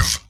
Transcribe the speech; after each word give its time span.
Massive. 0.00 0.29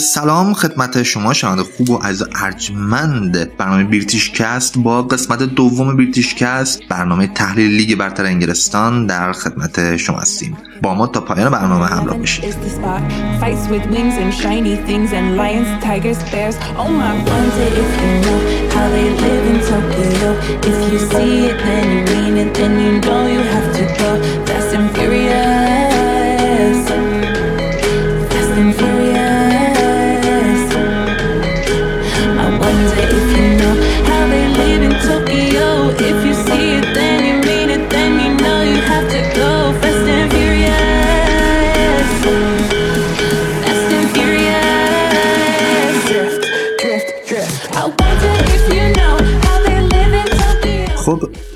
سلام 0.00 0.54
خدمت 0.54 1.02
شما 1.02 1.32
شنونده 1.32 1.62
خوب 1.62 1.90
و 1.90 2.02
عزیز 2.02 2.24
ارجمند 2.34 3.56
برنامه 3.56 3.84
British 3.84 4.30
Cast 4.30 4.78
با 4.78 5.02
قسمت 5.02 5.42
دوم 5.42 5.96
British 5.96 6.34
Cast 6.34 6.80
برنامه 6.88 7.26
تحلیل 7.26 7.70
لیگ 7.70 7.98
برتر 7.98 8.24
انگلستان 8.24 9.06
در 9.06 9.32
خدمت 9.32 9.96
شما 9.96 10.18
هستیم. 10.18 10.56
با 10.82 10.94
ما 10.94 11.06
تا 11.06 11.20
پایان 11.20 11.50
برنامه 11.50 11.86
همراه 11.86 12.18
بشید 12.18 12.44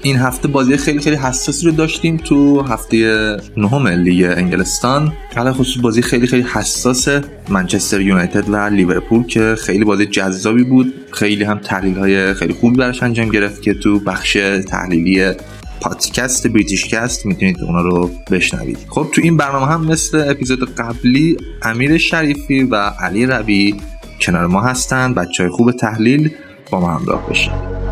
این 0.05 0.17
هفته 0.17 0.49
بازی 0.49 0.77
خیلی 0.77 1.01
خیلی 1.01 1.17
حساسی 1.17 1.67
رو 1.67 1.73
داشتیم 1.73 2.17
تو 2.17 2.63
هفته 2.63 3.37
نهم 3.57 3.87
لیگ 3.87 4.35
انگلستان. 4.37 5.13
حالا 5.37 5.53
بخصوص 5.53 5.83
بازی 5.83 6.03
خیلی 6.03 6.27
خیلی 6.27 6.43
حساس 6.43 7.09
منچستر 7.49 8.01
یونایتد 8.01 8.49
و 8.49 8.57
لیورپول 8.57 9.27
که 9.27 9.55
خیلی 9.59 9.85
بازی 9.85 10.07
جذابی 10.07 10.65
بود. 10.65 10.95
خیلی 11.11 11.45
هم 11.45 11.59
تحلیل 11.59 11.99
های 11.99 12.35
خیلی 12.35 12.53
خوبی 12.53 12.77
براش 12.77 13.03
انجام 13.03 13.29
گرفت 13.29 13.63
که 13.63 13.75
تو 13.75 13.99
بخش 14.01 14.33
تحلیلی 14.69 15.33
پادکست 15.81 16.47
British 16.47 16.85
Cast 16.85 17.27
می‌تونید 17.27 17.61
اونا 17.61 17.81
رو 17.81 18.11
بشنوید. 18.31 18.79
خب 18.89 19.07
تو 19.13 19.21
این 19.25 19.37
برنامه 19.37 19.67
هم 19.67 19.85
مثل 19.85 20.31
اپیزود 20.31 20.75
قبلی 20.75 21.37
امیر 21.63 21.99
شریفی 21.99 22.63
و 22.63 22.77
علی 22.77 23.27
ربی 23.27 23.77
کنار 24.21 24.47
ما 24.47 24.63
هستن. 24.63 25.15
بچه 25.15 25.43
های 25.43 25.53
خوب 25.53 25.73
تحلیل 25.73 26.31
با 26.71 26.81
ما 26.81 26.95
همراه 26.95 27.31
بشید 27.31 27.84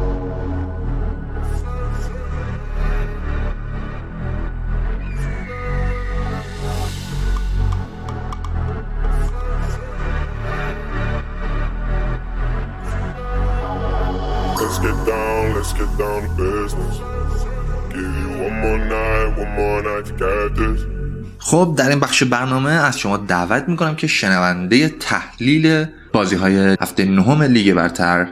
خب 21.38 21.75
در 21.78 21.88
این 21.88 22.00
بخش 22.00 22.22
برنامه 22.22 22.70
از 22.70 22.98
شما 22.98 23.16
دعوت 23.16 23.69
می‌کنم 23.69 23.97
که 23.97 24.06
شنونده 24.06 24.88
تحلیل 24.88 25.86
بازی 26.12 26.36
های 26.36 26.76
هفته 26.81 27.04
نهم 27.04 27.42
لیگ 27.42 27.75
برتر 27.75 28.26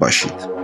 باشید. 0.00 0.56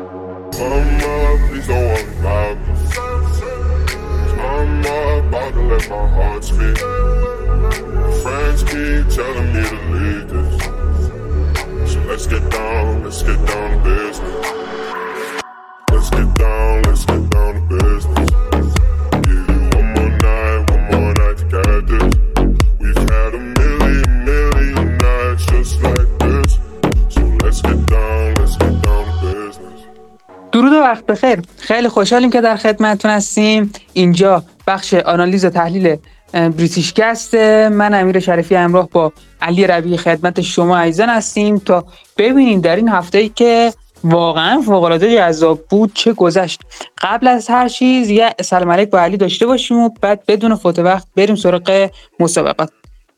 Let's 15.93 16.11
get 16.11 16.29
down, 16.39 16.83
let's 16.83 17.05
get 17.05 17.31
down 17.31 17.53
to 17.55 17.75
business. 17.75 18.22
درود 30.53 30.73
و 30.73 30.77
وقت 30.77 31.07
بخیر. 31.07 31.43
خیلی 31.59 31.89
خوشحالیم 31.89 32.31
که 32.31 32.41
در 32.41 32.57
خدمتتون 32.57 33.11
هستیم. 33.11 33.73
اینجا 33.93 34.43
بخش 34.67 34.95
آنالیز 34.95 35.45
و 35.45 35.51
تحلیل 35.51 35.97
بریتیش 36.33 36.95
گست. 36.95 37.35
من 37.35 37.95
امیر 37.95 38.21
شریفی 38.21 38.55
همراه 38.55 38.89
با 38.89 39.13
علی 39.43 39.67
ربی 39.67 39.97
خدمت 39.97 40.41
شما 40.41 40.79
عزیزان 40.79 41.09
هستیم 41.09 41.59
تا 41.59 41.85
ببینیم 42.19 42.61
در 42.61 42.77
این 42.77 42.89
هفته 42.89 43.19
ای 43.19 43.29
که 43.29 43.73
واقعا 44.05 44.61
فوق‌العاده 44.61 45.17
جذاب 45.17 45.61
بود 45.71 45.91
چه 45.95 46.13
گذشت. 46.13 46.61
قبل 47.03 47.29
از 47.29 47.49
هر 47.49 47.69
چیز 47.69 48.11
یه 48.11 48.35
سلام 48.43 48.71
علیک 48.71 48.91
با 48.91 49.01
علی 49.01 49.17
داشته 49.17 49.47
باشیم 49.47 49.79
و 49.79 49.91
بعد 50.01 50.23
بدون 50.29 50.55
فوت 50.55 50.79
وقت 50.79 51.07
بریم 51.17 51.37
سراغ 51.37 51.91
مسابقات. 52.21 52.71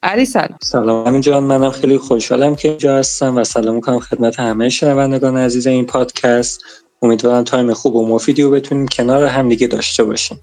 علی 0.05 0.25
سلام 0.25 0.59
سلام 0.63 1.07
همین 1.07 1.21
جان 1.21 1.43
منم 1.43 1.71
خیلی 1.71 1.99
خوشحالم 1.99 2.57
که 2.57 2.69
اینجا 2.69 2.99
هستم 2.99 3.37
و 3.37 3.45
سلام 3.45 3.75
می‌کنم 3.75 3.99
خدمت 3.99 4.41
همه 4.41 4.69
شنوندگان 4.69 5.37
عزیز 5.37 5.67
این 5.67 5.87
پادکست. 5.87 6.65
امیدوارم 7.03 7.45
تایم 7.45 7.75
خوب 7.75 7.97
و 7.97 8.09
مفیدی 8.09 8.43
رو 8.43 8.51
بتونیم 8.51 8.89
کنار 8.89 9.25
هم 9.25 9.49
دیگه 9.49 9.67
داشته 9.67 10.05
باشیم. 10.05 10.41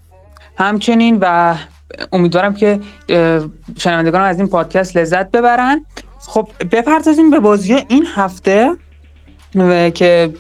همچنین 0.58 1.18
و 1.22 1.56
امیدوارم 2.12 2.54
که 2.54 2.80
شنوندگان 3.78 4.22
از 4.22 4.38
این 4.38 4.48
پادکست 4.48 4.98
لذت 4.98 5.32
ببرن. 5.32 5.86
خب 6.28 6.48
بپردازیم 6.72 7.30
به 7.30 7.40
بازی 7.40 7.74
این 7.74 8.06
هفته 8.16 8.72
و 9.56 9.90
که 9.90 10.34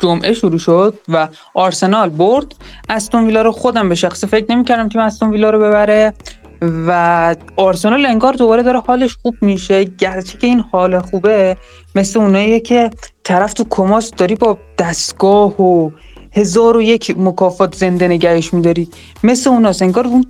جمعه 0.00 0.32
شروع 0.32 0.58
شد 0.58 0.98
و 1.08 1.28
آرسنال 1.54 2.08
برد. 2.08 2.46
استون 2.88 3.26
ویلا 3.26 3.42
رو 3.42 3.52
خودم 3.52 3.88
به 3.88 3.94
شخصه 3.94 4.26
فکر 4.26 4.52
نمی‌کردم 4.52 4.88
تیم 4.88 5.00
استون 5.00 5.30
ویلا 5.30 5.50
رو 5.50 5.58
ببره. 5.58 6.14
و 6.62 7.36
آرسنال 7.56 8.06
انگار 8.06 8.32
دوباره 8.32 8.62
داره 8.62 8.80
حالش 8.80 9.16
خوب 9.22 9.36
میشه. 9.40 9.84
گرچه 9.84 10.38
که 10.38 10.46
این 10.46 10.60
حال 10.72 11.00
خوبه 11.00 11.56
مثل 11.94 12.18
اوناییه 12.18 12.60
که 12.60 12.90
طرف 13.24 13.52
تو 13.52 13.64
کماس 13.70 14.10
داری 14.10 14.34
با 14.34 14.58
دستگاه 14.78 15.62
و 15.62 15.90
هزار 16.32 16.76
و 16.76 16.82
یک 16.82 17.14
مکافات 17.18 17.74
زنده 17.74 18.08
نگهش 18.08 18.54
میداری. 18.54 18.88
مثل 19.24 19.50
اوناست. 19.50 19.82
انگار 19.82 20.06
اون 20.06 20.26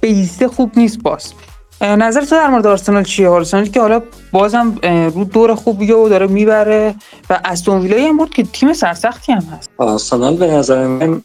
بیسته 0.00 0.48
خوب 0.48 0.70
نیست 0.76 1.02
باز. 1.02 1.32
نظر 1.80 2.20
تو 2.20 2.36
در 2.36 2.48
مورد 2.48 2.66
آرسنال 2.66 3.04
چیه؟ 3.04 3.28
آرسنال 3.28 3.66
که 3.66 3.80
حالا 3.80 4.02
بازم 4.32 4.74
رو 5.14 5.24
دور 5.24 5.54
خوبیه 5.54 5.94
و 5.94 6.08
داره 6.08 6.26
می‌بره 6.26 6.94
و 7.30 7.40
استون 7.44 7.80
ویلایی 7.80 8.06
هم 8.06 8.16
بود 8.16 8.30
که 8.30 8.42
تیم 8.42 8.72
سرسختی 8.72 9.32
هم 9.32 9.42
هست. 9.58 9.70
آرسنال 9.78 10.36
به 10.36 10.46
نظر 10.46 10.86
من 10.86 11.22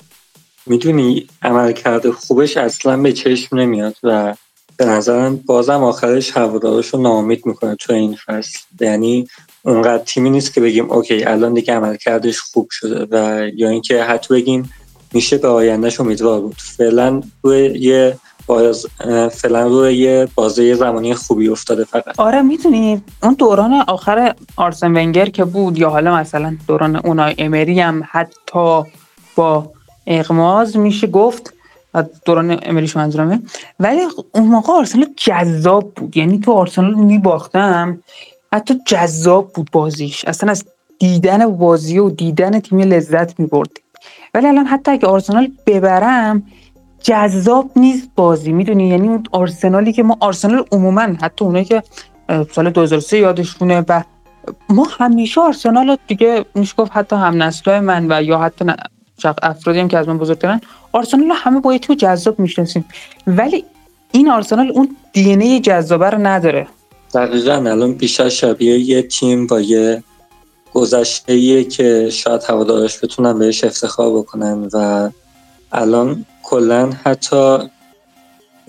می‌دونی 0.70 1.28
عملکرد 1.42 2.10
خوبش 2.10 2.58
اصلا 2.58 2.98
به 2.98 3.14
چشم 3.14 3.58
نمیاد 3.58 3.96
و 4.04 4.36
به 4.78 4.86
نظرم 4.86 5.36
بازم 5.36 5.84
آخرش 5.84 6.38
هوادارش 6.38 6.88
رو 6.88 7.02
ناامید 7.02 7.46
می‌کنه 7.46 7.76
تو 7.76 7.94
این 7.94 8.18
فصل. 8.26 8.60
یعنی 8.80 9.28
اونقدر 9.64 10.04
تیمی 10.04 10.30
نیست 10.30 10.54
که 10.54 10.62
بگیم 10.62 10.92
اوکی 10.92 11.24
الان 11.24 11.54
دیگه 11.54 11.74
عملکردش 11.74 12.40
خوب 12.40 12.68
شده 12.72 13.08
و 13.12 13.48
یا 13.56 13.70
اینکه 13.70 14.04
حتی 14.04 14.34
بگیم 14.34 14.74
میشه 15.14 15.38
به 15.38 15.48
آیندهش 15.48 16.00
امیدوار 16.00 16.42
بود. 16.42 16.56
فعلا 16.58 17.22
روی 17.44 17.80
یه 17.80 18.18
باز 18.48 18.86
فعلا 19.32 19.68
روی 19.68 19.96
یه 19.96 20.28
بازه 20.36 20.76
زمانی 20.76 21.14
خوبی 21.14 21.50
افتاده 21.50 21.84
فقط. 21.84 22.20
آره 22.20 22.42
می‌دونی 22.42 23.02
اون 23.24 23.34
دوران 23.34 23.74
آخر 23.74 24.36
آرسن 24.56 24.98
ونگر 24.98 25.26
که 25.26 25.46
بود 25.46 25.78
یا 25.78 25.90
حالا 25.90 26.16
مثلا 26.16 26.58
دوران 26.68 26.96
اونای 26.96 27.36
امری 27.38 27.80
هم 27.80 28.04
حتی 28.12 28.84
با 29.36 29.72
اغماز 30.10 30.78
میشه 30.78 31.08
گفت. 31.08 31.54
دوران 32.26 32.60
امریش 32.62 32.96
منظورمه. 32.96 33.40
ولی 33.80 34.02
اون 34.32 34.48
موقع 34.48 34.74
آرسنال 34.74 35.06
جذاب 35.18 35.94
بود. 35.96 36.18
یعنی 36.18 36.40
تو 36.40 36.52
آرسنال 36.52 36.94
میباختم 36.94 38.00
حتی 38.54 38.80
جذاب 38.86 39.54
بود 39.54 39.70
بازیش. 39.72 40.26
اصلا 40.26 40.52
از 40.52 40.66
دیدن 41.00 41.48
بازی 41.48 42.00
و 42.00 42.10
دیدن 42.10 42.60
تیم 42.60 42.80
لذت 42.80 43.40
می‌برد. 43.40 43.70
ولی 44.34 44.48
الان 44.48 44.66
حتی 44.66 44.92
اگه 44.92 45.08
آرسنال 45.08 45.52
ببرم 45.66 46.44
جذاب 47.04 47.72
نیست 47.76 48.10
بازی. 48.16 48.52
می‌دونی؟ 48.52 48.90
یعنی 48.90 49.08
اون 49.08 49.24
آرسنالی 49.32 49.94
که 49.94 50.04
ما 50.04 50.18
آرسنال 50.20 50.66
عموما 50.72 51.02
حتی 51.02 51.46
اونایی 51.46 51.66
که 51.66 51.84
سال 52.52 52.70
2003 52.70 53.18
یادشونه 53.18 53.86
و 53.90 54.04
ما 54.70 54.88
همیشه 55.00 55.42
آرسنال 55.42 55.98
دیگه 56.08 56.46
میشه 56.56 56.76
گفت 56.78 56.92
حتی 56.94 57.16
هم 57.16 57.44
نسلای 57.44 57.80
من 57.80 58.12
و 58.12 58.24
یا 58.24 58.40
حتی 58.40 58.66
افرادی 59.26 59.80
هم 59.80 59.88
که 59.88 59.98
از 59.98 60.08
من 60.08 60.18
بزرگترن 60.18 60.62
آرسنال 60.92 61.32
همه 61.34 61.60
با 61.60 61.78
تیم 61.78 61.96
جذاب 61.96 62.40
می‌شناسیم. 62.40 62.86
ولی 63.28 63.66
این 64.12 64.30
آرسنال 64.30 64.72
اون 64.72 64.96
دی 65.14 65.30
ای 65.34 65.60
جذابه 65.60 66.10
رو 66.10 66.18
نداره. 66.18 66.68
دقیقا 67.14 67.54
الان 67.54 67.94
بیشتر 67.94 68.30
شبیه 68.30 68.80
یه 68.80 69.02
تیم 69.02 69.48
با 69.48 69.62
یه 69.62 70.04
گذشته 70.74 71.64
که 71.64 72.10
شاید 72.10 72.44
هوادارش 72.44 73.04
بتونن 73.04 73.40
بهش 73.40 73.64
افتخار 73.64 74.12
بکنن 74.12 74.70
و 74.74 75.10
الان 75.72 76.26
کلا 76.44 76.90
حتی 77.04 77.58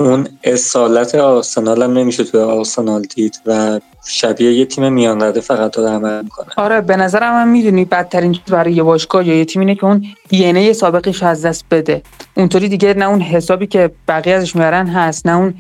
اون 0.01 0.29
اصالت 0.45 1.15
آرسنال 1.15 1.83
هم 1.83 1.93
نمیشه 1.93 2.25
توی 2.25 2.41
آرسنال 2.41 3.03
دید 3.03 3.41
و 3.47 3.81
شبیه 4.07 4.53
یه 4.53 4.65
تیم 4.65 4.93
میان 4.93 5.23
رده 5.23 5.41
فقط 5.41 5.73
داره 5.73 5.91
عمل 5.91 6.23
می‌کنه. 6.23 6.47
آره 6.57 6.81
به 6.81 6.97
نظرم 6.97 7.35
هم 7.35 7.49
می‌دونی 7.49 7.85
بدترین 7.85 8.33
چیز 8.33 8.45
برای 8.45 8.73
یه 8.73 8.83
باشگاه 8.83 9.29
یا 9.29 9.35
یه 9.35 9.45
تیم 9.45 9.61
اینه 9.61 9.75
که 9.75 9.85
اون 9.85 10.05
دی 10.29 10.73
سابقش 10.75 11.23
از 11.23 11.47
دست 11.47 11.65
بده. 11.71 12.03
اونطوری 12.37 12.69
دیگه 12.69 12.95
نه 12.95 13.05
اون 13.09 13.21
حسابی 13.21 13.67
که 13.67 13.91
بقیه 14.09 14.35
ازش 14.35 14.57
میارن 14.57 14.87
هست 14.87 15.27
نه 15.27 15.37
اون 15.37 15.55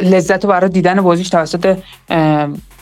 لذت 0.00 0.44
رو 0.44 0.50
برای 0.50 0.70
دیدن 0.70 1.00
بازیش 1.00 1.28
توسط 1.28 1.76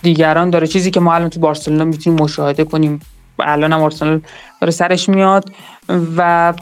دیگران 0.02 0.50
داره. 0.50 0.66
چیزی 0.66 0.90
که 0.90 1.00
ما 1.00 1.14
الان 1.14 1.30
تو 1.30 1.40
بارسلونا 1.40 1.84
می‌تونیم 1.84 2.22
مشاهده 2.22 2.64
کنیم. 2.64 3.00
الان 3.38 3.72
هم 3.72 3.82
آرسنال 3.82 4.20
داره 4.60 4.70
سرش 4.70 5.08
میاد 5.08 5.50
و 6.16 6.52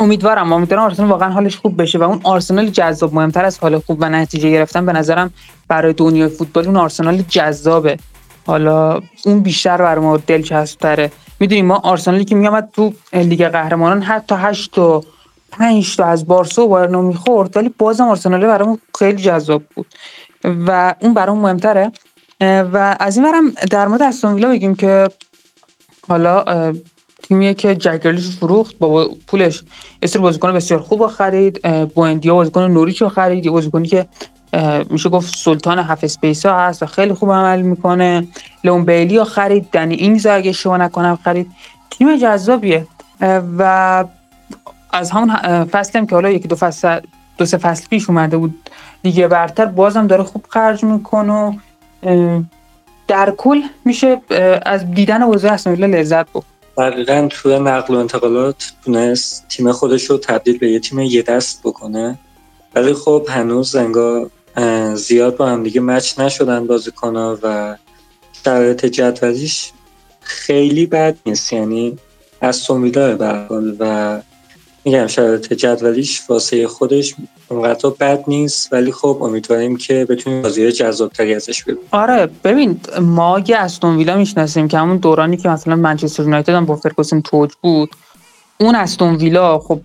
امیدوارم 0.00 0.52
امیدوارم 0.52 0.82
آرسنال 0.82 1.08
واقعا 1.08 1.30
حالش 1.30 1.56
خوب 1.56 1.82
بشه 1.82 1.98
و 1.98 2.02
اون 2.02 2.20
آرسنال 2.24 2.68
جذاب 2.68 3.14
مهمتر 3.14 3.44
از 3.44 3.58
حال 3.58 3.78
خوب 3.78 3.98
و 4.00 4.08
نتیجه 4.08 4.50
گرفتن 4.50 4.86
به 4.86 4.92
نظرم 4.92 5.30
برای 5.68 5.92
دنیای 5.92 6.28
فوتبال 6.28 6.66
اون 6.66 6.76
آرسنال 6.76 7.22
جذابه. 7.28 7.96
حالا 8.46 9.00
اون 9.24 9.40
بیشتر 9.40 9.76
برای 9.76 10.04
ما 10.04 10.16
دلچسب 10.16 10.78
تره 10.78 11.12
می‌دونیم 11.40 11.66
ما 11.66 11.76
آرسنالی 11.76 12.24
که 12.24 12.34
میامد 12.34 12.68
تو 12.72 12.92
لیگ 13.12 13.48
قهرمانان 13.48 14.02
حتی 14.02 14.34
8 14.34 14.72
تا 14.72 15.04
5 15.50 15.96
تا 15.96 16.04
از 16.04 16.26
بارسا 16.26 16.62
و 16.62 16.68
بایرن 16.68 16.96
می‌خورد 16.96 17.56
ولی 17.56 17.74
بازم 17.78 18.04
آرسنال 18.04 18.46
برامون 18.46 18.78
خیلی 18.98 19.22
جذاب 19.22 19.62
بود 19.74 19.86
و 20.44 20.94
اون 21.00 21.14
برام 21.14 21.38
مهمتره. 21.38 21.92
و 22.40 22.96
از 23.00 23.16
این 23.16 23.26
برم 23.32 23.50
در 23.70 23.88
مورد 23.88 24.02
استون 24.02 24.34
ویلا 24.34 24.48
بگیم 24.48 24.74
که 24.74 25.08
حالا 26.08 26.44
تیمیه 27.22 27.54
که 27.54 27.74
جگرلیش 27.74 28.36
فروخت 28.36 28.78
با 28.78 29.10
پولش 29.26 29.62
استر 30.02 30.18
بازیکن 30.18 30.52
بسیار 30.52 30.80
خوب 30.80 31.06
خرید 31.06 31.62
بوندیا 31.94 32.34
بازیکن 32.34 32.62
نوریچ 32.62 33.02
رو 33.02 33.08
خرید 33.08 33.44
یه 33.44 33.50
بازیکنی 33.50 33.88
که 33.88 34.06
میشه 34.90 35.08
گفت 35.08 35.36
سلطان 35.36 35.78
half 35.78 36.04
space 36.04 36.46
ها 36.46 36.60
هست 36.60 36.82
و 36.82 36.86
خیلی 36.86 37.14
خوب 37.14 37.32
عمل 37.32 37.62
می‌کنه. 37.62 38.28
لئون 38.64 38.84
بیلی 38.84 39.18
رو 39.18 39.24
خرید 39.24 39.68
دنی 39.72 39.94
اینگز 39.94 40.26
اگه 40.26 40.52
اشتباه 40.52 40.76
نکنم 40.76 41.18
خرید. 41.24 41.46
تیم 41.90 42.16
جذابیه. 42.16 42.86
و 43.58 44.04
از 44.92 45.10
همون 45.10 45.64
فصل 45.64 46.04
که 46.04 46.14
حالا 46.14 46.30
یکی 46.30 46.48
دو 46.48 46.56
فصل 46.56 47.00
دو 47.38 47.46
سه 47.46 47.56
فصل 47.56 47.86
پیش 47.88 48.10
اومده 48.10 48.36
بود 48.36 48.70
لیگ 49.02 49.28
برتر 49.28 49.66
بازم 49.66 50.06
داره 50.06 50.22
خوب 50.22 50.44
خرج 50.48 50.84
می‌کنه 50.84 51.58
در 53.08 53.30
کل 53.36 53.60
میشه 53.84 54.20
از 54.66 54.90
دیدن 54.90 55.22
اوضاع 55.22 55.52
اصلا 55.52 55.72
لذت 55.72 56.30
برد 56.30 56.44
دقیقا 56.78 57.28
توی 57.30 57.58
نقل 57.58 57.94
و 57.94 57.98
انتقالات 57.98 58.72
تونست 58.84 59.48
تیم 59.48 59.72
خودش 59.72 60.04
رو 60.04 60.18
تبدیل 60.18 60.58
به 60.58 60.70
یه 60.70 60.80
تیم 60.80 60.98
یه 60.98 61.22
دست 61.22 61.60
بکنه. 61.64 62.18
ولی 62.74 62.94
خب 62.94 63.26
هنوز 63.28 63.70
زنگا 63.70 64.30
زیاد 64.94 65.36
با 65.36 65.46
هم 65.46 65.62
دیگه 65.62 65.80
مچ 65.80 66.18
نشدن 66.18 66.66
بازیکنها 66.66 67.38
و 67.42 67.76
شرایط 68.44 68.86
جدولیش 68.86 69.72
خیلی 70.20 70.86
بد 70.86 71.16
نیست. 71.26 71.52
یعنی 71.52 71.98
از 72.40 72.56
سومیدار 72.56 73.14
برحال 73.14 73.76
و 73.78 74.20
میگم 74.84 75.06
شرایط 75.06 75.52
جدولیش 75.52 76.22
واسه 76.28 76.66
خودش 76.66 77.14
اونقدر 77.48 77.90
بد 77.90 78.24
نیست 78.26 78.72
ولی 78.72 78.92
خب 78.92 79.18
امیدواریم 79.22 79.76
که 79.76 80.06
بتونیم 80.10 80.42
بازی 80.42 80.72
جذابتری 80.72 81.34
ازش 81.34 81.64
ببینیم. 81.64 81.82
آره 81.90 82.28
ببین 82.44 82.80
ما 83.00 83.42
یه 83.46 83.56
استون 83.56 83.96
ویلا 83.96 84.16
می‌شناسیم 84.16 84.68
که 84.68 84.78
همون 84.78 84.96
دورانی 84.96 85.36
که 85.36 85.48
مثلا 85.48 85.76
منچستر 85.76 86.22
یونایتد 86.22 86.52
هم 86.52 86.66
با 86.66 86.76
فرگوسن 86.76 87.20
توج 87.20 87.50
بود 87.62 87.90
اون 88.58 88.74
استون 88.74 89.16
ویلا 89.16 89.58
خب 89.58 89.80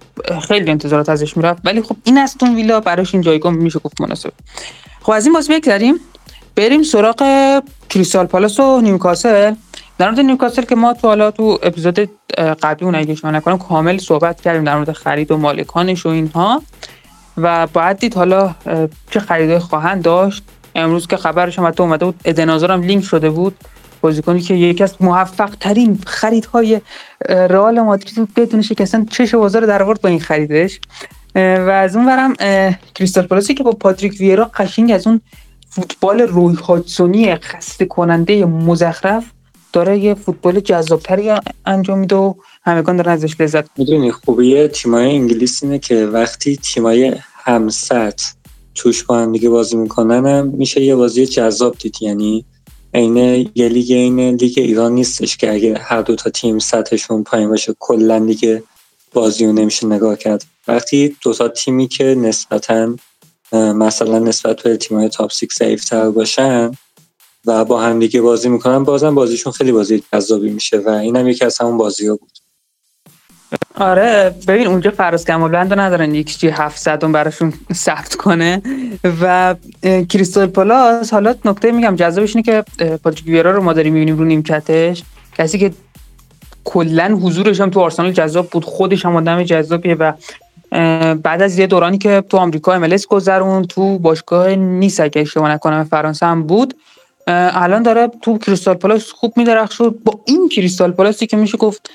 خیلی 0.47 0.71
انتظارات 0.71 1.09
ازش 1.09 1.37
می‌رفت 1.37 1.61
ولی 1.65 1.81
خب 1.81 1.95
این 2.03 2.17
استون 2.17 2.55
ویلا 2.55 2.79
براش 2.79 3.13
این 3.13 3.23
جایگاه 3.23 3.53
میشه 3.53 3.79
گفت 3.79 4.01
مناسب. 4.01 4.31
خب 5.01 5.11
از 5.11 5.25
این 5.25 5.33
بازی 5.33 5.53
بگذریم 5.53 5.95
بریم 6.55 6.83
سراغ 6.83 7.23
کریستال 7.89 8.25
پالاس 8.25 8.59
و 8.59 8.81
نیوکاسل. 8.81 9.55
در 9.97 10.09
مورد 10.09 10.19
نیوکاسل 10.19 10.61
که 10.61 10.75
ما 10.75 10.93
تو 10.93 11.07
حالا 11.07 11.31
تو 11.31 11.59
اپیزود 11.63 12.09
قبلی 12.37 12.85
اون 12.85 12.95
اگه 12.95 13.15
شما 13.15 13.31
نکنم 13.31 13.57
کامل 13.57 13.97
صحبت 13.97 14.41
کردیم 14.41 14.63
در 14.63 14.75
مورد 14.75 14.91
خرید 14.91 15.31
و 15.31 15.37
مالکانش 15.37 16.05
و 16.05 16.09
اینها. 16.09 16.61
و 17.37 17.67
باید 17.67 17.97
دید 17.97 18.13
حالا 18.13 18.55
چه 19.11 19.19
خریدای 19.19 19.59
خواهند 19.59 20.01
داشت. 20.01 20.43
امروز 20.75 21.07
که 21.07 21.17
خبرش 21.17 21.59
هم 21.59 21.71
تو 21.71 21.83
اومده 21.83 22.05
بود 22.05 22.15
ادنازار 22.25 22.71
هم 22.71 22.81
لینک 22.81 23.03
شده 23.03 23.29
بود. 23.29 23.55
بازیکنی 24.01 24.41
که 24.41 24.53
یکی 24.53 24.83
از 24.83 24.95
موفق 24.99 25.55
ترین 25.59 25.99
خریدهای 26.07 26.81
رئال 27.29 27.79
مادرید 27.79 28.33
بدون 28.35 28.61
شکستن 28.61 29.05
چش 29.05 29.35
بازار 29.35 29.65
در 29.65 29.83
آورد 29.83 30.01
با 30.01 30.09
این 30.09 30.19
خریدش. 30.19 30.79
و 31.35 31.69
از 31.73 31.95
اون 31.95 32.05
برم 32.05 32.33
کریستال 32.95 33.27
پالاسی 33.27 33.53
که 33.53 33.63
با 33.63 33.71
پاتریک 33.71 34.13
ویرا 34.19 34.51
قشنگ 34.55 34.91
از 34.91 35.07
اون 35.07 35.21
فوتبال 35.69 36.21
روی 36.21 36.55
هاتسونی 36.55 37.35
خسته 37.35 37.85
کننده 37.85 38.45
مزخرف 38.45 39.25
داره 39.73 39.99
یه 39.99 40.13
فوتبال 40.13 40.59
جذابتری 40.59 41.31
انجام 41.65 41.99
میده 41.99 42.15
و 42.15 42.33
همگان 42.63 42.95
دارن 42.95 43.11
ازش 43.11 43.41
لذت 43.41 43.65
می‌دونی 43.77 44.11
خوبی 44.11 44.67
تیمای 44.67 45.15
انگلیس 45.15 45.63
اینه 45.63 45.79
که 45.79 46.05
وقتی 46.05 46.57
تیمای 46.57 47.15
همسط. 47.43 48.21
توش 48.75 49.03
با 49.03 49.17
هم 49.17 49.31
دیگه 49.31 49.49
بازی 49.49 49.77
می‌کنن 49.77 50.25
هم 50.25 50.47
میشه 50.47 50.81
یه 50.83 50.95
بازی 50.95 51.25
جذاب 51.25 51.75
دید. 51.77 51.95
یعنی 52.01 52.45
عین 52.93 53.17
یه 53.55 53.69
لیگ 53.69 53.91
این 53.91 54.19
لیگ 54.19 54.53
ایران 54.57 54.91
نیستش 54.91 55.37
که 55.37 55.53
اگه 55.53 55.77
هر 55.77 56.01
دو 56.01 56.15
تا 56.15 56.29
تیم 56.29 56.59
سطحشون 56.59 57.23
پایین 57.23 57.49
باشه 57.49 57.75
کلا 57.79 58.19
دیگه 58.19 58.63
بازی 59.13 59.45
رو 59.45 59.53
نمیشه 59.53 59.87
نگاه 59.87 60.17
کرد. 60.17 60.45
وقتی 60.67 61.17
دو 61.23 61.33
تا 61.33 61.47
تیمی 61.47 61.87
که 61.87 62.03
نسبتا 62.03 62.95
مثلا 63.53 64.19
نسبت 64.19 64.61
به 64.61 64.77
تیمای 64.77 65.09
تاپ 65.09 65.31
6 65.31 65.47
ضعیفتر 65.59 66.09
باشن 66.09 66.71
و 67.45 67.65
با 67.65 67.81
هم 67.81 67.99
دیگه 67.99 68.21
بازی 68.21 68.49
می‌کنن 68.49 68.83
بازم 68.83 69.15
بازیشون 69.15 69.53
خیلی 69.53 69.71
بازی 69.71 70.03
جذابی 70.13 70.49
میشه 70.49 70.77
و 70.77 70.89
اینم 70.89 71.27
یکی 71.27 71.45
از 71.45 71.57
همون 71.57 71.77
بازی 71.77 72.07
ها 72.07 72.15
بود. 72.15 72.30
آره 73.75 74.35
ببین 74.47 74.67
اونجا 74.67 74.91
فراز 74.91 75.25
کمال 75.25 75.55
ندارن 75.55 76.15
یک 76.15 76.37
چی 76.37 76.47
700 76.47 77.11
براشون 77.11 77.53
ثبت 77.73 78.15
کنه. 78.15 78.61
و 79.21 79.55
کریستال 80.09 80.47
پالاس 80.47 81.13
حالا 81.13 81.35
نکته 81.45 81.71
میگم 81.71 81.95
جذابش 81.95 82.35
اینه 82.35 82.43
که 82.43 82.63
پاتریک 83.03 83.45
رو 83.45 83.63
ما 83.63 83.73
داریم 83.73 83.93
می‌بینیم 83.93 84.17
رو 84.17 84.25
نیمکتش. 84.25 85.03
کسی 85.37 85.59
که 85.59 85.71
کلا 86.63 87.19
حضورش 87.23 87.61
هم 87.61 87.69
تو 87.69 87.79
آرسنال 87.79 88.11
جذاب 88.11 88.49
بود 88.49 88.65
خودش 88.65 89.05
هم 89.05 89.15
آدم 89.15 89.43
جذابیه 89.43 89.95
و 89.95 90.13
بعد 91.15 91.41
از 91.41 91.59
یه 91.59 91.67
دورانی 91.67 91.97
که 91.97 92.23
تو 92.29 92.37
آمریکا 92.37 92.73
ام 92.73 92.87
گذروند 93.09 93.63
تو 93.63 93.99
باشگاه 93.99 94.55
نیس 94.55 94.99
اگه 94.99 95.21
اشتباه 95.21 95.51
نکنم 95.51 95.83
فرانسه 95.83 96.25
هم 96.25 96.43
بود. 96.43 96.73
الان 97.27 97.83
داره 97.83 98.09
تو 98.21 98.37
کریستال 98.37 98.75
پالاس 98.75 99.11
خوب 99.11 99.33
میدرخشه 99.37 99.89
با 99.89 100.19
این 100.25 100.49
کریستال 100.49 100.91
پالاسی 100.91 101.27
که 101.27 101.37
میشه 101.37 101.57
گفت 101.57 101.89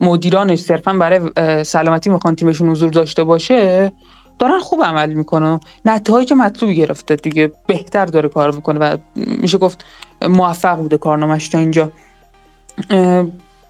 مدیرانش 0.00 0.58
صرفا 0.58 0.92
برای 0.92 1.20
سلامتی 1.64 2.10
می‌خوان 2.10 2.36
تیمشون 2.36 2.68
حضور 2.68 2.90
داشته 2.90 3.24
باشه 3.24 3.92
دارن 4.38 4.58
خوب 4.58 4.82
عمل 4.82 5.12
می‌کنه 5.12 5.60
نتایج 5.84 6.32
مطلوبی 6.32 6.74
گرفته 6.74 7.16
دیگه 7.16 7.52
بهتر 7.66 8.06
داره 8.06 8.28
کار 8.28 8.50
می‌کنه 8.50 8.78
و 8.78 8.96
میشه 9.16 9.58
گفت 9.58 9.84
موفق 10.22 10.76
بوده 10.76 10.98
کارنامش 10.98 11.48
تا 11.48 11.58
اینجا. 11.58 11.92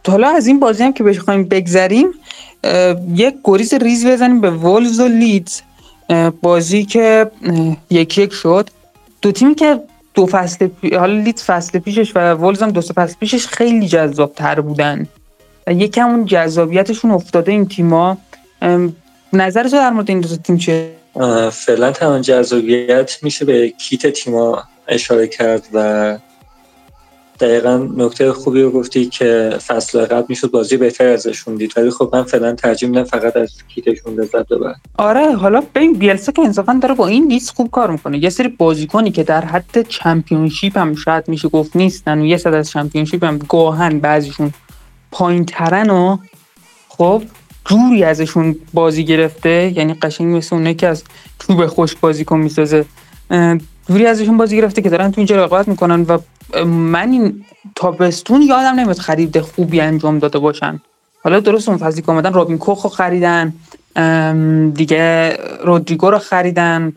حالا 0.09 0.28
از 0.28 0.47
این 0.47 0.61
بازی 0.61 0.85
هم 0.85 0.93
که 0.93 1.05
بخوایم 1.05 1.45
بگذریم 1.45 2.07
یک 3.14 3.35
گریز 3.45 3.75
ریز 3.75 4.07
بزنیم 4.07 4.40
به 4.40 4.50
وولز 4.50 5.00
و 5.00 5.09
لیدز. 5.09 5.61
بازی 6.43 6.85
که 6.85 7.31
یک 7.90 8.19
یک 8.19 8.33
شد. 8.33 8.71
دو 9.23 9.33
تیمی 9.33 9.55
که 9.55 9.81
دو 10.14 10.26
فصل 10.26 10.67
پی... 10.67 10.95
حالا 10.95 11.12
لیدز 11.12 11.43
فصل 11.43 11.78
پیشش 11.78 12.17
و 12.17 12.35
وولز 12.35 12.62
هم 12.62 12.71
دو 12.71 12.81
فصل 12.81 13.14
پیشش 13.21 13.47
خیلی 13.47 13.88
جذاب 13.88 14.33
تر 14.33 14.61
بودن. 14.61 15.07
یکم 15.70 16.08
اون 16.08 16.25
جذابیتشون 16.25 17.10
افتاده 17.10 17.52
این 17.52 17.68
تیما 17.68 18.18
نظر 19.32 19.62
تو 19.62 19.76
در 19.76 19.90
مورد 19.90 20.10
این 20.10 20.20
دو 20.20 20.37
تیم 20.37 20.56
چیه؟ 20.56 20.90
فعلا 21.52 21.92
تمام 21.92 22.20
جذابیت 22.20 23.18
میشه 23.22 23.44
به 23.44 23.68
کیت 23.68 24.06
تیما 24.06 24.62
اشاره 24.88 25.26
کرد 25.26 25.68
و 25.72 26.18
دقیقا 27.40 27.88
نکته 27.96 28.32
خوبی 28.32 28.62
رو 28.62 28.70
گفتی 28.70 29.06
که 29.06 29.58
فصل 29.66 30.04
قبل 30.04 30.25
می‌شد 30.28 30.50
بازی 30.50 30.76
بهتر 30.76 31.06
ازشون 31.06 31.56
دید. 31.56 31.72
ولی 31.76 31.90
خب 31.90 32.10
من 32.12 32.22
فعلا 32.22 32.54
ترجیح 32.54 32.88
میدم 32.88 33.04
فقط 33.04 33.37
از 33.37 33.50
کیتشون 33.75 34.14
لذت 34.14 34.48
ببرم 34.48 34.80
آره 34.98 35.34
حالا 35.34 35.62
ببین 35.75 35.92
بیلسا 35.92 36.32
که 36.32 36.42
انصافا 36.42 36.78
داره 36.82 36.94
با 36.94 37.06
این 37.06 37.26
لیست 37.26 37.50
خوب 37.50 37.70
کار 37.70 37.90
می‌کنه. 37.90 38.18
یه 38.18 38.30
سری 38.30 38.48
بازیکنی 38.48 39.10
که 39.10 39.22
در 39.22 39.44
حد 39.44 39.88
چمپیونشیپ 39.88 40.78
هم 40.78 40.94
شاید 40.94 41.28
میشه 41.28 41.48
گفت 41.48 41.76
نیستن. 41.76 42.20
و 42.20 42.26
یه 42.26 42.37
صد 42.37 42.54
از 42.54 42.70
چمپیونشیپ 42.70 43.25
هم 43.25 43.38
گاهن 43.38 43.98
بعضیشون 43.98 44.52
پایین 45.18 45.44
ترن 45.44 45.90
و 45.90 46.16
خب 46.88 47.22
جوری 47.64 48.04
ازشون 48.04 48.56
بازی 48.75 49.04
گرفته 49.04 49.72
یعنی 49.76 49.94
قشنگ 49.94 50.37
مثل 50.37 50.56
اونه 50.56 50.75
که 50.75 50.88
از 50.88 51.04
چوب 51.38 51.66
خوش 51.66 51.94
بازیکن 51.94 52.38
می‌سازه. 52.38 52.84
جوری 53.88 54.06
ازشون 54.06 54.37
بازی 54.37 54.56
گرفته 54.56 54.82
که 54.82 54.90
دارن 54.90 55.10
تو 55.10 55.20
اینجا 55.20 55.44
رقابت 55.44 55.68
می‌کنن 55.68 56.02
و 56.02 56.18
من 56.64 57.12
این 57.12 57.44
تابستون 57.75 58.42
یادم 58.42 58.80
نمیاد 58.80 58.98
خرید 58.98 59.40
خوبی 59.40 59.80
انجام 59.80 60.18
داده 60.18 60.38
باشن. 60.38 60.80
حالا 61.25 61.40
درست 61.40 61.68
اون 61.68 61.78
فصلی 61.78 62.02
که 62.02 62.12
آمدن 62.12 62.32
رابین 62.32 62.58
کوخ 62.58 62.82
رو 62.82 62.90
خریدن 62.90 63.52
دیگه 64.75 65.37
رودریگو 65.64 66.10
رو 66.10 66.18
خریدن 66.18 66.92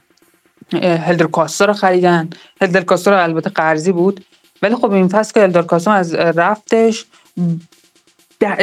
هلدر 0.74 1.28
کاستا 1.28 1.66
رو 1.66 1.74
خریدن. 1.74 2.30
هلدر 2.62 2.82
کاستا 2.82 3.12
رو 3.12 3.24
البته 3.24 3.50
قرضی 3.50 3.92
بود. 3.92 4.26
ولی 4.62 4.76
خب 4.76 4.92
این 4.92 5.08
فصل 5.08 5.34
که 5.34 5.40
هلدر 5.40 5.62
کاستا 5.62 5.92
از 5.92 6.16
رفتش 6.16 7.06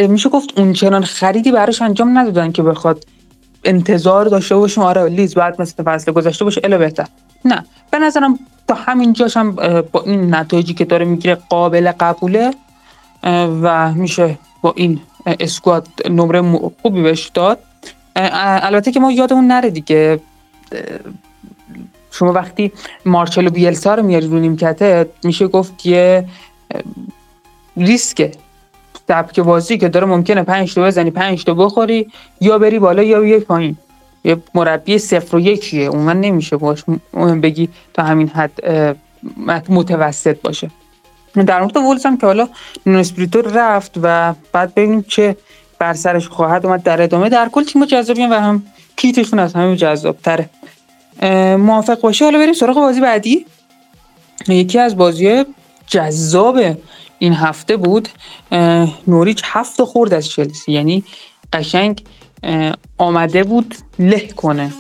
میشه 0.09 0.29
گفت 0.29 0.59
اون 0.59 0.73
چنان 0.73 1.05
خریدی 1.05 1.53
براش 1.53 1.83
انجام 1.83 2.19
ندادن 2.19 2.53
که 2.53 2.63
بخواد 2.63 3.05
انتظار 3.65 4.27
داشته 4.27 4.57
باشیم 4.57 4.85
آره 4.85 5.09
لیز 5.09 5.35
بعد 5.35 5.61
مثل 5.61 5.83
فصل 5.83 6.13
گذشته 6.13 6.45
باشه 6.45 6.61
الا 6.65 6.79
بهتر. 6.79 7.07
نه 7.45 7.65
به 7.91 7.99
نظرم 7.99 8.39
تا 8.69 8.75
همین 8.75 9.17
هم 9.37 9.53
با 9.93 10.03
این 10.07 10.35
نتایجی 10.35 10.75
که 10.75 10.85
داره 10.85 11.05
می‌گیره 11.05 11.35
قابل 11.35 11.93
قبوله 12.01 12.55
و 13.63 13.93
میشه 13.93 14.39
با 14.63 14.73
این 14.77 15.01
اسکواد 15.27 15.89
نمره 16.11 16.61
خوبی 16.83 17.03
بهش 17.03 17.31
داد. 17.35 17.59
البته 18.17 18.93
که 18.93 19.01
ما 19.01 19.13
یادمون 19.13 19.47
نره 19.47 19.71
دیگه 19.71 20.21
شما 22.11 22.33
وقتی 22.33 22.73
مارچلو 23.05 23.51
بیلسا 23.51 23.95
رو 23.95 24.03
میاری 24.03 24.27
رو 24.27 24.39
نیمکته 24.39 25.11
میشه 25.25 25.47
گفت 25.47 25.87
یه 25.87 26.25
ریسکه. 27.77 28.33
سبک 29.09 29.41
بازی 29.41 29.79
که 29.79 29.89
داره 29.89 30.07
ممکنه 30.07 30.43
5 30.43 30.75
تا 30.75 30.83
بزنی 30.83 31.11
5 31.11 31.45
تا 31.45 31.55
بخوری 31.55 32.11
یا 32.41 32.59
بری 32.59 32.79
بالا 32.79 33.03
یا 33.03 33.21
بیای 33.21 33.41
پایین. 33.41 33.77
یه 34.25 34.37
مربی 34.55 34.99
صفر 34.99 35.37
و 35.37 35.41
یکیه. 35.41 35.87
اون 35.87 36.09
نمیشه 36.09 36.57
باش 36.57 36.85
بگی 37.43 37.69
تا 37.95 38.03
همین 38.03 38.29
حد 38.29 38.53
متوسط 39.69 40.41
باشه. 40.41 40.71
در 41.47 41.61
مورد 41.61 41.77
وولز 41.77 42.07
هم 42.07 42.17
که 42.17 42.27
حالا 42.27 42.49
نونسپریتو 42.87 43.43
رفت 43.43 43.99
و 44.03 44.35
بعد 44.53 44.75
ببینیم 44.75 45.05
چه 45.09 45.37
بر 45.79 45.95
سرش 45.95 46.29
خواهد 46.29 46.67
اومد 46.67 46.83
در 46.83 47.03
ادامه. 47.03 47.29
در 47.29 47.49
کل 47.49 47.65
تیم 47.65 47.85
جذابی 47.85 48.27
و 48.27 48.35
هم 48.35 48.63
کیتشون 48.97 49.39
از 49.39 49.55
همه 49.55 49.77
جذاب 49.77 50.17
تره 50.23 50.49
موافق 51.57 52.01
باشه. 52.01 52.25
حالا 52.25 52.39
بریم 52.39 52.53
سراغ 52.53 52.77
بازی 52.77 53.01
بعدی. 53.01 53.47
یکی 54.49 54.79
از 54.79 54.97
بازی 54.97 55.45
جذاب 55.87 56.61
این 57.19 57.35
هفته 57.35 57.77
بود 57.77 58.09
نوریچ 59.07 59.43
هفت 59.45 59.83
خورد 59.83 60.15
از 60.15 60.29
چلسی. 60.29 60.73
یعنی 60.73 61.05
قشنگ 61.53 62.05
آمده 62.99 63.45
بود 63.45 63.75
له 63.99 64.29
کنه. 64.37 64.73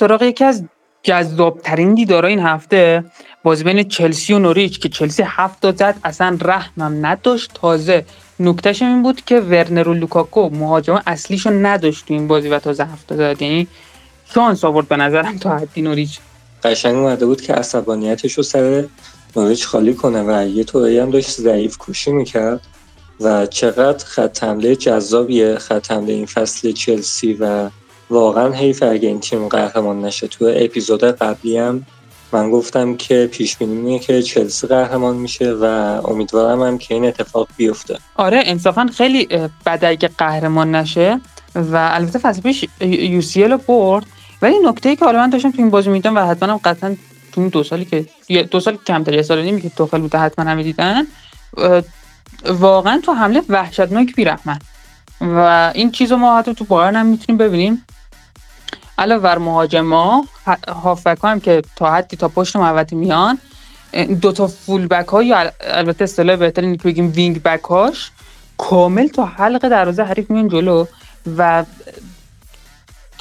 سراغ 0.00 0.22
یکی 0.22 0.44
از 0.44 0.64
جذابترین 1.02 1.94
دیدارا 1.94 2.28
این 2.28 2.40
هفته 2.40 3.04
بازی 3.42 3.64
بین 3.64 3.82
چلسی 3.82 4.32
و 4.32 4.38
نوریچ 4.38 4.78
که 4.78 4.88
چلسی 4.88 5.22
هفت 5.26 5.76
زد 5.76 5.94
اصلا 6.04 6.38
رحمم 6.40 7.06
نداشت. 7.06 7.50
تازه 7.54 8.04
نکتهش 8.40 8.82
این 8.82 9.02
بود 9.02 9.20
که 9.24 9.40
ورنر 9.40 9.88
و 9.88 9.94
لوکاکو 9.94 10.48
مهاجم 10.48 11.02
اصلیشو 11.06 11.50
نداشت 11.50 12.06
تو 12.06 12.14
این 12.14 12.28
بازی 12.28 12.48
و 12.48 12.58
تازه 12.58 12.84
هفت 12.84 13.14
زد. 13.14 13.42
یعنی 13.42 13.66
شانس 14.34 14.64
آورد 14.64 14.88
به 14.88 14.96
نظرم 14.96 15.38
تا 15.38 15.50
حدی 15.58 15.82
نوریچ. 15.82 16.18
قشنگ 16.64 16.96
اومده 16.96 17.26
بود 17.26 17.40
که 17.40 17.54
عصبانیتش 17.54 18.32
رو 18.32 18.42
سر 18.42 18.84
نوریچ 19.36 19.66
خالی 19.66 19.94
کنه 19.94 20.22
و 20.22 20.48
یه 20.48 20.64
طوری 20.64 20.98
هم 20.98 21.10
داشت 21.10 21.30
ضعیف 21.30 21.76
کوشی 21.76 22.12
می‌کرد. 22.12 22.60
و 23.20 23.46
چقدر 23.46 24.04
خط 24.04 24.44
حمله 24.44 24.76
جذابیه 24.76 25.58
خط 25.58 25.90
حمله 25.90 26.12
این 26.12 26.26
فصل 26.26 26.72
چلسی 26.72 27.32
و 27.32 27.70
واقعا 28.10 28.52
حیف 28.52 28.82
اگه 28.82 29.08
این 29.08 29.20
تیم 29.20 29.48
قهرمان 29.48 30.04
نشه. 30.04 30.28
تو 30.28 30.52
اپیزود 30.56 31.04
قبلی 31.04 31.58
هم 31.58 31.86
من 32.32 32.50
گفتم 32.50 32.96
که 32.96 33.28
پیش 33.32 33.56
بینی 33.56 33.98
که 33.98 34.22
چلسی 34.22 34.66
قهرمان 34.66 35.16
میشه 35.16 35.52
و 35.52 35.64
امیدوارم 36.04 36.62
هم 36.62 36.78
که 36.78 36.94
این 36.94 37.04
اتفاق 37.04 37.48
بیفته. 37.56 37.98
آره 38.16 38.42
انصافا 38.44 38.90
خیلی 38.96 39.28
بده 39.66 39.88
اگه 39.88 40.10
قهرمان 40.18 40.74
نشه 40.74 41.20
و 41.54 41.76
البته 41.92 42.18
فصل 42.18 42.40
پیش 42.40 42.64
یو 42.80 43.20
سی 43.20 43.44
رو 43.44 43.58
برد. 43.58 44.06
ولی 44.42 44.54
نکته 44.64 44.88
ای 44.88 44.96
که 44.96 45.04
حالا 45.04 45.18
من 45.18 45.30
داشتم 45.30 45.50
تو 45.50 45.56
این 45.58 45.70
بازی 45.70 45.90
میدم 45.90 46.16
و 46.16 46.20
حتما 46.20 46.52
هم 46.52 46.60
قطعا 46.64 46.96
تو 47.32 47.48
دو 47.48 47.64
سالی 47.64 47.84
که 47.84 48.06
دو 48.42 48.60
سال 48.60 48.78
کمتر 48.86 49.14
یه 49.14 49.22
سال 49.22 49.42
نیمی 49.42 49.60
که 49.60 49.68
توخل 49.68 50.00
بوده 50.00 50.18
حتما 50.18 50.50
همه 50.50 50.62
دیدن 50.62 51.06
واقعا 52.48 53.00
تو 53.04 53.12
حمله 53.12 53.42
وحشتناک 53.48 54.14
بیرحمن 54.14 54.58
و 55.20 55.72
این 55.74 55.90
چیزو 55.90 56.16
ما 56.16 56.38
حتی 56.38 56.54
تو 56.54 56.64
بایرن 56.64 56.96
هم 56.96 57.06
می‌تونیم 57.06 57.38
ببینیم. 57.38 57.84
علاوه 59.00 59.22
بر 59.22 59.38
مهاجما 59.38 60.24
هافبک 60.68 61.18
هم 61.24 61.40
که 61.40 61.62
تا 61.76 61.92
حدی 61.92 62.16
تا 62.16 62.28
پشت 62.28 62.56
محوطه 62.56 62.96
میان 62.96 63.38
دو 64.20 64.32
تا 64.32 64.46
فول 64.46 64.86
بک 64.86 65.08
ها 65.08 65.22
یا 65.22 65.52
البته 65.60 66.04
اصطلاح 66.04 66.36
بهتر 66.36 66.62
اینه 66.62 66.76
که 66.76 66.82
بگیم 66.84 67.12
وینگ 67.14 67.42
بک 67.42 67.62
هاش 67.62 68.10
کامل 68.58 69.08
تا 69.08 69.24
حلقه 69.24 69.68
دروازه 69.68 70.02
حریف 70.02 70.30
میان 70.30 70.48
جلو 70.48 70.86
و 71.36 71.64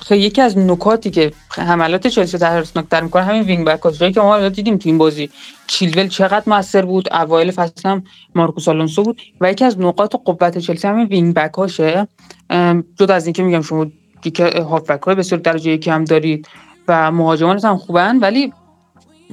خیلی 0.01 0.23
یکی 0.23 0.41
از 0.41 0.57
نکاتی 0.57 1.09
که 1.09 1.31
حملات 1.51 2.07
چلسی 2.07 2.37
ترسناکتر 2.37 3.01
می‌کنه 3.01 3.23
همین 3.23 3.41
وینگ 3.41 3.65
بک 3.65 3.81
هاش 3.81 3.99
جایی 3.99 4.13
که 4.13 4.21
ما 4.21 4.49
دیدیم 4.49 4.77
تو 4.77 4.89
این 4.89 4.97
بازی 4.97 5.29
چیلول 5.67 6.07
چقدر 6.07 6.43
موثر 6.47 6.85
بود 6.85 7.13
اوایل 7.13 7.51
فصل 7.51 7.89
هم 7.89 8.03
مارکوس 8.35 8.67
آلونسو 8.67 9.03
بود 9.03 9.21
و 9.41 9.51
یکی 9.51 9.65
از 9.65 9.79
نقاط 9.79 10.15
قوت 10.25 10.57
چلسی 10.57 10.87
همین 10.87 11.07
وینگ 11.07 11.33
بک 11.33 11.53
هاشه 11.53 12.07
جدا 12.95 13.13
از 13.13 13.25
اینکه 13.25 13.43
میگم 13.43 13.61
شما 13.61 13.85
که 14.21 14.63
هافبک 14.69 15.01
های 15.01 15.15
بسیار 15.15 15.41
درجه 15.41 15.71
یکی 15.71 15.89
هم 15.89 16.05
دارید 16.05 16.47
و 16.87 17.11
مهاجمان 17.11 17.59
هم 17.59 17.77
خوبن 17.77 18.17
ولی 18.17 18.53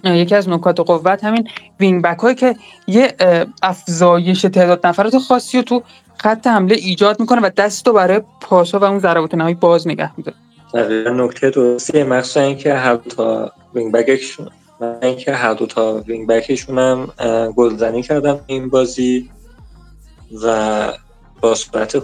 یکی 0.04 0.34
از 0.34 0.48
نکات 0.48 0.80
قوت 0.80 1.24
همین 1.24 1.48
وینگ 1.80 2.02
بک 2.02 2.18
هایی 2.18 2.34
که 2.34 2.56
یه 2.86 3.14
افزایش 3.62 4.42
تعداد 4.42 4.86
نفرات 4.86 5.18
خاصی 5.18 5.56
رو 5.56 5.62
تو 5.62 5.82
خط 6.18 6.46
حمله 6.46 6.74
ایجاد 6.74 7.20
می‌کنه 7.20 7.40
و 7.40 7.50
دست 7.56 7.86
رو 7.86 7.92
برای 7.92 8.20
پاسا 8.40 8.78
و 8.78 8.84
اون 8.84 8.98
ضربات 8.98 9.34
نهایی 9.34 9.54
باز 9.54 9.88
نگه 9.88 10.10
میداره. 10.16 10.36
دقیقا 10.74 11.10
نکته 11.10 11.50
درستی 11.50 12.02
مخصوصا 12.02 12.40
اینکه 12.40 12.74
هر 12.74 12.96
تا 12.96 13.52
وینگ 13.74 13.92
بکشون 13.92 14.48
اینکه 15.02 15.34
هر 15.34 15.54
دو 15.54 15.66
تا 15.66 16.02
وینگ 16.06 16.28
بکشون 16.28 16.78
هم 16.78 17.06
گلزنی 17.56 18.02
کردم 18.02 18.40
این 18.46 18.68
بازی 18.68 19.30
و 20.44 20.92
با 21.40 21.54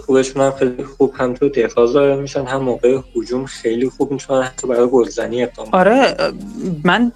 خوبشون 0.05 0.41
هم 0.41 0.51
خیلی 0.51 0.83
خوب 0.83 1.13
هم 1.15 1.33
تو 1.33 1.49
دفاع 1.49 1.87
ظاهر 1.87 2.15
میشن 2.15 2.45
هم 2.45 2.61
موقع 2.61 2.99
هجوم 3.15 3.45
خیلی 3.45 3.89
خوب 3.89 4.11
می‌تونن 4.11 4.43
حتی 4.43 4.67
برای 4.67 4.87
گلزنی 4.87 5.43
اقدام 5.43 5.67
آره 5.71 6.15
من 6.83 7.11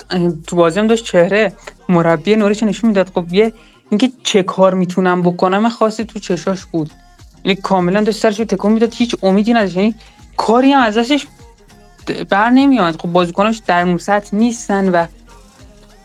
تو 0.48 0.56
بازی 0.56 0.80
هم 0.80 0.88
داشت 0.88 1.06
چهره 1.06 1.54
مربی 1.90 2.36
نورش 2.36 2.64
نشون 2.64 2.88
می‌داد. 2.88 3.12
خب 3.16 3.34
یه 3.34 3.54
اینکه 3.90 4.12
چه 4.24 4.44
کار 4.44 4.74
می‌تونم 4.74 5.22
بکنم 5.22 5.70
خاصی 5.70 6.06
تو 6.06 6.20
چشاش 6.20 6.66
بود. 6.66 6.92
یعنی 7.46 7.56
کاملا 7.56 8.02
داشت 8.02 8.20
سرش 8.20 8.38
تکون 8.38 8.72
می‌داد 8.72 8.94
هیچ 8.94 9.16
امیدی 9.24 9.54
نداشت. 9.54 9.78
یعنی 9.78 9.96
کاری 10.38 10.72
هم 10.72 10.84
ازش 10.84 11.28
بر 12.30 12.50
نمیاد 12.50 13.02
خب 13.02 13.12
بازیکناش 13.12 13.62
در 13.68 13.88
اون 13.88 14.00
نیستن 14.34 14.90
و 14.90 15.06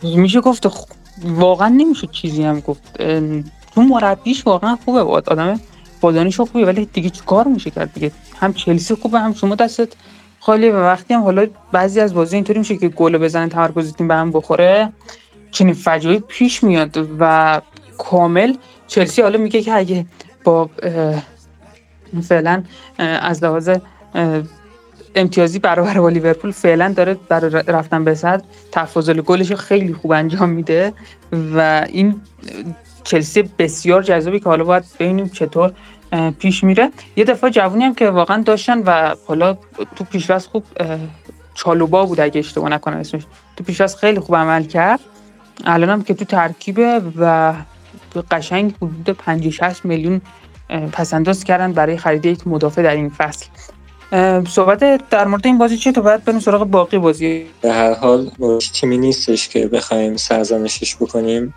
میشه 0.03 0.41
گفت 0.41 0.67
خب 0.67 0.87
واقعا 1.23 1.67
نمیشه 1.67 2.07
چیزی 2.07 2.43
هم 2.43 2.59
گفت. 2.59 2.97
تو 3.75 3.81
مربیش 3.81 4.47
واقعا 4.47 4.77
خوبه. 4.85 4.99
آدم 4.99 5.59
بازانیش 6.03 6.39
خوبه 6.39 6.65
ولی 6.65 6.85
دیگه 6.93 7.11
کار 7.25 7.47
میشه 7.47 7.69
کرد 7.69 7.93
دیگه؟ 7.93 8.11
هم 8.39 8.53
چلسی 8.53 8.95
خوبه 8.95 9.19
هم 9.19 9.33
شما 9.33 9.55
دستت 9.55 9.93
خالی 10.39 10.69
و 10.69 10.75
وقتی 10.75 11.13
هم 11.13 11.21
حالا 11.21 11.47
بعضی 11.71 11.99
از 11.99 12.13
بازی 12.13 12.35
اینطوری 12.35 12.59
میشه 12.59 12.77
که 12.77 12.89
گل 12.89 13.17
بزنن 13.17 13.49
تمرکز 13.49 13.93
تیم 13.93 14.07
به 14.07 14.15
هم 14.15 14.31
بخوره 14.31 14.93
چنین 15.51 15.73
فجایعی 15.73 16.19
پیش 16.19 16.63
میاد 16.63 17.07
و 17.19 17.61
کامل 17.97 18.55
چلسی 18.87 19.21
حالا 19.21 19.37
میگه 19.37 19.61
که 19.61 19.73
اگه 19.73 20.05
با 20.43 20.69
فعلا 22.29 22.63
از 22.97 23.43
لحاظ 23.43 23.69
امتیازی 25.15 25.59
برابر 25.59 25.99
با 25.99 26.09
لیورپول 26.09 26.51
فعلا 26.51 26.93
داره 26.95 27.17
برای 27.29 27.63
رفتن 27.67 28.03
به 28.03 28.15
صدر 28.15 28.43
تفاضل 28.71 29.21
گلش 29.21 29.51
خیلی 29.51 29.93
خوب 29.93 30.11
انجام 30.11 30.49
میده 30.49 30.93
و 31.55 31.85
این 31.89 32.21
چلسی 33.03 33.49
بسیار 33.59 34.03
جذابی 34.03 34.39
که 34.39 34.45
حالا 34.45 34.63
باید 34.63 34.83
ببینیم 34.99 35.29
چطور 35.29 35.73
پیش 36.39 36.63
میره. 36.63 36.91
یه 37.15 37.23
دفعه 37.23 37.49
جوونی 37.49 37.83
هم 37.83 37.95
که 37.95 38.09
واقعا 38.09 38.43
داشتن 38.43 38.79
و 38.79 39.15
حالا 39.27 39.57
تو 39.95 40.03
پیشواز 40.03 40.47
خوب 40.47 40.63
چالوبا 41.53 42.05
بود 42.05 42.19
اگه 42.19 42.39
اشتباه 42.39 42.69
نکنم 42.69 42.97
اسمش. 42.97 43.23
تو 43.57 43.63
پیشواز 43.63 43.97
خیلی 43.97 44.19
خوب 44.19 44.35
عمل 44.35 44.63
کرد. 44.63 44.99
الان 45.65 45.89
هم 45.89 46.03
که 46.03 46.13
تو 46.13 46.25
ترکیبه 46.25 47.01
و 47.17 47.53
قشنگ 48.31 48.73
حدود 48.81 49.09
50 49.09 49.51
60 49.51 49.85
میلیون 49.85 50.21
پسنداز 50.91 51.43
کردن 51.43 51.73
برای 51.73 51.97
خرید 51.97 52.25
یک 52.25 52.47
مدافع 52.47 52.81
در 52.83 52.95
این 52.95 53.09
فصل. 53.09 53.45
صحبت 54.47 55.09
در 55.09 55.27
مورد 55.27 55.47
این 55.47 55.57
بازی 55.57 55.77
چیه؟ 55.77 55.91
تو 55.91 56.01
باید 56.01 56.23
بریم 56.23 56.39
سراغ 56.39 56.63
باقی 56.63 56.97
بازی. 56.97 57.45
به 57.61 57.73
هر 57.73 57.93
حال 57.93 58.31
تیمی 58.73 58.97
نیستش 58.97 59.49
که 59.49 59.67
بخوایم 59.67 60.17
سرزنشش 60.17 60.95
بکنیم 60.95 61.53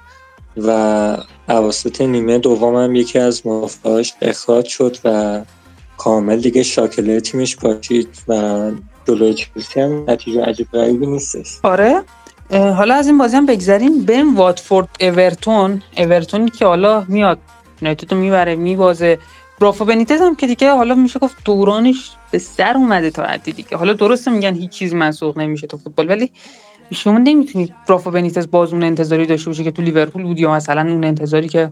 و 0.57 1.17
اواسط 1.49 2.01
نیمه 2.01 2.39
دوم 2.39 2.77
هم 2.77 2.95
یکی 2.95 3.19
از 3.19 3.47
مدافعاش 3.47 4.15
اخراج 4.23 4.67
شد 4.67 4.97
و 5.05 5.41
کامل 5.99 6.41
دیگه 6.41 6.63
شاکله 6.63 7.21
تیمش 7.21 7.57
پاشید 7.57 8.09
و 8.29 8.71
جلوی 9.09 9.35
چلسی 9.35 9.81
هم 9.81 10.05
نتیجه 10.09 10.45
عجیب 10.45 10.67
غریبی 10.73 11.07
نیستش. 11.07 11.59
آره. 11.63 12.03
حالا 12.51 12.95
از 12.95 13.07
این 13.07 13.19
بازی 13.19 13.37
هم 13.37 13.47
بگذریم 13.47 14.05
بریم 14.05 14.37
واتفورد 14.37 14.89
اورتون. 15.01 15.83
اورتونی 15.97 16.51
که 16.51 16.67
حالا 16.67 17.05
میاد 17.09 17.39
یونایتد 17.83 18.15
می‌بره 18.15 18.57
میبازه. 18.57 19.19
رافا 19.61 19.85
بنیتز 19.85 20.21
هم 20.21 20.37
که 20.37 20.47
دیگه 20.47 20.71
حالا 20.71 20.95
میشه 20.95 21.19
گفت 21.19 21.37
دورانش 21.45 22.11
به 22.31 22.39
سر 22.39 22.77
اومده 22.77 23.11
تا 23.11 23.23
حدی 23.23 23.53
دیگه. 23.53 23.77
حالا 23.77 23.93
درسته 23.93 24.31
میگن 24.31 24.55
هیچ 24.55 24.71
چیز 24.71 24.95
مسوق 24.95 25.39
نمیشه 25.39 25.67
تو 25.67 25.77
فوتبال 25.77 26.09
ولی 26.09 26.31
شما 26.91 27.19
نمی‌تونید 27.19 27.75
رافا 27.87 28.11
بنیتز 28.11 28.51
باز 28.51 28.73
اون 28.73 28.83
انتظاری 28.83 29.27
داشته 29.27 29.51
باشه 29.51 29.65
که 29.65 29.71
تو 29.71 29.83
لیورپول 29.83 30.23
بود 30.23 30.39
یا 30.39 30.53
مثلا 30.53 30.81
اون 30.81 31.05
انتظاری 31.05 31.49
که 31.49 31.71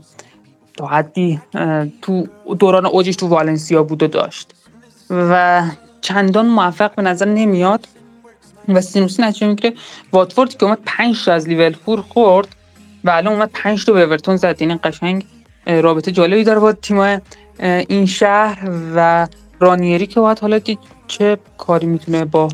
تا 0.77 0.87
حدی 0.87 1.41
تو 2.03 2.27
دوران 2.59 2.87
اوجش 2.87 3.17
تو 3.17 3.29
والنسیا 3.29 3.83
بود 3.83 4.03
و 4.03 4.07
داشت. 4.07 4.55
و 5.11 5.63
چندان 6.01 6.47
موفق 6.47 6.95
به 6.95 7.03
نظر 7.03 7.27
نمیاد. 7.27 7.89
و 8.69 8.81
سینوسی 8.81 9.23
نتیجه 9.23 9.47
می‌گیره. 9.47 9.75
واتفورد 10.13 10.57
که 10.57 10.65
اومد 10.65 10.79
5 10.87 11.29
از 11.29 11.49
لیورپول 11.49 12.01
خورد 12.01 12.49
و 13.05 13.11
الان 13.11 13.33
اومد 13.33 13.51
5 13.55 13.87
تا 13.87 13.93
به 13.93 14.03
اورتون 14.03 14.37
زد. 14.37 14.63
یعنی 14.63 14.75
قشنگ 14.75 15.27
رابطه 15.67 16.13
جالبی 16.13 16.45
داره 16.45 16.61
با 16.61 16.73
تیم 16.73 17.21
این 17.61 18.07
شهر 18.07 18.71
و 18.95 19.29
رانیری 19.61 20.07
که 20.07 20.21
باید 20.21 20.39
حالا 20.39 20.61
چه 21.07 21.39
کاری 21.59 21.87
می‌تونه 21.87 22.25
با 22.25 22.49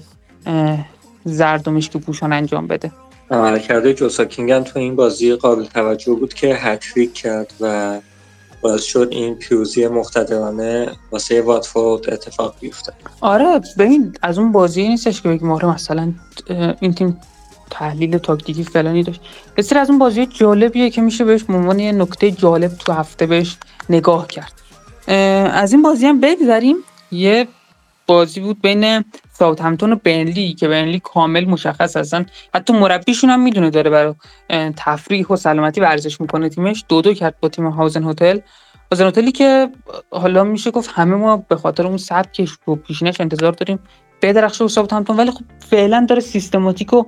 زرد 1.25 1.81
که 1.81 1.99
پوشان 1.99 2.33
انجام 2.33 2.67
بده. 2.67 2.93
عملکرد 3.31 3.93
جوسا 3.93 4.25
کینگ 4.25 4.51
هم 4.51 4.65
تو 4.65 4.79
این 4.79 4.97
بازی 4.97 5.35
قابل 5.35 5.65
توجه 5.65 6.15
بود 6.15 6.35
که 6.35 6.55
هتریک 6.55 7.15
کرد 7.15 7.53
و 7.61 7.99
باعث 8.61 8.83
شد 8.83 9.09
این 9.11 9.35
پیروزی 9.35 9.89
مقتدرانه 9.89 10.93
واسه 11.13 11.43
واتفورد 11.43 12.11
اتفاق 12.11 12.55
بیفته. 12.61 12.93
آره 13.21 13.61
ببین 13.79 14.17
از 14.23 14.39
اون 14.39 14.53
بازی 14.53 14.89
نیستش 14.89 15.23
که 15.23 15.29
بگیم 15.29 15.51
آره 15.51 15.75
مثلا 15.75 16.13
این 16.81 16.95
تیم 16.95 17.21
تحلیل 17.71 18.19
تاکتیکی 18.19 18.65
فلانی 18.65 19.03
داشت. 19.03 19.21
بسیار 19.57 19.81
از 19.81 19.91
اون 19.91 19.99
بازی 19.99 20.27
جالبیه 20.27 20.91
که 20.91 21.01
میشه 21.01 21.25
بهش 21.25 21.45
عنوان 21.49 21.79
یه 21.79 21.93
نکته 21.93 22.31
جالب 22.31 22.73
تو 22.79 22.93
هفته 22.93 23.27
بهش 23.27 23.57
نگاه 23.91 24.27
کرد. 24.27 24.53
از 25.53 25.73
این 25.73 25.83
بازی 25.83 26.07
هم 26.07 26.21
بگذریم. 26.21 26.77
یه 27.13 27.49
بازی 28.11 28.41
بود 28.41 28.63
بین 28.63 29.05
همتون 29.41 29.93
و 29.93 29.97
برنلی 29.97 30.55
که 30.55 30.69
برنلی 30.69 31.01
کامل 31.01 31.45
مشخص 31.45 31.97
هستن. 31.97 32.27
حتی 32.55 32.73
مربیشون 32.73 33.31
هم 33.31 33.41
می‌دونه 33.41 33.71
داره 33.71 33.91
برای 33.91 34.15
تفریح 34.77 35.27
و 35.27 35.37
سلامتی 35.37 35.81
ورزش 35.81 36.21
می‌کنه 36.21 36.49
تیمش. 36.49 36.85
دو 36.89 37.01
دو 37.01 37.15
کرد 37.15 37.41
با 37.41 37.49
تیم 37.49 37.67
هاوزن 37.67 38.05
هتل. 38.05 38.39
هاوزن 38.93 39.07
هتلی 39.07 39.33
که 39.33 39.69
حالا 40.11 40.45
میشه 40.45 40.71
گفت 40.71 40.91
همه 40.95 41.17
ما 41.17 41.37
به 41.37 41.57
خاطر 41.57 41.87
اون 41.87 41.97
سبکش 41.97 42.59
و 42.69 42.75
پیشینش 42.75 43.21
انتظار 43.21 43.53
داریم. 43.53 43.79
بدرخشه 44.23 44.65
و 44.65 44.69
همتون 44.93 45.17
ولی 45.17 45.31
خب 45.31 45.45
فعلا 45.71 46.07
داره 46.09 46.21
سیستماتیک 46.21 46.93
و 46.93 47.05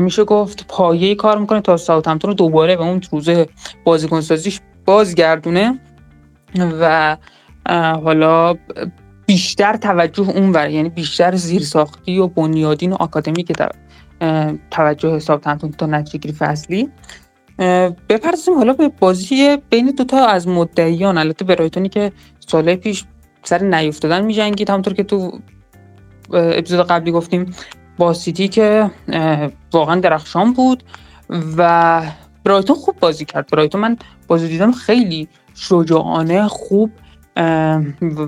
میشه 0.00 0.24
گفت 0.24 0.66
پایه 0.68 1.14
کار 1.14 1.38
می‌کنه 1.38 1.60
تا 1.60 1.76
همتون 2.06 2.30
رو 2.30 2.34
دوباره 2.34 2.76
به 2.76 2.82
اون 2.82 3.02
روزه 3.12 3.48
بازیکن 3.84 4.20
سازیش 4.20 4.60
بازگردونه. 4.84 5.80
و 6.80 7.16
حالا 8.04 8.56
بیشتر 9.26 9.76
توجه 9.76 10.30
اونور 10.30 10.70
یعنی 10.70 10.88
بیشتر 10.88 11.36
زیرساختی 11.36 12.18
و 12.18 12.26
بنیادین 12.26 12.92
و 12.92 12.96
آکادمی 13.00 13.44
که 13.44 13.54
توجه 14.70 15.16
حساب 15.16 15.40
تنتون 15.40 15.70
تا 15.70 15.86
نتیجه 15.86 16.32
فصلی. 16.32 16.88
بپرسیم 18.08 18.54
حالا 18.54 18.72
به 18.72 18.88
بازی 18.88 19.58
بین 19.70 19.94
دوتا 19.98 20.26
از 20.26 20.48
مدعیان. 20.48 21.18
البته 21.18 21.44
برایتونی 21.44 21.88
که 21.88 22.12
ساله 22.40 22.76
پیش 22.76 23.04
سر 23.42 23.62
نیفتادن 23.62 24.24
میجنگید. 24.24 24.70
همونطور 24.70 24.94
که 24.94 25.02
تو 25.02 25.38
اپیزود 26.32 26.86
قبلی 26.86 27.12
گفتیم 27.12 27.54
با 27.96 28.12
سیتی 28.14 28.48
که 28.48 28.90
واقعا 29.72 30.00
درخشان 30.00 30.52
بود 30.52 30.82
و 31.56 32.02
برایتون 32.44 32.76
خوب 32.76 32.96
بازی 33.00 33.24
کرد. 33.24 33.50
برایتون 33.50 33.80
من 33.80 33.96
بازی 34.28 34.48
دیدم 34.48 34.72
خیلی 34.72 35.28
شجاعانه 35.54 36.48
خوب 36.48 36.90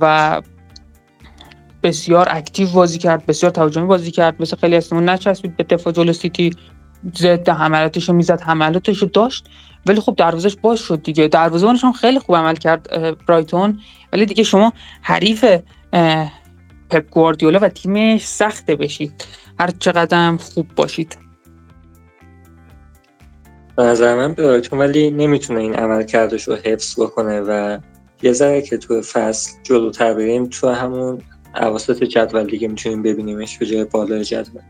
و 0.00 0.42
بسیار 1.87 2.27
اکتیو 2.31 2.68
بازی 2.68 2.99
کرد 2.99 3.27
بسیار 3.27 3.53
تهاجمی 3.53 3.87
بازی 3.87 4.11
کرد. 4.11 4.42
مثل 4.42 4.57
خیلی 4.57 4.77
اسمون 4.77 5.09
نچسبید 5.09 5.57
به 5.57 5.64
دفاع 5.64 5.92
جلو 5.92 6.12
سیتی 6.12 6.51
ضد 7.16 7.49
حملاتش 7.49 8.09
رو 8.09 8.14
می‌زد 8.14 8.40
حملاتش 8.40 8.99
رو 8.99 9.09
داشت. 9.09 9.46
ولی 9.87 10.01
خب 10.01 10.14
دروازش 10.16 10.57
باز 10.57 10.79
شد 10.79 11.03
دیگه. 11.03 11.29
دروازه‌بانش 11.29 11.85
هم 11.85 11.92
خیلی 11.92 12.18
خوب 12.18 12.37
عمل 12.37 12.55
کرد 12.55 12.88
برایتون. 13.27 13.81
ولی 14.12 14.27
دیگه 14.27 14.42
شما 14.42 14.72
حریف 15.03 15.44
پپ 16.90 17.11
گواردیولا 17.11 17.59
و 17.62 17.68
تیمش 17.68 18.27
سخته 18.27 18.77
بشید. 18.77 19.25
هر 19.61 19.70
چقدر 19.79 20.37
خوب 20.37 20.66
باشید. 20.77 21.18
به 23.77 23.83
نظر 23.83 24.16
من 24.16 24.33
برایتون 24.33 24.79
ولی 24.79 25.11
نمی‌تونه 25.11 25.61
این 25.61 25.75
عمل 25.75 26.03
کردش 26.03 26.49
رو 26.49 26.57
حفظ 26.64 27.01
بکنه 27.01 27.40
و 27.40 27.79
یه 28.22 28.33
ذره 28.33 28.62
که 28.62 28.77
تو 28.77 29.03
فصل 29.03 29.51
جلوتر 29.62 30.14
بریم 30.14 30.46
تو 30.46 30.68
همون 30.68 31.22
عواسط 31.57 32.05
جدول 32.05 32.45
دیگه 32.45 32.69
می‌تونیم 32.69 33.03
ببینیمش 33.03 33.59
به 33.59 33.66
جای 33.66 33.85
بالای 33.85 34.25
جدول. 34.25 34.62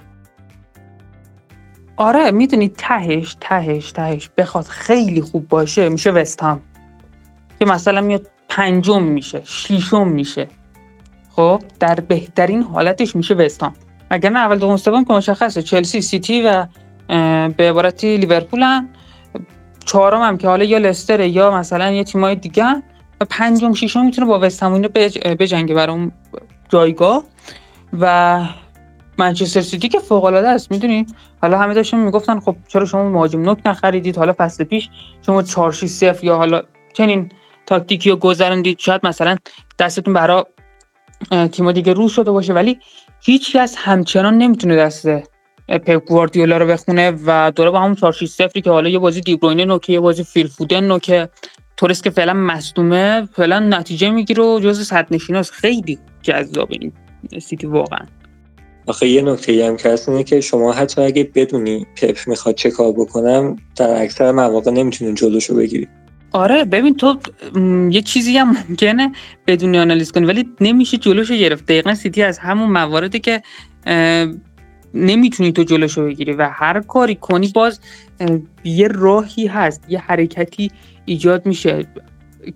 آره 1.97 2.31
می‌دونی 2.31 2.69
تهش 2.69 3.37
تهش 3.41 3.93
تهش 3.93 4.31
بخواد 4.37 4.65
خیلی 4.65 5.21
خوب 5.21 5.49
باشه 5.49 5.89
میشه 5.89 6.11
وستام 6.11 6.61
که 7.59 7.65
مثلا 7.65 8.01
میاد 8.01 8.27
پنجم 8.49 9.03
میشه 9.03 9.43
شیشم 9.45 10.09
میشه. 10.09 10.49
خب 11.31 11.63
در 11.81 11.95
بهترین 11.95 12.63
حالتش 12.63 13.17
میشه 13.17 13.35
وستام 13.35 13.73
اگر 14.11 14.31
نه؟ 14.31 14.39
اول 14.39 14.59
دوم 14.59 14.77
سوم 14.77 15.05
که 15.05 15.13
مشخصه. 15.13 15.63
چلسی 15.63 16.01
سیتی 16.01 16.43
و 16.43 16.67
به 17.49 17.71
عبارتی 17.71 18.17
لیورپول 18.17 18.63
هم 18.63 18.89
چهارم 19.85 20.23
هم 20.23 20.37
که 20.37 20.49
حالا 20.49 20.65
یا 20.65 20.79
لستر 20.79 21.21
یا 21.21 21.51
مثلا 21.51 21.91
یه 21.91 22.05
تیمای 22.05 22.37
دیگه 22.37 22.83
و 23.21 23.25
پنجم 23.31 23.73
ششم 23.73 24.05
می‌تونه 24.05 24.27
با 24.27 24.41
وستهم 24.41 24.83
بجنگه 25.39 25.75
برای 25.75 25.97
اون 25.97 26.13
جایگاه 26.69 27.25
و 28.01 28.45
منچستر 29.19 29.61
سیتی 29.61 29.89
که 29.89 29.99
فوق 29.99 30.25
العاده 30.25 30.49
است 30.49 30.71
می‌دونی؟ 30.71 31.07
حالا 31.43 31.59
همه 31.59 31.75
داشتن 31.75 31.99
می‌گفتن 31.99 32.41
خب 32.41 32.57
چرا 32.69 32.85
شما 32.85 33.11
مهاجم 33.11 33.43
نوک 33.43 33.59
نخریدید؟ 33.67 34.19
حالا 34.19 34.35
فصل 34.39 34.65
پیش 34.65 34.89
شما 35.27 35.43
4 35.43 35.73
6 35.73 35.87
0 35.87 36.25
یا 36.25 36.37
حالا 36.37 36.63
چنین 36.93 37.33
تاکتیکی 37.67 38.11
رو 38.11 38.17
گذروندید 38.17 38.79
شاید 38.79 39.07
مثلا 39.07 39.37
دستتون 39.79 40.15
برا 40.15 40.47
تیم 41.53 41.73
دیگه 41.73 41.93
رو 41.93 42.09
شده 42.09 42.31
باشه 42.31 42.53
ولی 42.53 42.79
هیچ 43.21 43.57
کس 43.57 43.75
همچنان 43.79 44.39
نمی‌تونه 44.39 44.77
دست 44.77 45.09
پپ 45.69 46.05
گواردیولا 46.07 46.59
رو 46.59 46.67
بخونه 46.67 47.13
و 47.27 47.53
داره 47.57 47.71
با 47.71 47.81
همون 47.81 47.95
4 47.95 48.13
6 48.13 48.27
0 48.27 48.49
که 48.61 48.71
حالا 48.71 48.89
یه 48.89 48.99
بازی 48.99 49.21
دیبروینه 49.21 49.65
نوکه 49.65 49.93
یه 49.93 50.01
بازی 50.01 50.25
فیل 50.25 50.47
فودن 50.47 50.85
نوکه. 50.85 51.29
تورس 51.77 52.03
که 52.03 52.11
فعلا 52.11 52.33
مصدومه 52.33 53.29
فعلا 53.33 53.59
نتیجه 53.59 54.11
می‌گیره 54.11 54.45
و 54.45 54.61
جز 54.61 54.81
صدر 54.81 55.07
نشیناست 55.11 55.53
خیلی 55.53 55.99
جذاب 56.27 56.69
این 56.71 56.93
سیتی 57.41 57.67
واقعا. 57.67 58.07
آخه 58.87 59.09
یه 59.09 59.23
نکته 59.23 59.67
هم 59.67 59.77
که 59.77 59.89
هست 59.89 60.09
اینه 60.09 60.25
که 60.25 60.41
شما 60.41 60.73
حتی 60.73 61.03
اگه 61.03 61.31
بدونی 61.35 61.87
پپ 61.97 62.19
می‌خواد 62.27 62.55
چه 62.55 62.71
کار 62.71 62.93
بکنم 62.93 63.57
در 63.77 64.03
اکثر 64.03 64.33
مواقع 64.33 64.71
نمی‌تونین 64.71 65.15
جلوشو 65.15 65.55
بگیری. 65.55 65.89
آره 66.33 66.65
ببین 66.65 66.97
تو 66.97 67.19
یه 67.91 68.03
چیزی 68.03 68.39
هم 68.39 68.57
ممکنه 68.69 69.13
بدون 69.47 69.77
آنالیز 69.77 70.13
کنی 70.13 70.27
ولی 70.27 70.49
نمیشه 70.61 70.97
جلوشو 70.97 71.35
گرفت. 71.35 71.65
دقیقا 71.65 71.95
سیتی 71.95 72.23
از 72.23 72.39
همون 72.39 72.71
مواردی 72.71 73.21
که 73.21 73.43
نمی‌تونی 74.95 75.53
تو 75.53 75.63
جلوشو 75.63 76.05
بگیری 76.05 76.33
و 76.33 76.49
هر 76.53 76.81
کاری 76.81 77.15
کنی 77.15 77.49
باز 77.55 77.81
یه 78.65 78.89
راهی 78.89 79.47
هست 79.47 79.85
یه 79.89 79.99
حرکتی 79.99 80.71
ایجاد 81.05 81.47
میشه. 81.47 81.87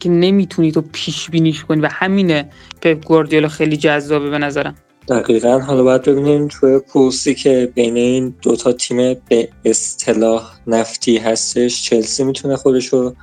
که 0.00 0.08
نمی‌تونی 0.08 0.72
تو 0.72 0.80
پیش 0.92 1.30
بینیش 1.30 1.64
کنی 1.64 1.80
و 1.80 1.88
همینه 1.92 2.48
پپ 2.82 3.04
گواردیولا 3.04 3.48
خیلی 3.48 3.76
جذابه 3.76 4.30
به 4.30 4.38
نظرم. 4.38 4.74
دقیقا. 5.08 5.58
حالا 5.58 5.82
باید 5.82 6.02
ببینیم 6.02 6.48
توی 6.48 6.80
کورسی 6.80 7.34
که 7.34 7.72
بین 7.74 7.96
این 7.96 8.34
دوتا 8.42 8.72
تیم 8.72 9.16
به 9.28 9.48
اصطلاح 9.64 10.52
نفتی 10.66 11.18
هستش 11.18 11.82
چلسی 11.82 12.24
می‌تونه 12.24 12.56
خودشو 12.56 13.14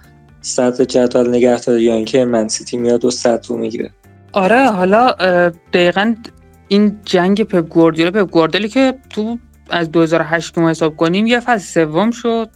صدر 0.42 0.86
جدول 0.86 1.30
نگه 1.30 1.60
داره 1.60 1.82
یا 1.82 1.96
اینکه 1.96 2.26
منسیتی 2.26 2.78
میاد 2.78 3.06
و 3.06 3.12
صدر 3.12 3.48
رو 3.48 3.58
می‌گیره. 3.58 3.92
آره 4.32 4.66
حالا 4.66 5.12
دقیقا 5.74 6.16
این 6.68 7.00
جنگ 7.06 7.44
پپ 7.44 7.68
گواردیولا 7.70 8.12
پپ 8.12 8.32
گواردیولا 8.32 8.68
که 8.68 8.94
تو 9.10 9.38
از 9.70 9.92
2008 9.92 10.56
که 10.56 10.62
ما 10.62 10.70
حساب 10.70 10.96
کنیم 10.96 11.28
یه 11.28 11.40
فصل 11.40 11.66
سوم 11.66 12.12
شد. 12.12 12.50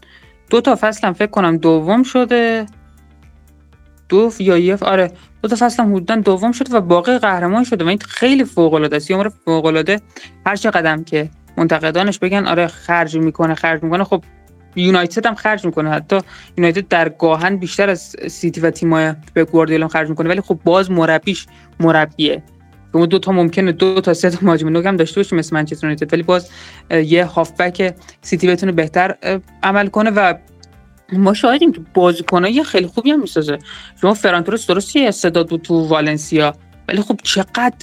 دو 0.50 0.62
تا 0.62 0.78
فصل 0.82 1.08
هم 1.08 1.14
فکر 1.14 1.28
کنم 1.28 1.58
دوم 1.58 2.04
شده. 2.04 2.66
دو 4.12 4.32
یا 4.40 4.58
یه 4.58 4.78
آره. 4.82 5.12
دو 5.42 5.50
تا 5.50 5.56
فصل 5.60 5.84
هم 5.84 5.96
حدودا 5.96 6.16
دوم 6.16 6.52
شده 6.52 6.78
و 6.78 6.82
باقی 6.82 7.18
قهرمان 7.18 7.64
شده 7.64 7.86
و 7.86 7.88
این 7.88 8.00
خیلی 8.00 8.44
فوق 8.44 8.74
العاده 8.74 8.96
است. 8.96 9.12
یه 9.12 9.30
فوق 9.46 9.66
العاده 9.66 10.02
هر 10.46 10.56
چه 10.56 10.72
قدم 10.72 11.04
که 11.04 11.30
منتقدانش 11.58 12.20
بگن 12.20 12.48
آره 12.48 12.68
خرج 12.68 13.18
می‌کنه 13.18 13.56
خرج 13.56 13.84
می‌کنه. 13.84 14.04
خب 14.04 14.24
یونایتد 14.76 15.26
هم 15.26 15.36
خرج 15.36 15.66
می‌کنه. 15.66 15.90
حتی 15.90 16.20
یونایتد 16.58 16.88
در 16.88 17.10
گاهن 17.10 17.56
بیشتر 17.56 17.90
از 17.90 18.16
سیتی 18.30 18.62
و 18.62 18.72
تیمای 18.72 19.14
به 19.34 19.44
گواردیولا 19.44 19.88
خرج 19.88 20.10
می‌کنه. 20.10 20.30
ولی 20.30 20.42
خب 20.42 20.60
باز 20.64 20.92
مربیش 20.92 21.48
مربیه. 21.80 22.44
شما 22.94 23.06
دو 23.06 23.20
تا 23.20 23.32
ممکنه 23.32 23.72
دو 23.72 24.02
تا 24.02 24.14
سه 24.14 24.30
تا 24.30 24.38
مهاجم 24.42 24.70
نوک 24.70 24.86
هم 24.86 24.96
داشته 24.96 25.20
باشیم 25.20 25.38
مثل 25.38 25.56
منچستر 25.56 25.88
یونایتد. 25.88 26.14
ولی 26.14 26.24
باز 26.24 26.50
یه 26.92 27.26
هافبک 27.26 27.96
سیتی 28.22 28.48
بتونه 28.48 28.72
بهتر 28.72 29.40
عمل 29.64 29.88
کنه 29.88 30.10
و 30.10 30.34
ما 31.12 31.34
شاهدیم 31.34 31.72
که 31.72 31.82
بازیکنای 31.94 32.64
خیلی 32.64 32.88
خوبی 32.88 33.12
هم 33.12 33.22
می‌سازه. 33.22 33.60
شما 34.02 34.14
فران 34.14 34.37
تورس 34.37 34.68
درست 34.68 34.96
یه 34.96 35.08
استعداد 35.08 35.50
بود 35.50 35.62
تو 35.62 35.88
والنسیا. 35.88 36.56
ولی 36.88 37.02
خب 37.02 37.20
چقدر 37.24 37.74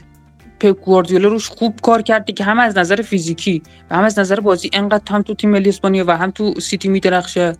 پپ 0.61 0.85
گواردیولا 0.85 1.29
روش 1.29 1.49
خوب 1.49 1.81
کار 1.83 2.03
کرده 2.03 2.33
که 2.33 2.45
هم 2.45 2.59
از 2.59 2.79
نظر 2.79 3.03
فیزیکی 3.03 3.63
و 3.91 3.97
هم 3.97 4.05
از 4.05 4.19
نظر 4.19 4.41
بازی 4.41 4.71
انقدر 4.73 5.13
هم 5.13 5.23
تو 5.23 5.35
تیم 5.35 5.51
ملی 5.51 5.69
اسپانیا 5.69 6.05
و 6.07 6.17
هم 6.17 6.31
تو 6.31 6.61
سیتی 6.61 6.89
میدرخشه. 6.89 7.53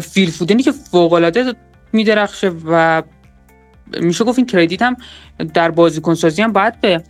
فیل 0.00 0.30
فودنی 0.30 0.62
که 0.62 0.72
فوق 0.72 1.12
العاده 1.12 1.54
میدرخشه 1.92 2.52
و 2.66 3.02
میشه 4.00 4.24
گفت 4.24 4.38
این 4.38 4.46
کردیت 4.46 4.82
هم 4.82 4.96
در 5.54 5.70
بازیکن 5.70 6.14
سازی 6.14 6.42
هم 6.42 6.52
باید 6.52 6.80
به 6.80 7.02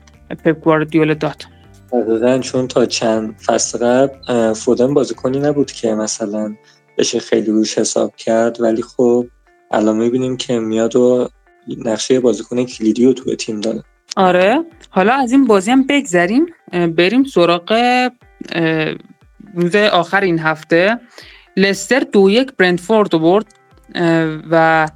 پپ 0.45 0.61
گواردیولا 0.61 1.15
داد. 1.15 1.45
دقیقا 1.93 2.39
چون 2.39 2.69
تا 2.69 2.87
چند 2.87 3.39
فصل 3.47 3.79
قبل 3.79 4.53
فودن 4.53 4.95
بازیکنی 4.95 5.41
نبود 5.41 5.73
که 5.73 5.95
مثلا 5.95 6.55
بشه 6.99 7.21
خیلی 7.21 7.51
روش 7.51 7.79
حساب 7.79 8.17
کرد 8.17 8.61
ولی 8.61 8.83
خب 8.83 9.27
الان 9.71 9.97
می‌بینیم 9.97 10.37
که 10.37 10.59
میاد 10.59 10.97
و 10.97 11.29
نقشه 11.85 12.21
بازیکن 12.21 12.65
کلیدی 12.65 13.07
رو 13.07 13.13
توی 13.13 13.37
تیم 13.37 13.61
داره. 13.61 13.85
آره. 14.17 14.65
حالا 14.91 15.13
از 15.13 15.33
این 15.33 15.45
بازی 15.45 15.71
هم 15.71 15.87
بگذریم. 15.87 16.47
بریم 16.73 17.25
سراغ 17.25 17.73
روز 19.55 19.77
آخر 19.77 20.21
این 20.21 20.39
هفته. 20.39 21.01
لستر 21.57 22.01
دو 22.01 22.31
یک 22.31 22.53
برندفورد 22.59 23.11
برد 23.11 23.47
و 24.51 24.89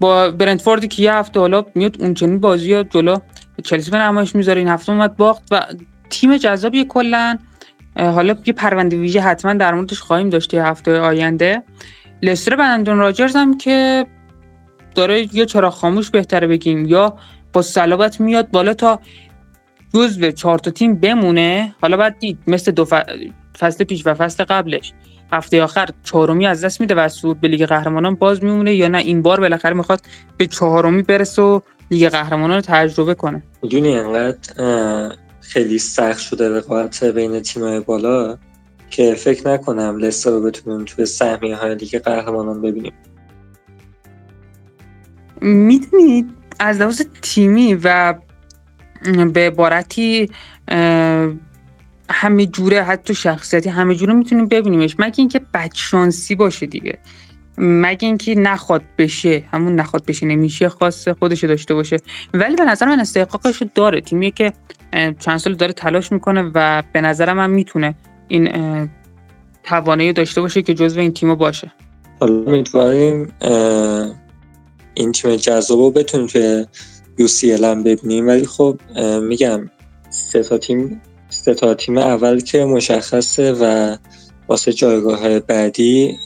با 0.00 0.30
برندفوردی 0.30 0.88
که 0.88 1.02
یه 1.02 1.14
هفته 1.14 1.40
حالا 1.40 1.64
میاد 1.74 2.02
اونچنین 2.02 2.40
بازی 2.40 2.72
ها 2.74 2.82
جلو 2.82 3.16
چلسی 3.64 3.90
به 3.90 3.96
نمایش 3.96 4.34
می‌ذاره. 4.34 4.58
این 4.58 4.68
هفته 4.68 4.92
اومد 4.92 5.16
باخت 5.16 5.42
و 5.50 5.66
تیم 6.10 6.36
جذابی 6.36 6.84
کلا. 6.84 7.38
حالا 7.96 8.36
یه 8.46 8.52
پرونده 8.52 8.96
ویژه 8.96 9.20
حتما 9.20 9.54
در 9.54 9.74
موردش 9.74 10.00
خواهیم 10.00 10.30
داشت 10.30 10.54
هفته 10.54 11.00
آینده. 11.00 11.62
لستر 12.22 12.56
بندون 12.56 12.98
راجرز 12.98 13.36
هم 13.36 13.58
که 13.58 14.06
داره 14.94 15.36
یا 15.36 15.44
چرا 15.44 15.70
خاموش 15.70 16.10
بهتره 16.10 16.46
بگیم 16.46 16.86
یا 16.86 17.16
با 17.52 17.62
صلابت 17.62 18.20
میاد 18.20 18.50
بالا 18.50 18.74
تا 18.74 19.00
جزو 19.94 20.30
چهار 20.30 20.58
تا 20.58 20.70
تیم 20.70 20.94
بمونه. 20.94 21.74
حالا 21.80 21.96
بعد 21.96 22.18
دید 22.18 22.38
مثل 22.46 22.72
دو 22.72 22.84
فصل 23.58 23.84
پیش 23.84 24.06
و 24.06 24.14
فصل 24.14 24.44
قبلش. 24.44 24.92
هفته 25.32 25.62
آخر 25.62 25.88
چهارمی 26.04 26.46
از 26.46 26.64
دست 26.64 26.80
میده 26.80 26.94
و 26.94 27.08
صعود 27.08 27.40
به 27.40 27.48
لیگ 27.48 27.66
قهرمانان 27.66 28.14
باز 28.14 28.44
میمونه 28.44 28.74
یا 28.74 28.88
نه 28.88 28.98
این 28.98 29.22
بار 29.22 29.40
بالاخره 29.40 29.74
می‌خواد 29.74 30.00
به 30.36 30.46
چهارمی 30.46 31.02
برسه 31.02 31.42
و 31.42 31.60
لیگ 31.90 32.08
قهرمانان 32.08 32.56
رو 32.56 32.60
تجربه 32.60 33.14
کنه. 33.14 33.42
می‌دونی 33.62 33.94
انقدر 33.94 34.38
خیلی 35.52 35.78
سخت 35.78 36.18
شده 36.18 36.56
رقابت 36.56 37.04
بین 37.04 37.40
تیم‌های 37.40 37.80
بالا 37.80 38.38
که 38.90 39.14
فکر 39.14 39.48
نکنم 39.48 39.98
لستر 39.98 40.30
رو 40.30 40.42
بتونیم 40.42 40.84
توی 40.84 41.06
سهمیه 41.06 41.56
های 41.56 41.74
لیگ 41.74 41.98
قهرمانان 41.98 42.62
ببینیم. 42.62 42.92
می‌دونید 45.40 46.30
از 46.58 46.80
لحاظ 46.80 47.02
تیمی 47.22 47.74
و 47.74 48.14
به 49.32 49.40
عبارتی 49.46 50.30
همه 52.10 52.46
جوره 52.46 52.82
حتی 52.82 53.14
شخصیتی 53.14 53.68
همه 53.68 53.94
جوره 53.94 54.12
می‌تونیم 54.12 54.46
ببینیمش. 54.46 54.96
مگه 54.98 55.14
اینکه 55.18 55.40
بدشانسی 55.54 56.34
باشه 56.34 56.66
دیگه. 56.66 56.98
مگه 57.62 58.08
اینکه 58.08 58.34
نخواد 58.34 58.82
بشه 58.98 59.44
همون 59.52 59.74
نخواد 59.74 60.04
بشه 60.06 60.26
نمیشه 60.26 60.68
خاص 60.68 61.08
خودش 61.08 61.44
داشته 61.44 61.74
باشه. 61.74 61.96
ولی 62.34 62.56
به 62.56 62.64
نظر 62.64 62.86
من 62.86 63.00
استحقاقش 63.00 63.62
داره. 63.74 64.00
تیمی 64.00 64.30
که 64.30 64.52
چند 65.18 65.38
سال 65.38 65.54
داره 65.54 65.72
تلاش 65.72 66.12
می‌کنه 66.12 66.50
و 66.54 66.82
به 66.92 67.00
نظرم 67.00 67.38
هم 67.38 67.50
می‌تونه 67.50 67.94
این 68.28 68.50
توانایی 69.64 70.12
داشته 70.12 70.40
باشه 70.40 70.62
که 70.62 70.74
جزو 70.74 71.00
این 71.00 71.12
تیمو 71.12 71.36
باشه. 71.36 71.72
حالا 72.20 72.34
امیدواریم 72.34 73.32
این 74.94 75.12
تیم 75.12 75.36
جذاب 75.36 75.78
رو 75.78 75.90
بتونیم 75.90 76.26
توی 76.26 76.66
UCL 77.18 77.64
هم 77.64 77.82
ببینیم. 77.82 78.26
ولی 78.26 78.46
خب 78.46 78.80
میگم 79.22 79.70
سه 80.10 80.42
تا 80.42 80.58
تیم 80.58 81.02
سه 81.28 81.54
تا 81.54 81.74
تیم 81.74 81.98
اول 81.98 82.40
که 82.40 82.64
مشخصه 82.64 83.52
و 83.52 83.96
واسه 84.50 84.72
جایگاه 84.72 85.40
بعدی 85.40 86.18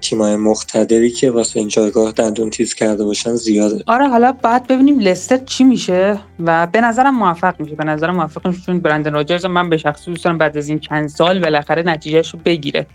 تیمای 0.00 0.36
مختدری 0.36 1.10
که 1.10 1.30
واسه 1.30 1.60
این 1.60 1.68
جایگاه 1.68 2.12
دندون 2.12 2.50
تیز 2.50 2.74
کرده 2.74 3.04
باشن 3.04 3.34
زیاده. 3.34 3.84
آره 3.86 4.08
حالا 4.08 4.32
بعد 4.32 4.66
ببینیم 4.66 4.98
لستر 4.98 5.36
چی 5.36 5.64
میشه 5.64 6.18
و 6.44 6.66
به 6.66 6.80
نظرم 6.80 7.18
موفق 7.18 7.60
میشه. 7.60 7.74
به 7.74 7.84
نظرم 7.84 8.16
موفق 8.16 8.46
میشه 8.46 8.60
چون 8.66 8.80
برندن 8.80 9.12
راجرز 9.12 9.46
من 9.46 9.70
به 9.70 9.76
شخصی 9.76 10.10
دوست 10.10 10.24
دارم 10.24 10.38
بعد 10.38 10.56
از 10.56 10.68
این 10.68 10.78
چند 10.78 11.08
سال 11.08 11.40
بالاخره 11.40 11.82
نتیجهش 11.82 12.30
رو 12.30 12.38
بگیره. 12.44 12.86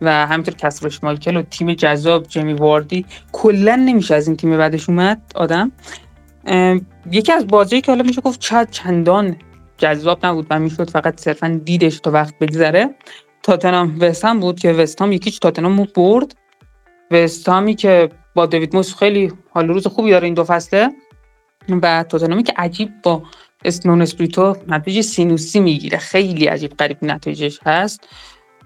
و 0.00 0.26
همینطور 0.26 0.54
کسپر 0.54 1.04
اشمایکل 1.04 1.36
و 1.36 1.42
تیم 1.42 1.74
جذاب 1.74 2.26
جیمی 2.28 2.52
واردی 2.52 3.04
کلا 3.32 3.76
نمیشه 3.76 4.14
از 4.14 4.26
این 4.26 4.36
تیم 4.36 4.58
بدش 4.58 4.88
اومد 4.88 5.22
آدم. 5.34 5.72
یکی 7.10 7.32
از 7.32 7.46
بازی 7.46 7.80
که 7.80 7.92
حالا 7.92 8.02
میشه 8.02 8.20
گفت 8.20 8.40
چند 8.40 8.70
چندان 8.70 9.36
جذاب 9.78 10.26
نبود 10.26 10.46
و 10.50 10.58
می‌شد 10.58 10.90
فقط 10.90 11.20
صرفا 11.20 11.60
دیدش 11.64 12.00
تا 12.00 12.10
وقت 12.10 12.38
بگذره. 12.38 12.94
تاتنام 13.44 13.96
وستهم 14.00 14.40
بود 14.40 14.60
که 14.60 14.72
وستهم 14.72 15.12
یک 15.12 15.24
هیچ 15.24 15.40
تاتنام 15.40 15.88
برد. 15.94 16.34
وستهامی 17.10 17.74
که 17.74 18.08
با 18.34 18.46
دیوید 18.46 18.76
مویس 18.76 18.94
خیلی 18.94 19.32
حال 19.50 19.68
روز 19.68 19.86
خوبی 19.86 20.10
داره 20.10 20.24
این 20.24 20.34
دو 20.34 20.44
فصله. 20.44 20.88
و 21.68 22.04
تاتنامی 22.08 22.42
که 22.42 22.52
عجیب 22.56 22.90
با 23.02 23.22
نونو 23.64 24.02
اسپریتو 24.02 24.56
نتیجه 24.68 25.02
سینوسی 25.02 25.60
می‌گیره. 25.60 25.98
خیلی 25.98 26.46
عجیب 26.46 26.72
غریب 26.78 26.96
نتیجهش 27.02 27.60
هست. 27.66 28.08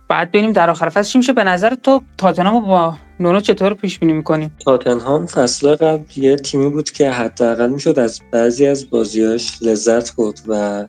بعد 0.09 0.29
ببینیم 0.29 0.53
در 0.53 0.71
آخر 0.71 0.89
فصل 0.89 1.19
میشه. 1.19 1.33
به 1.33 1.45
نظر 1.45 1.75
تو 1.75 2.03
تاتنهام 2.19 2.67
با 2.67 2.97
نونو 3.21 3.41
چطور 3.41 3.75
پیش 3.75 3.99
بینی 3.99 4.13
می‌کنیم 4.13 4.57
تاتنهام 4.65 5.27
فصل 5.27 5.75
قبل 5.75 6.05
یه 6.17 6.37
تیمی 6.37 6.71
بود 6.71 6.91
که 6.91 7.11
حداقل 7.11 7.71
می‌شد 7.71 7.99
از 7.99 8.21
بعضی 8.33 8.67
از 8.67 8.91
بازیاش 8.91 9.59
لذت 9.63 10.11
بود 10.11 10.41
و 10.49 10.87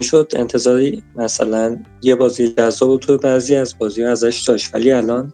می‌شد 0.00 0.32
انتظاری 0.36 1.02
مثلا 1.16 1.78
یه 2.02 2.14
بازی 2.14 2.48
جذاب 2.48 3.00
تو 3.00 3.18
بعضی 3.18 3.56
از 3.56 3.78
بازی 3.78 4.04
ازش 4.04 4.42
داشت 4.48 4.74
ولی 4.74 4.92
الان 4.92 5.32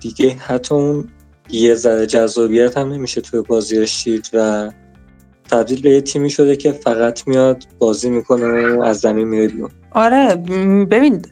دیگه 0.00 0.30
حتی 0.30 0.74
اون 0.74 1.08
یه 1.50 1.74
ذره 1.74 2.06
جذابیت 2.06 2.78
هم 2.78 2.92
نمیشه 2.92 3.20
توی 3.20 3.40
بازیاش 3.40 4.04
دید 4.04 4.30
و 4.32 4.70
تبدیل 5.50 5.82
به 5.82 5.90
یه 5.90 6.00
تیمی 6.00 6.30
شده 6.30 6.56
که 6.56 6.72
فقط 6.72 7.28
میاد 7.28 7.64
بازی 7.78 8.10
می‌کنه 8.10 8.76
و 8.76 8.82
از 8.82 8.98
زمین 8.98 9.30
بیرون. 9.30 9.70
آره 9.90 10.36
ببین 10.84 11.24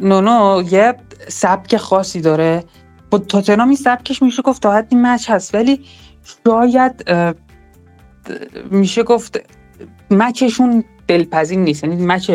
نونو 0.00 0.62
یه 0.70 0.94
سبک 1.28 1.76
خاصی 1.76 2.20
داره. 2.20 2.64
با 3.10 3.18
تاتنام 3.18 3.68
این 3.68 3.76
سبکش 3.76 4.22
میشه 4.22 4.42
گفت 4.42 4.62
تا 4.62 4.72
حدی 4.72 4.96
مچ 4.96 5.30
هست 5.30 5.54
ولی 5.54 5.80
شاید 6.46 7.04
میشه 8.70 9.02
گفت 9.02 9.40
مچشون 10.10 10.84
دلپذیر 11.08 11.58
نیست. 11.58 11.84
یعنی 11.84 12.06
مچ 12.06 12.30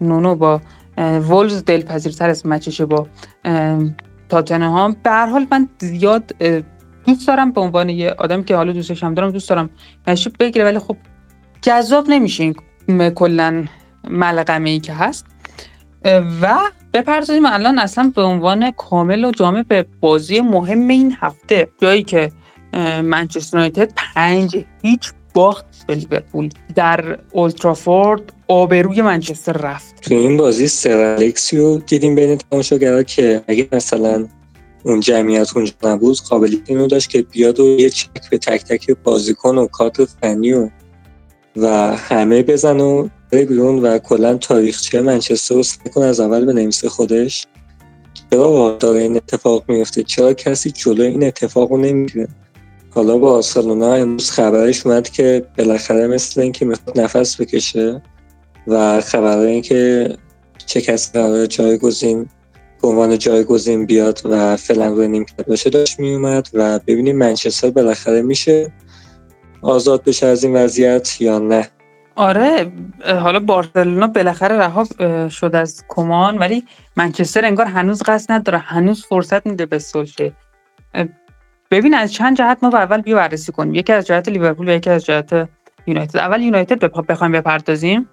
نونو 0.00 0.34
با 0.34 0.60
وولز 0.98 1.64
دلپذیرتر 1.64 2.30
از 2.30 2.46
مچشه 2.46 2.86
با 2.86 3.06
تاتنهام. 4.28 4.96
به 5.02 5.10
هر 5.10 5.26
حال 5.26 5.46
من 5.50 5.68
زیاد 5.78 6.34
دوست 7.06 7.28
دارم 7.28 7.52
به 7.52 7.60
عنوان 7.60 7.88
یه 7.88 8.10
آدم 8.10 8.42
که 8.42 8.56
حالا 8.56 8.72
دوستش 8.72 9.04
هم 9.04 9.14
دارم 9.14 9.30
دوست 9.30 9.48
دارم 9.48 9.70
نشیب 10.06 10.32
بگیره 10.40 10.64
ولی 10.64 10.78
خب 10.78 10.96
جذاب 11.62 12.04
نمیشه 12.08 12.54
این 12.88 13.10
کلا 13.10 13.64
ملغمه 14.10 14.70
ای 14.70 14.80
که 14.80 14.92
هست. 14.92 15.26
و 16.42 16.58
بپردازیم 16.94 17.46
الان 17.46 17.78
اصلا 17.78 18.12
به 18.16 18.22
عنوان 18.22 18.70
کامل 18.70 19.24
و 19.24 19.30
جامع 19.30 19.62
به 19.62 19.86
بازی 20.00 20.40
مهم 20.40 20.88
این 20.88 21.16
هفته. 21.20 21.68
جایی 21.82 22.02
که 22.02 22.32
منچستر 23.02 23.56
یونایتد 23.56 23.92
پنج 24.14 24.64
هیچ 24.82 25.12
باخت 25.34 25.64
به 25.86 25.94
لیورپول. 25.94 26.48
در 26.74 27.18
اولترافورد 27.32 28.32
آبروی 28.48 29.02
منچستر 29.02 29.52
رفت. 29.52 30.00
تو 30.00 30.14
این 30.14 30.36
بازی 30.36 30.68
سرالکسیو 30.68 31.78
دیدیم 31.78 32.14
بین 32.14 32.36
تماشاگرها 32.36 33.02
که 33.02 33.42
اگه 33.48 33.68
مثلا 33.72 34.28
اون 34.82 35.00
جمعیت 35.00 35.56
اونجا 35.56 35.72
نبود 35.84 36.18
قابلیت 36.30 36.60
اینو 36.66 36.86
داشت 36.86 37.10
که 37.10 37.22
بیاد 37.22 37.60
و 37.60 37.64
یه 37.64 37.90
چک 37.90 38.30
به 38.30 38.38
تک 38.38 38.64
تک 38.64 38.90
بازیکن 39.04 39.58
و 39.58 39.66
کادر 39.66 40.06
فنی 40.20 40.52
و 40.52 40.70
و 41.56 41.96
همه 41.96 42.42
بزن 42.42 42.80
و 42.80 43.08
بیرون 43.30 43.78
و 43.78 43.98
کلا 43.98 44.34
تاریخچه 44.34 45.00
منچستر 45.00 45.54
رو 45.54 45.62
کنه 45.94 46.04
از 46.04 46.20
اول 46.20 46.44
به 46.44 46.52
نمیسه 46.52 46.88
خودش. 46.88 47.46
چرا 48.30 48.76
داره 48.80 49.00
این 49.00 49.16
اتفاق 49.16 49.64
میفته 49.68 50.02
چرا 50.02 50.32
کسی 50.32 50.70
جلو 50.70 51.02
این 51.02 51.24
اتفاق 51.24 51.70
رو 51.72 51.76
نمی‌گیره؟ 51.76 52.28
حالا 52.98 53.18
با 53.18 53.34
آرسلونا 53.34 53.94
امروز 53.94 54.30
خبرش 54.30 54.86
اومد 54.86 55.08
که 55.08 55.46
بالاخره 55.58 56.06
مثل 56.06 56.40
اینکه 56.40 56.64
می‌خواد 56.64 57.00
نفس 57.00 57.40
بکشه 57.40 58.02
و 58.66 59.00
خبر 59.00 59.60
که 59.60 60.08
چه 60.66 60.80
کسی 60.80 61.12
قرار 61.12 61.46
جایگزین 61.46 62.28
به 62.82 62.88
عنوان 62.88 63.18
جایگزین 63.18 63.86
بیاد 63.86 64.20
و 64.24 64.56
فعلا 64.56 64.88
روی 64.88 65.08
نیمکت 65.08 65.46
باشه 65.46 65.70
داشت 65.70 66.00
میومد 66.00 66.48
و 66.54 66.78
ببینیم 66.86 67.18
منچستر 67.18 67.70
بالاخره 67.70 68.22
میشه 68.22 68.72
آزاد 69.62 70.04
بشه 70.04 70.26
از 70.26 70.44
این 70.44 70.56
وضعیت 70.56 71.20
یا 71.20 71.38
نه. 71.38 71.68
آره 72.16 72.72
حالا 73.04 73.40
بارسلونا 73.40 74.06
بالاخره 74.06 74.56
رها 74.56 74.84
شد 75.28 75.54
از 75.54 75.84
کمان 75.88 76.38
ولی 76.38 76.64
منچستر 76.96 77.44
انگار 77.44 77.66
هنوز 77.66 78.02
قصد 78.02 78.32
نداره 78.32 78.58
هنوز 78.58 79.04
فرصت 79.04 79.46
میده 79.46 79.66
به 79.66 79.78
سولشه 79.78 80.32
ببین 81.70 81.94
از 81.94 82.12
چند 82.12 82.36
جهت 82.36 82.58
ما 82.62 82.68
اول 82.68 83.00
بیا 83.00 83.16
بررسی 83.16 83.52
کنیم. 83.52 83.74
یکی 83.74 83.92
از 83.92 84.06
جهت 84.06 84.28
لیورپول 84.28 84.68
و 84.68 84.72
یکی 84.72 84.90
از 84.90 85.04
جهت 85.04 85.48
یونایتد. 85.86 86.16
اول 86.16 86.42
یونایتد 86.42 86.84
بخوایم 86.84 87.32
بپردازیم. 87.32 88.08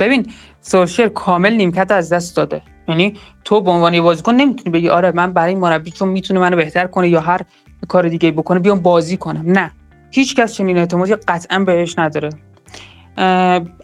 ببین 0.00 0.32
سولشر 0.60 1.08
کامل 1.08 1.54
نیمکت 1.54 1.90
از 1.90 2.12
دست 2.12 2.36
داده. 2.36 2.62
یعنی 2.88 3.14
تو 3.44 3.60
به 3.60 3.70
عنوان 3.70 4.00
بازیکن 4.00 4.34
نمی‌تونی 4.34 4.70
بگی 4.70 4.88
آره 4.88 5.12
من 5.12 5.32
برای 5.32 5.54
مربی 5.54 5.90
چون 5.90 6.08
می‌تونه 6.08 6.40
منو 6.40 6.56
بهتر 6.56 6.86
کنه 6.86 7.08
یا 7.08 7.20
هر 7.20 7.40
کار 7.88 8.08
دیگه 8.08 8.30
بکنه 8.30 8.60
بیام 8.60 8.80
بازی 8.80 9.16
کنم. 9.16 9.42
نه. 9.46 9.70
هیچ 10.10 10.36
کس 10.36 10.54
چنین 10.54 10.78
اعتمادی 10.78 11.14
قطعا 11.14 11.58
بهش 11.58 11.98
نداره. 11.98 12.30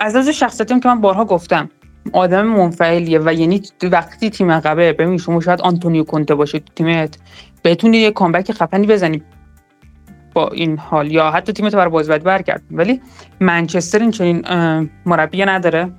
از 0.01 0.17
از 0.17 0.29
شخصیتیم 0.29 0.81
که 0.81 0.89
من 0.89 1.01
بارها 1.01 1.25
گفتم 1.25 1.71
آدم 2.13 2.47
منفعلیه 2.47 3.19
و 3.19 3.33
یعنی 3.33 3.63
وقتی 3.83 4.31
تیم 4.31 4.51
عقبه 4.51 4.93
ببین 4.93 5.19
شما 5.19 5.41
شاید 5.41 5.61
آنتونیو 5.61 6.05
کنته 6.05 6.35
باشه 6.35 6.59
تیمت. 6.59 7.19
بتونی 7.65 7.99
یه 7.99 8.11
کامبک 8.11 8.53
خفنی 8.53 8.87
بزنی 8.87 9.23
با 10.35 10.49
این 10.49 10.79
حال. 10.79 11.13
یا 11.13 11.31
حتی 11.31 11.53
تیمت 11.53 11.75
برای 11.75 11.91
بازی 11.91 12.19
برگرد 12.19 12.63
ولی 12.71 13.01
منچستر 13.41 13.99
این 13.99 14.11
چنین 14.11 14.45
مربی 15.07 15.45
نداره. 15.45 15.93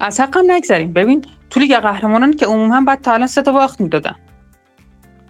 از 0.00 0.20
حقم 0.20 0.52
نگذریم. 0.52 0.92
ببین 0.92 1.24
تو 1.50 1.60
لیگ 1.60 1.74
قهرمانان 1.76 2.32
که 2.32 2.46
عموما 2.46 2.80
بعد 2.80 3.00
تا 3.00 3.12
الان 3.12 3.26
سه 3.26 3.42
تا 3.42 3.52
باخت 3.52 3.80
می‌دادن. 3.80 4.14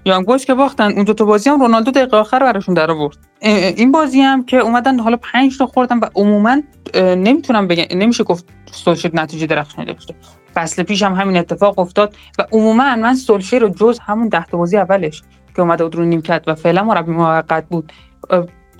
یا 0.04 0.22
گوش 0.22 0.46
که 0.46 0.54
باختن 0.54 0.92
اون 0.92 1.04
دو 1.04 1.14
تا 1.14 1.24
بازی 1.24 1.50
هم 1.50 1.60
رونالدو 1.60 1.90
دقیقه 1.90 2.16
آخر 2.16 2.38
براشون 2.38 2.74
در 2.74 2.90
آورد. 2.90 3.16
این 3.42 3.92
بازی 3.92 4.20
هم 4.20 4.44
که 4.44 4.56
اومدن 4.56 4.98
حالا 4.98 5.16
5 5.16 5.58
تا 5.58 5.66
خوردن 5.66 5.98
و 5.98 6.06
عموما 6.14 6.62
نمی‌تونم 6.96 7.68
بگم 7.68 7.98
نمیشه 7.98 8.24
گفت 8.24 8.44
سولشر 8.72 9.10
نتیجه 9.14 9.46
درخشانی 9.46 9.92
داشته. 9.92 10.14
فصل 10.54 10.82
پیش 10.82 11.02
هم 11.02 11.14
همین 11.14 11.36
اتفاق 11.36 11.78
افتاد 11.78 12.16
و 12.38 12.46
عموما 12.52 12.96
من 12.96 13.14
سولشر 13.14 13.58
رو 13.58 13.68
جز 13.68 13.98
همون 13.98 14.28
ده 14.28 14.44
بازی 14.50 14.76
اولش 14.76 15.22
که 15.56 15.62
اومده 15.62 15.84
بود 15.84 15.94
رو 15.96 16.04
نیمکت 16.04 16.44
و 16.46 16.54
فعلا 16.54 16.84
مربی 16.84 17.12
موقت 17.12 17.68
بود 17.68 17.92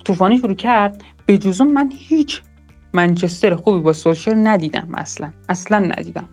طوفانی 0.05 0.37
شروع 0.37 0.53
کرد. 0.53 1.03
به 1.25 1.37
جزم 1.37 1.67
من 1.67 1.91
هیچ 1.97 2.41
منچستر 2.93 3.55
خوبی 3.55 3.79
با 3.79 3.93
سولشر 3.93 4.35
ندیدم 4.35 4.87
اصلا. 4.93 5.31
اصلا 5.49 5.79
ندیدم. 5.79 6.29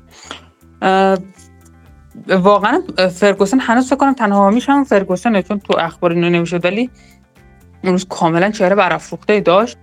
واقعا 2.29 2.83
فرگوسن 3.15 3.61
هنوز 3.61 3.87
فکر 3.87 3.97
کنم 3.97 4.13
تنها 4.13 4.39
حامیش 4.39 4.69
هم 4.69 4.85
فرگوسنه 4.85 5.43
چون 5.43 5.59
تو 5.59 5.79
اخبار 5.79 6.13
اینو 6.13 6.31
نمی‌شد 6.31 6.65
ولی 6.65 6.91
اون 7.85 7.93
روز 7.93 8.07
کاملا 8.09 8.51
چهره 8.51 8.75
برافروخته 8.75 9.41
داشت. 9.41 9.79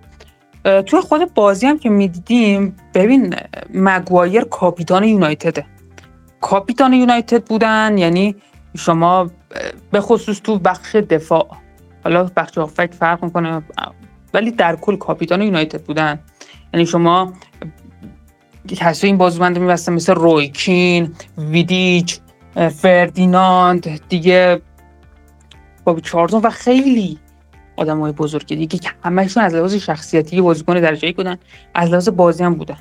توی 0.64 1.02
خود 1.02 1.34
بازی 1.34 1.68
هم 1.68 1.80
که 1.80 1.90
می‌دیدیم 1.90 2.76
ببین 2.94 3.36
مگوایر 3.74 4.44
کاپیتان 4.44 5.04
یونایتده. 5.04 5.66
کاپیتان 6.42 6.94
یونایتد 6.94 7.44
بودن 7.44 7.98
یعنی 7.98 8.36
شما 8.78 9.32
به 9.92 10.02
خصوص 10.02 10.42
تو 10.42 10.60
بخش 10.60 10.96
دفاع. 10.96 11.48
حالا 12.04 12.24
بخش 12.24 12.58
آفک 12.58 12.94
فرق 12.94 13.24
می‌کنه 13.24 13.62
ولی 14.34 14.52
در 14.52 14.76
کل 14.76 14.96
کاپیتان 14.96 15.42
یونایتد 15.42 15.82
بودن. 15.82 16.20
یعنی 16.74 16.86
شما 16.86 17.34
کسی 18.68 19.08
این 19.08 19.18
بازوبند 19.18 19.60
میبستن 19.60 19.94
مثل 19.94 20.14
رویکین 20.14 21.16
ویدیچ 21.38 22.20
فردیناند 22.82 24.08
دیگه 24.10 24.62
بابی 25.84 26.02
چارتون 26.02 26.42
و 26.42 26.50
خیلی 26.50 27.20
آدم 27.76 28.00
های 28.00 28.12
بزرگی 28.12 28.56
دیگه 28.56 28.78
که 28.78 28.90
همهشون 29.04 29.44
از 29.44 29.56
لحاظ 29.56 29.76
شخصیتی 29.76 30.42
بازیکن 30.42 30.80
درجه 30.80 31.12
بودن 31.12 31.38
از 31.74 31.90
لحاظ 31.90 32.10
بازی 32.10 32.44
هم 32.44 32.56
بودن. 32.56 32.78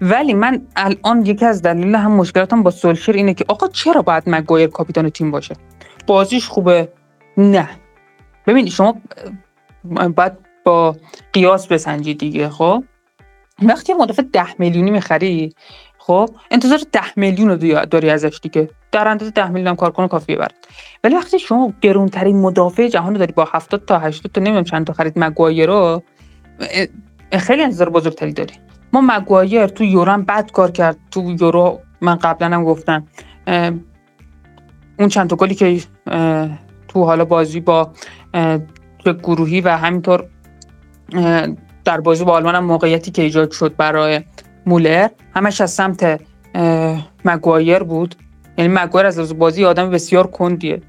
ولی 0.00 0.34
من 0.34 0.62
الان 0.76 1.26
یکی 1.26 1.44
از 1.44 1.62
دلیل 1.62 1.94
هم 1.94 2.12
مشکلاتم 2.12 2.62
با 2.62 2.70
سولشر 2.70 3.12
اینه 3.12 3.34
که 3.34 3.44
آقا 3.48 3.68
چرا 3.68 4.02
باید 4.02 4.22
مگایر 4.26 4.68
کاپیتان 4.68 5.10
تیم 5.10 5.30
باشه؟ 5.30 5.54
بازیش 6.06 6.48
خوبه؟ 6.48 6.88
نه. 7.36 7.68
ببین 8.46 8.66
شما 8.66 9.00
باید 10.16 10.32
با 10.64 10.96
قیاس 11.32 11.66
بسنجید 11.66 12.18
دیگه 12.18 12.48
خب؟ 12.48 12.84
وقتی 13.62 13.94
مدافع 13.94 14.22
ده 14.22 14.60
میلیونی 14.60 14.90
می‌خری 14.90 15.54
خب؟ 16.06 16.30
انتظار 16.50 16.80
ده 16.92 17.02
میلیون 17.16 17.50
رو 17.50 17.84
داری 17.86 18.10
ازش 18.10 18.38
دیگه. 18.42 18.70
در 18.92 19.08
اندازه 19.08 19.30
ده 19.30 19.48
میلیون 19.48 19.68
هم 19.68 19.76
کار 19.76 19.90
کنه 19.90 20.08
کافیه 20.08 20.36
برات. 20.36 20.52
ولی 21.04 21.14
وقتی 21.14 21.38
شما 21.38 21.72
گرونترین 21.80 22.40
مدافع 22.40 22.88
جهان 22.88 23.12
رو 23.12 23.18
داری 23.18 23.32
با 23.32 23.48
70 23.52 23.84
تا 23.84 23.98
80 23.98 24.32
تا 24.32 24.40
نمی‌دونم 24.40 24.64
چند 24.64 24.86
تا 24.86 24.92
خرید 24.92 25.12
مگوایر 25.16 25.66
رو 25.66 26.02
خیلی 27.32 27.62
انتظار 27.62 27.90
بزرگتری 27.90 28.32
داری. 28.32 28.54
ما 28.92 29.00
مگوایر 29.00 29.66
تو 29.66 29.84
یورو 29.84 30.22
بد 30.22 30.50
کار 30.50 30.70
کرد. 30.70 30.96
تو 31.10 31.36
یورو 31.40 31.80
من 32.00 32.14
قبلا 32.14 32.56
هم 32.56 32.64
گفتم. 32.64 33.06
اون 34.98 35.08
چند 35.08 35.30
تا 35.30 35.36
گلی 35.36 35.54
که 35.54 35.80
تو 36.88 37.04
حالا 37.04 37.24
بازی 37.24 37.60
با 37.60 37.92
گروهی 39.22 39.60
و 39.60 39.68
همینطور 39.68 40.26
در 41.84 42.00
بازی 42.00 42.24
با 42.24 42.32
آلمان 42.32 42.54
هم 42.54 42.64
موقعیتی 42.64 43.10
که 43.10 43.22
ایجاد 43.22 43.50
شد 43.50 43.76
برای 43.76 44.20
مولر 44.66 45.08
همش 45.34 45.60
از 45.60 45.70
سمت 45.70 46.20
مگوایر 47.24 47.78
بود. 47.78 48.14
یعنی 48.58 48.72
مگوایر 48.74 49.06
از 49.06 49.38
بازی 49.38 49.64
آدم 49.64 49.90
بسیار 49.90 50.26
کندیه. 50.26 50.82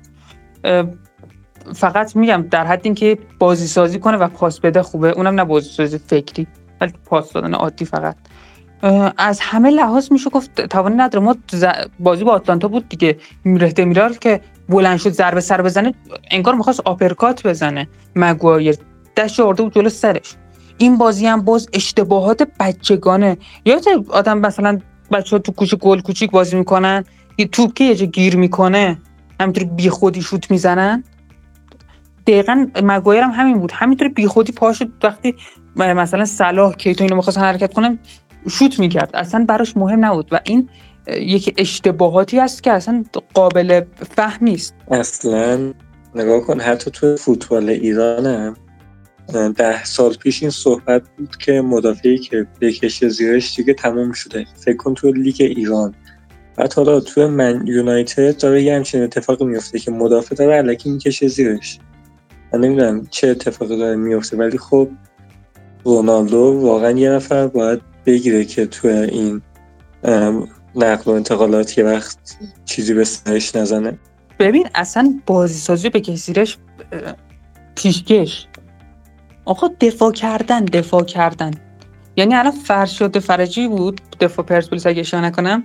فقط 1.75 2.15
میگم 2.15 2.45
در 2.51 2.65
حد 2.65 2.81
اینکه 2.83 3.17
بازی 3.39 3.67
سازی 3.67 3.99
کنه 3.99 4.17
و 4.17 4.27
پاس 4.27 4.59
بده 4.59 4.81
خوبه. 4.81 5.09
اونم 5.09 5.35
نه 5.35 5.43
بازی 5.43 5.69
سازی 5.69 5.97
فکری 5.97 6.47
بلکه 6.79 6.97
پاس 7.05 7.33
دادن 7.33 7.53
عادی 7.53 7.85
فقط. 7.85 8.15
از 9.17 9.39
همه 9.39 9.69
لحاظ 9.69 10.11
میشه 10.11 10.29
گفت 10.29 10.61
توانی 10.61 10.95
نداره. 10.95 11.25
ما 11.25 11.35
بازی 11.99 12.23
با 12.23 12.31
آتلانتا 12.31 12.67
بود 12.67 12.89
دیگه. 12.89 13.17
رهده 13.45 13.85
میرال 13.85 14.13
که 14.13 14.41
بلند 14.69 14.97
شد 14.97 15.09
ضربه 15.09 15.39
سر 15.39 15.61
بزنه 15.61 15.93
انگار 16.31 16.55
می‌خواست 16.55 16.79
آپرکات 16.85 17.47
بزنه. 17.47 17.87
مگوایر 18.15 18.75
دست 19.17 19.39
آورده 19.39 19.63
بود 19.63 19.73
جلو 19.73 19.89
سرش. 19.89 20.35
این 20.77 20.97
بازی 20.97 21.25
هم 21.25 21.41
باز 21.41 21.67
اشتباهات 21.73 22.47
بچگانه. 22.59 23.37
یا 23.65 23.79
آدم 24.09 24.37
مثلا 24.37 24.79
بچه 25.11 25.39
تو 25.39 25.51
کوچه 25.51 25.77
گل 25.77 26.01
کوچیک 26.01 26.31
بازی 26.31 26.57
می‌کنن 26.57 27.03
یه 27.37 27.47
توپ 27.47 27.73
که 27.73 27.83
یه 27.83 27.93
گیر 28.05 28.37
می‌کنه 28.37 28.97
همینطوری 29.39 29.65
بی 29.65 29.89
خودی 29.89 30.21
شوت 30.21 30.51
می‌زنن. 30.51 31.03
دقیقا 32.27 32.67
مگایر 32.83 33.23
هم 33.23 33.31
همین 33.31 33.59
بود. 33.59 33.71
همینطوری 33.71 34.09
بی 34.09 34.27
خودی 34.27 34.51
پاشو 34.51 34.85
وقتی 35.03 35.35
مثلا 35.75 36.25
صلاح 36.25 36.73
کیتو 36.73 37.03
اینو 37.03 37.15
می‌خواستن 37.15 37.41
حرکت 37.41 37.73
کنم 37.73 37.99
شوت 38.49 38.79
می‌کرد. 38.79 39.09
اصلا 39.13 39.45
براش 39.47 39.77
مهم 39.77 40.05
نبود 40.05 40.27
و 40.31 40.39
این 40.43 40.69
یک 41.07 41.53
اشتباهاتی 41.57 42.39
است 42.39 42.63
که 42.63 42.71
اصلا 42.71 43.03
قابل 43.33 43.81
فهم 44.15 44.37
نیست. 44.41 44.75
اصلا 44.91 45.73
نگاه 46.15 46.41
کن 46.41 46.59
حتی 46.59 46.91
تو 46.91 47.15
فوتبال 47.15 47.69
ایران 47.69 48.55
ده 49.33 49.83
سال 49.83 50.13
پیش 50.13 50.41
این 50.41 50.51
صحبت 50.51 51.01
بود 51.17 51.37
که 51.37 51.61
مدافعی 51.61 52.17
که 52.17 52.47
بکشه 52.61 53.09
زیرش 53.09 53.55
دیگه 53.55 53.73
تموم 53.73 54.11
شده. 54.11 54.45
فکر 54.65 54.77
کن 54.77 54.93
تو 54.93 55.11
لیگ 55.11 55.35
ایران. 55.39 55.95
بعد 56.55 56.73
حالا 56.73 56.99
تو 56.99 57.27
من 57.27 57.67
یونایتد 57.67 58.37
داره 58.37 58.63
یه 58.63 58.75
همچین 58.75 59.03
اتفاقی 59.03 59.45
میفته 59.45 59.79
که 59.79 59.91
مدافع 59.91 60.35
داره 60.35 60.53
علکی 60.53 60.89
می‌کشه 60.89 61.27
زیرش. 61.27 61.79
من 62.53 62.59
نمی‌دونم 62.59 63.07
چه 63.11 63.27
اتفاقی 63.27 63.77
داره 63.77 63.95
میفته 63.95 64.37
ولی 64.37 64.57
خب 64.57 64.89
رونالدو 65.83 66.59
واقعا 66.61 66.91
یه 66.91 67.09
نفر 67.09 67.47
باید 67.47 67.81
بگیره 68.05 68.45
که 68.45 68.65
تو 68.65 68.87
این 68.87 69.41
نقل 70.75 71.11
و 71.11 71.15
انتقالات 71.15 71.77
یه 71.77 71.83
وقت 71.83 72.17
چیزی 72.65 72.93
به 72.93 73.03
سرش 73.03 73.55
نزنه. 73.55 73.99
ببین 74.39 74.67
اصلا 74.75 75.19
بازی 75.25 75.59
سازی 75.59 75.89
به 75.89 76.01
کسیرش 76.01 76.57
پیشکش. 77.75 78.47
آقا 79.47 79.67
دفاع 79.81 80.11
کردن 80.11 80.65
دفاع 80.65 81.03
کردن. 81.03 81.51
یعنی 82.15 82.35
الان 82.35 82.51
فرشاد 82.51 83.19
فرجی 83.19 83.67
بود 83.67 84.01
دفاع 84.19 84.45
پرسپولیس 84.45 84.87
اگه 84.87 84.99
اشاره 84.99 85.25
نکنم. 85.25 85.63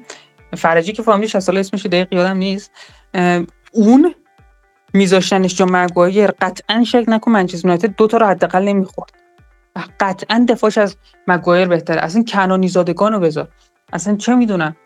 فرجی 0.57 0.92
که 0.92 1.03
فامیلی 1.03 1.29
60 1.29 1.38
ساله 1.38 1.61
اسمش 1.61 1.87
دقیق 1.87 2.12
یادم 2.12 2.37
نیست. 2.37 2.71
اون 3.73 4.14
میذاشتنش 4.95 5.57
جا 5.57 5.66
مگوایر. 5.71 6.31
قطعا 6.31 6.85
شک 6.85 7.05
نکن 7.09 7.31
منچستر 7.33 7.68
یونایتد 7.68 7.97
دو 7.97 8.07
تا 8.07 8.16
رو 8.16 8.27
حداقل 8.27 8.62
نمی‌خورد. 8.62 9.12
قطعا 10.01 10.47
دفاعش 10.49 10.79
از 10.79 10.97
مگوایر 11.29 11.68
بهتره. 11.68 12.01
اصلا 12.01 12.23
کنانی 12.23 12.68
زادگان 12.68 13.12
رو 13.12 13.21
بذار. 13.21 13.49
اصلا 13.92 14.16
چه 14.16 14.35
می‌دونم. 14.35 14.77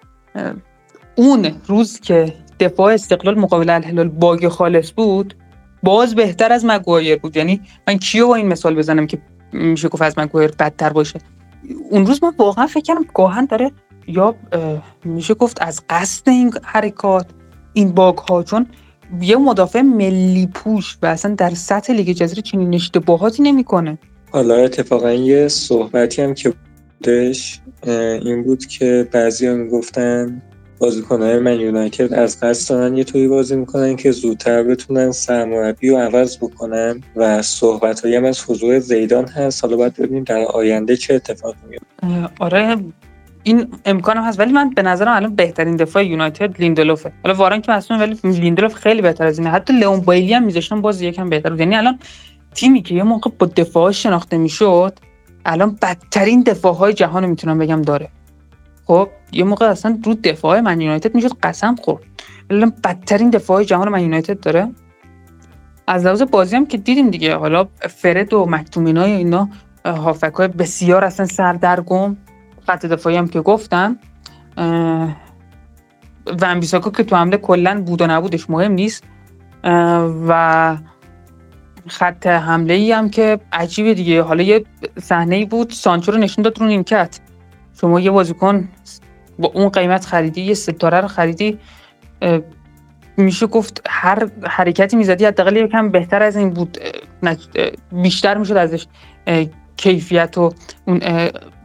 اون 1.14 1.60
روز 1.66 2.00
که 2.00 2.34
دفاع 2.60 2.94
استقلال 2.94 3.38
مقابل 3.38 3.70
الهلال 3.70 4.08
باگ 4.08 4.48
خالص 4.48 4.92
بود 4.92 5.34
باز 5.86 6.14
بهتر 6.14 6.52
از 6.52 6.64
مگوایر 6.64 7.18
بود. 7.18 7.36
یعنی 7.36 7.60
من 7.88 7.98
کیو 7.98 8.26
با 8.26 8.34
این 8.34 8.48
مثال 8.48 8.74
بزنم 8.74 9.06
که 9.06 9.18
میشه 9.52 9.88
گفت 9.88 10.02
از 10.02 10.18
مگوایر 10.18 10.50
بدتر 10.58 10.90
باشه؟ 10.90 11.18
اون 11.90 12.06
روز 12.06 12.24
من 12.24 12.32
واقعا 12.38 12.66
فکر 12.66 12.82
کردم 12.82 13.04
گاهن 13.14 13.44
داره 13.44 13.70
یا 14.06 14.34
میشه 15.04 15.34
گفت 15.34 15.62
از 15.62 15.82
قصد 15.90 16.28
این 16.28 16.52
حرکات 16.62 17.26
این 17.72 17.92
باگ 17.92 18.18
ها 18.18 18.42
چون 18.42 18.66
یه 19.20 19.36
مدافع 19.36 19.80
ملی 19.80 20.46
پوش 20.46 20.98
و 21.02 21.06
اصلا 21.06 21.34
در 21.34 21.50
سطح 21.50 21.92
لیگ 21.92 22.10
جزیره 22.10 22.42
چنین 22.42 22.74
اشتباهاتی 22.74 23.42
نمی‌کنه. 23.42 23.98
حالا 24.30 24.54
اتفاقا 24.54 25.12
یه 25.12 25.48
صحبتی 25.48 26.22
هم 26.22 26.34
که 26.34 26.52
بودش 26.98 27.60
این 27.86 28.42
بود 28.42 28.66
که 28.66 29.08
بعضی 29.12 29.46
هم 29.46 29.56
می‌گفتن 29.56 30.42
بازیکنهای 30.78 31.38
من 31.38 31.60
یونایتد 31.60 32.14
از 32.14 32.40
قصد 32.40 32.70
دارن 32.70 32.96
یه 32.96 33.04
طوری 33.04 33.28
بازی 33.28 33.56
می‌کنن 33.56 33.96
که 33.96 34.10
زودتر 34.10 34.62
بتونن 34.62 35.12
سرمربی 35.12 35.90
رو 35.90 35.96
عوض 35.96 36.36
بکنن 36.36 37.02
و 37.16 37.42
صحبت 37.42 38.04
هم 38.04 38.24
از 38.24 38.44
حضور 38.48 38.78
زیدان 38.78 39.28
هست. 39.28 39.64
حالا 39.64 39.76
باید 39.76 39.94
ببینیم 39.96 40.24
در 40.24 40.38
آینده 40.38 40.96
چه 40.96 41.14
اتفاقی 41.14 41.58
میفته 41.68 42.30
آره 42.40 42.76
این 43.42 43.68
امکان 43.84 44.16
هست 44.16 44.40
ولی 44.40 44.52
من 44.52 44.70
به 44.70 44.82
نظرم 44.82 45.16
الان 45.16 45.34
بهترین 45.34 45.76
دفاع 45.76 46.06
یونایتد 46.06 46.60
لیندلوفه 46.60 47.12
حالا 47.22 47.34
وارن 47.34 47.60
که 47.60 47.72
مثلا 47.72 47.98
ولی 47.98 48.18
لیندلوف 48.24 48.74
خیلی 48.74 49.02
بهتر 49.02 49.26
از 49.26 49.38
اینه. 49.38 49.50
حتی 49.50 49.72
لئون 49.72 50.00
بایلی 50.00 50.34
هم 50.34 50.42
میذاشتن 50.42 50.80
باز 50.80 51.02
یکم 51.02 51.30
بهتر 51.30 51.50
بود. 51.50 51.60
یعنی 51.60 51.76
الان 51.76 51.98
تیمی 52.54 52.82
که 52.82 52.94
یه 52.94 53.02
موقع 53.02 53.30
با 53.38 53.46
دفاع 53.46 53.92
شناخته 53.92 54.38
می‌شد 54.38 54.98
الان 55.44 55.78
بدترین 55.82 56.42
دفاع 56.42 56.74
های 56.74 56.94
جهان 56.94 57.22
رو 57.22 57.28
می‌تونم 57.28 57.58
بگم 57.58 57.82
داره. 57.82 58.08
خب 58.86 59.08
یه 59.32 59.44
موقع 59.44 59.66
اصلا 59.66 59.98
رو 60.04 60.14
دفاع 60.14 60.60
من 60.60 60.80
یونایتد 60.80 61.14
می‌شد 61.14 61.32
قسم 61.42 61.76
خورد. 61.76 62.02
الان 62.50 62.72
بدترین 62.84 63.30
دفاع 63.30 63.64
جهان 63.64 63.88
من 63.88 64.02
یونایتد 64.02 64.40
داره. 64.40 64.68
از 65.86 66.04
لحاظ 66.04 66.22
بازی 66.22 66.56
هم 66.56 66.66
که 66.66 66.78
دیدیم 66.78 67.10
دیگه 67.10 67.36
حالا 67.36 67.68
فرد 67.80 68.34
و 68.34 68.46
مکتومینای 68.46 69.12
اینا 69.12 69.48
هافک 69.84 70.32
های 70.34 70.48
بسیار 70.48 71.04
اصلا 71.04 71.26
سردرگم. 71.26 72.16
خط 72.66 72.86
دفاعی 72.86 73.16
هم 73.16 73.28
که 73.28 73.40
گفتم 73.40 73.98
و 76.40 76.54
بیساکا 76.60 76.90
که 76.90 77.04
تو 77.04 77.16
حمله 77.16 77.36
کلا 77.36 77.82
بود 77.86 78.02
و 78.02 78.06
نبودش 78.06 78.50
مهم 78.50 78.72
نیست. 78.72 79.04
و 80.28 80.76
خط 81.86 82.26
حمله 82.26 82.74
ای 82.74 82.92
هم 82.92 83.10
که 83.10 83.40
عجیبه 83.52 83.94
دیگه. 83.94 84.22
حالا 84.22 84.42
یه 84.42 84.64
صحنه 85.02 85.36
ای 85.36 85.44
بود 85.44 85.70
سانچو 85.70 86.12
رو 86.12 86.18
نشون 86.18 86.42
داد 86.42 86.60
رو 86.60 86.66
نیمکت. 86.66 87.20
شما 87.80 88.00
یه 88.00 88.10
بازیکن 88.10 88.68
با 89.38 89.48
اون 89.54 89.68
قیمت 89.68 90.04
خریدی 90.04 90.40
یه 90.40 90.54
ستاره 90.54 91.00
رو 91.00 91.08
خریدی 91.08 91.58
میشه 93.16 93.46
گفت 93.46 93.82
هر 93.88 94.28
حرکتی 94.48 94.96
می‌زدی 94.96 95.24
حداقل 95.24 95.56
یکم 95.56 95.90
بهتر 95.90 96.22
از 96.22 96.36
این 96.36 96.50
بود. 96.50 96.78
بیشتر 97.92 98.36
می‌شد 98.36 98.56
ازش 98.56 98.86
کیفیت 99.76 100.38
و 100.38 100.52
اون 100.84 101.00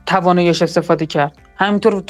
تواناییش 0.05 0.61
استفاده 0.61 1.05
کرد. 1.05 1.37
همینطور 1.55 2.03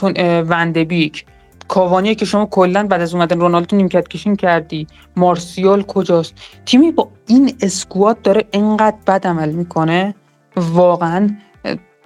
وندبیک 0.47 1.25
کاوانی 1.67 2.15
که 2.15 2.25
شما 2.25 2.45
کلا 2.45 2.87
بعد 2.87 3.01
از 3.01 3.15
اومدن 3.15 3.39
رونالدو 3.39 3.75
نیمکت 3.75 4.07
کشین 4.07 4.35
کردی. 4.35 4.87
مارسیال 5.15 5.83
کجاست؟ 5.83 6.33
تیمی 6.65 6.91
با 6.91 7.09
این 7.27 7.55
اسکواد 7.61 8.21
داره 8.21 8.45
انقدر 8.53 8.97
بد 9.07 9.27
عمل 9.27 9.51
می‌کنه. 9.51 10.15
واقعا 10.55 11.29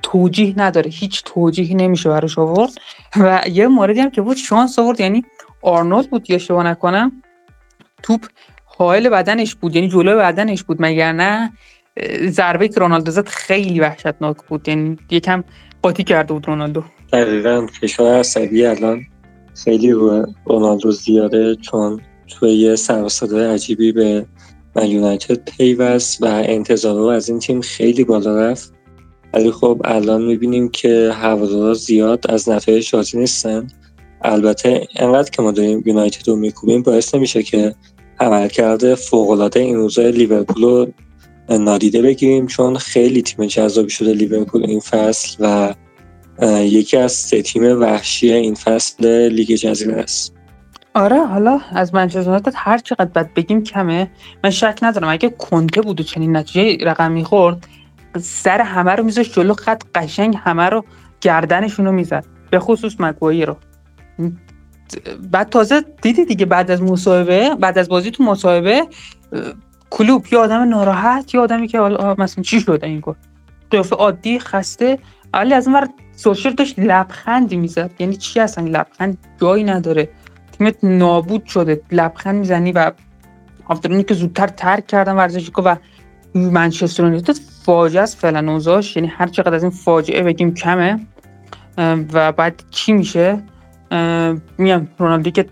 توجیه 0.06 0.54
نداره. 0.58 0.92
هیچ 0.92 1.24
توجیهی 1.26 1.76
نمیشه 1.76 2.10
براش 2.10 2.40
آورد. 2.40 2.72
و 3.18 3.42
یه 3.52 3.68
موردی 3.68 4.00
هم 4.00 4.10
که 4.10 4.22
بود 4.22 4.38
شانس 4.38 4.80
آورد 4.80 5.00
یعنی 5.00 5.26
آرنولد 5.62 6.10
بود 6.10 6.30
یا 6.30 6.36
اشتباه 6.36 6.68
نکنم 6.68 7.12
توپ 8.04 8.26
حائل 8.66 9.10
بدنش 9.10 9.56
بود. 9.56 9.76
یعنی 9.76 9.90
جلوی 9.90 10.16
بدنش 10.16 10.64
بود. 10.64 10.78
مگر 10.80 11.12
نه؟ 11.12 11.54
ضربه 12.28 12.68
که 12.68 12.80
رونالدو 12.80 13.12
زد 13.12 13.28
خیلی 13.28 13.80
وحشتناک 13.80 14.38
بود. 14.48 14.68
یعنی 14.68 14.98
یکم 15.12 15.44
قاطی 15.82 16.04
کرده 16.04 16.34
بود 16.34 16.48
رونالدو. 16.48 16.84
دقیقا. 17.14 17.68
فشار 17.82 18.20
عصبی 18.20 18.66
الان 18.66 19.02
خیلی 19.64 19.92
رو 19.92 20.26
رونالدو 20.46 20.92
زیاده 20.92 21.56
چون 21.56 22.02
توی 22.28 22.52
یه 22.52 22.76
سر 22.76 23.50
عجیبی 23.54 23.92
به 23.92 24.26
و 24.76 24.86
یونایتد 24.86 25.50
پیوست 25.58 26.24
و 26.24 26.26
انتظار 26.26 27.14
از 27.14 27.30
این 27.30 27.40
تیم 27.40 27.62
خیلی 27.62 28.04
بالا 28.04 28.50
رفت. 28.50 28.75
ولی 29.36 29.52
خب 29.52 29.82
الان 29.86 30.22
می‌بینیم 30.22 30.70
که 30.70 31.12
هوادارا 31.14 31.74
زیاد 31.74 32.32
از 32.32 32.50
نتایج 32.50 32.96
راضی 32.96 33.18
نیستن. 33.18 33.68
البته 34.22 34.88
انقدر 34.96 35.30
که 35.30 35.42
ما 35.42 35.52
داریم 35.52 35.84
یونایتد 35.86 36.30
رو 36.30 36.36
میکوبیم 36.36 36.82
باعث 36.82 37.16
نمیشه 37.16 37.44
که 37.44 37.76
عملکرد 38.20 38.96
فوقالعاده 38.96 39.60
این 39.60 39.76
روزا 39.76 40.02
لیورپول 40.02 40.64
رو 40.64 40.88
نادیده 41.50 42.02
بگیریم 42.02 42.48
چون 42.48 42.78
خیلی 42.78 43.22
تیم 43.22 43.46
جذابی 43.46 43.90
شده 43.90 44.14
لیورپول 44.14 44.66
این 44.66 44.80
فصل 44.80 45.36
و 45.40 45.74
یکی 46.62 46.98
از 46.98 47.12
سه 47.12 47.42
تیم 47.42 47.82
وحشی 47.82 48.34
این 48.34 48.56
فصل 48.56 49.30
لیگ 49.30 49.56
جزیره 49.56 49.94
است. 49.94 50.34
آره 50.94 51.26
حالا 51.26 51.60
از 51.72 51.94
منچستر 51.94 52.22
یونایتد 52.22 52.54
هر 52.56 52.78
چقدر 52.78 53.06
بد 53.06 53.34
بگیم 53.34 53.64
کمه. 53.64 54.12
من 54.44 54.50
شک 54.50 54.80
ندارم. 54.82 55.08
اگه 55.08 55.30
کنته 55.30 55.82
بود 55.82 56.00
و 56.00 56.04
چنین 56.04 56.38
نتیجه 56.38 56.86
رقم 56.86 57.12
می‌خورد 57.12 57.68
سر 58.20 58.62
همه 58.62 58.92
رو 58.92 59.04
میذاشت 59.04 59.34
جلو 59.34 59.54
خط 59.54 59.84
قشنگ 59.96 60.38
همه 60.44 60.70
رو 60.70 60.86
گردنشون 61.22 61.86
رو 61.86 61.92
می‌زد. 61.92 62.26
به 62.50 62.60
خصوص 62.60 62.96
مگوایی 63.00 63.46
رو. 63.46 63.58
بعد 65.32 65.50
تازه 65.50 65.82
دیدی 66.02 66.26
دیگه 66.26 66.46
بعد 66.46 66.72
از 66.72 66.82
مصاحبه 66.82 67.56
بعد 67.60 67.78
از 67.78 67.90
بازی 67.90 68.12
تو 68.12 68.24
مصاحبه 68.24 68.88
کلوب 69.90 70.26
یه 70.32 70.38
آدم 70.40 70.70
ناراحت 70.70 71.36
یه 71.36 71.42
آدمی 71.42 71.68
که 71.68 71.80
مثلا 72.18 72.44
چی 72.44 72.60
شده 72.60 72.88
این 72.88 73.00
گفت 73.00 73.20
قیافه 73.70 73.96
عادی 73.96 74.40
خسته. 74.40 75.00
ولی 75.34 75.54
از 75.54 75.68
اون 75.68 75.88
سوشر 76.16 76.50
داشت 76.50 76.80
لبخندی 76.80 77.58
می‌زد. 77.58 77.92
یعنی 78.00 78.16
چی 78.16 78.40
اصلا؟ 78.40 78.68
لبخند 78.68 79.18
جایی 79.42 79.64
نداره. 79.64 80.10
تیمت 80.58 80.84
نابود 80.84 81.46
شده. 81.46 81.82
لبخند 81.92 82.36
می‌زنی 82.36 82.72
و 82.72 82.92
آفترونی 83.66 84.04
که 84.04 84.14
زودتر 84.14 84.48
ترک 84.48 84.88
کردن 84.88 85.16
ورزشیکو 85.16 85.62
و 85.62 85.76
منچستر 86.36 87.04
یونایتد 87.04 87.36
فاجعه 87.66 88.04
است 88.04 88.18
فعلا 88.18 88.52
اوضاعش. 88.52 88.96
یعنی 88.96 89.08
هر 89.08 89.28
چقدر 89.28 89.54
از 89.54 89.64
این 89.64 89.72
فاجعه 89.72 90.24
بگیم 90.24 90.54
کمه. 90.54 91.00
و 92.14 92.32
بعد 92.32 92.64
کی 92.72 92.94
میشه؟ 92.94 93.44
میام 94.58 94.88
رونالدو 94.98 95.30
که 95.30 95.46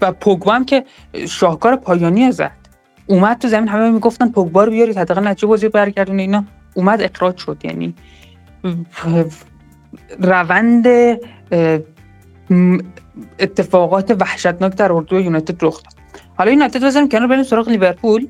و 0.00 0.12
پوگبا 0.12 0.52
هم 0.52 0.64
که 0.64 0.84
شاهکار 1.28 1.76
پایانی 1.76 2.32
زد. 2.32 2.50
اومد 3.06 3.38
تو 3.38 3.48
زمین 3.48 3.68
همه 3.68 3.90
می‌گفتن 3.90 4.28
پوگبا 4.30 4.64
رو 4.64 4.70
بیارید 4.70 4.98
حداقل 4.98 5.28
نتیجه 5.28 5.48
بازی 5.48 5.68
برگردونه 5.68 6.22
اینا. 6.22 6.44
اومد 6.74 7.02
اخراج 7.02 7.36
شد. 7.36 7.58
یعنی 7.64 7.94
روند 10.18 10.86
اتفاقات 13.38 14.16
وحشتناک 14.20 14.74
در 14.74 14.92
اردو 14.92 15.20
یونایتد 15.20 15.64
رخ 15.64 15.82
داد. 15.82 15.94
حالا 16.36 16.50
یونایتد 16.50 16.84
بزنیم 16.84 17.08
کنار 17.08 17.26
بریم 17.26 17.42
سراغ 17.42 17.68
لیورپول. 17.68 18.26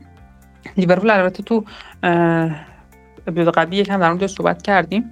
لیورپول 0.77 1.11
البته 1.11 1.43
تو 1.43 1.65
اپیزود 3.27 3.55
قبلی 3.55 3.77
یکم 3.77 4.01
در 4.01 4.13
مورد 4.13 4.27
صحبت 4.27 4.63
کردیم 4.63 5.11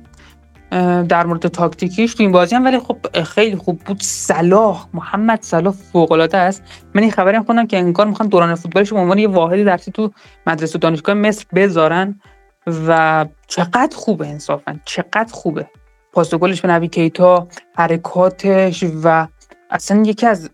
در 1.08 1.26
مورد 1.26 1.48
تاکتیکیش 1.48 2.14
تو 2.14 2.22
این 2.22 2.32
بازی 2.32 2.56
هم 2.56 2.64
ولی 2.64 2.78
خب 2.78 3.22
خیلی 3.22 3.56
خوب 3.56 3.80
بود. 3.80 4.02
صلاح 4.02 4.86
محمد 4.94 5.42
صلاح 5.42 5.74
فوق 5.74 6.12
العاده 6.12 6.38
است. 6.38 6.62
من 6.94 7.02
این 7.02 7.10
خبری 7.10 7.36
هم 7.36 7.44
خوندم 7.44 7.66
که 7.66 7.78
انگار 7.78 8.06
می‌خوان 8.06 8.28
دوران 8.28 8.54
فوتبالش 8.54 8.92
به 8.92 8.98
عنوان 8.98 9.18
یه 9.18 9.28
واحدی 9.28 9.64
درسی 9.64 9.90
تو 9.90 10.12
مدرسه 10.46 10.78
دانشگاه 10.78 11.14
مصر 11.14 11.44
بذارن 11.54 12.20
و 12.66 13.26
چقدر 13.46 13.96
خوبه 13.96 14.28
انصافا 14.28 14.78
چقدر 14.84 15.32
خوبه. 15.32 15.66
پاس 16.12 16.34
گلش 16.34 16.60
به 16.60 16.68
نبی 16.68 16.88
کیتا 16.88 17.48
حرکاتش 17.76 18.84
و 19.04 19.26
اصلا 19.70 20.02
یکی 20.06 20.26
از 20.26 20.50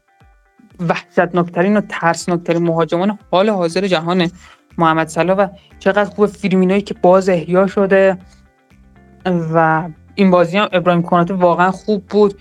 وحشتناکترین 0.80 1.76
و 1.76 1.80
ترسناکترین 1.88 2.62
مهاجمان 2.62 3.18
حال 3.30 3.50
حاضر 3.50 3.86
جهانه 3.86 4.30
محمد 4.78 5.08
صلاح 5.08 5.36
و 5.36 5.48
چقدر 5.78 6.04
خوب 6.04 6.26
فیرمینوی 6.26 6.80
که 6.80 6.94
باز 6.94 7.28
احیا 7.28 7.66
شده. 7.66 8.18
و 9.26 9.88
این 10.14 10.30
بازی 10.30 10.58
هم 10.58 10.68
ابراهیم 10.72 11.02
کناته 11.02 11.34
واقعا 11.34 11.70
خوب 11.70 12.06
بود. 12.06 12.34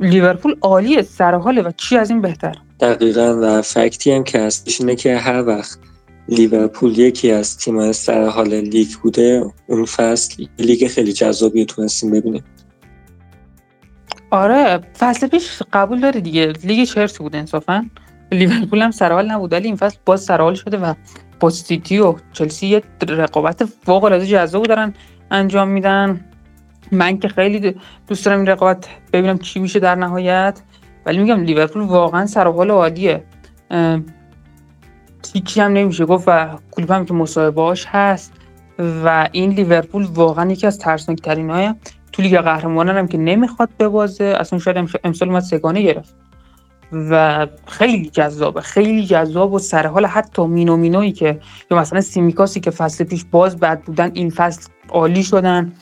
لیورپول 0.00 0.56
عالیه 0.60 1.02
سر 1.02 1.34
حاله 1.34 1.62
و 1.62 1.70
چی 1.76 1.96
از 1.96 2.10
این 2.10 2.20
بهتر؟ 2.20 2.54
دقیقا 2.80 3.38
و 3.42 3.62
fact 3.62 4.02
ی 4.02 4.12
هم 4.12 4.24
که 4.24 4.40
هستش 4.40 4.80
اینه 4.80 4.94
که 4.94 5.16
هر 5.16 5.46
وقت 5.46 5.78
لیورپول 6.28 6.98
یکی 6.98 7.30
از 7.30 7.58
تیم 7.58 7.92
سر 7.92 8.26
حال 8.26 8.54
لیگ 8.54 8.88
بوده 9.02 9.44
اون 9.66 9.84
فصل 9.84 10.46
لیگ 10.58 10.88
خیلی 10.88 11.12
جذابی 11.12 11.64
تونستیم 11.64 12.10
ببینیم. 12.10 12.44
آره 14.30 14.80
فصل 14.98 15.26
پیش 15.26 15.62
قبول 15.72 16.00
داره 16.00 16.20
دیگه. 16.20 16.52
لیگ 16.64 16.84
چلسی 16.84 17.18
بود 17.18 17.36
انصافا. 17.36 17.86
لیورپول 18.32 18.82
هم 18.82 18.90
سرحال 18.90 19.30
نبود 19.30 19.52
ولی 19.52 19.66
این 19.66 19.76
فصل 19.76 19.98
باز 20.04 20.22
سرحال 20.22 20.54
شده 20.54 20.78
و 20.78 20.94
با 21.40 21.50
سیتی 21.50 21.98
و 21.98 22.14
چلسی 22.32 22.66
یه 22.66 22.82
رقابت 23.08 23.64
فوق 23.64 24.04
العاده 24.04 24.26
جذاب 24.26 24.66
دارن 24.66 24.94
انجام 25.30 25.68
میدن. 25.68 26.20
من 26.92 27.18
که 27.18 27.28
خیلی 27.28 27.76
دوست 28.08 28.24
دارم 28.24 28.38
این 28.38 28.46
رقابت 28.46 28.88
ببینم 29.12 29.38
چی 29.38 29.60
میشه 29.60 29.80
در 29.80 29.94
نهایت. 29.94 30.60
ولی 31.06 31.18
میگم 31.18 31.40
لیورپول 31.40 31.82
واقعا 31.82 32.26
سر 32.26 32.48
حال 32.48 32.70
عالیه. 32.70 33.24
هیچی 35.32 35.60
هم 35.60 35.72
نمیشه 35.72 36.06
گفت 36.06 36.24
و 36.26 36.58
کلوب 36.70 36.90
هم 36.90 37.04
که 37.04 37.14
مصاحبهاش 37.14 37.86
هست 37.88 38.32
و 38.78 39.28
این 39.32 39.50
لیورپول 39.50 40.04
واقعا 40.04 40.50
یکی 40.50 40.66
از 40.66 40.78
ترسناک 40.78 41.20
ترین 41.20 41.50
های 41.50 41.74
تو 42.12 42.22
لیگ 42.22 42.38
قهرمانان 42.38 42.96
هم 42.96 43.08
که 43.08 43.18
نمی‌خواد 43.18 43.68
ببازه. 43.78 44.24
اصلا 44.24 44.58
شاید 44.58 44.76
امسال 45.04 45.28
اومد 45.28 45.42
سگانه 45.42 45.82
گرفت. 45.82 46.14
و 46.92 47.46
خیلی 47.66 48.10
جذابه 48.10 48.60
خیلی 48.60 49.06
جذاب 49.06 49.52
و 49.52 49.58
سر 49.58 49.86
حال 49.86 50.06
حتی 50.06 50.46
مینو 50.46 50.76
مینوی 50.76 51.12
که 51.12 51.40
یا 51.70 51.78
مثلا 51.78 52.00
سیمیکاسی 52.00 52.60
که 52.60 52.70
فصل 52.70 53.04
پیش 53.04 53.24
باز 53.30 53.56
بد 53.56 53.80
بودن 53.80 54.10
این 54.14 54.30
فصل 54.30 54.68
عالی 54.88 55.22
شدن. 55.22 55.72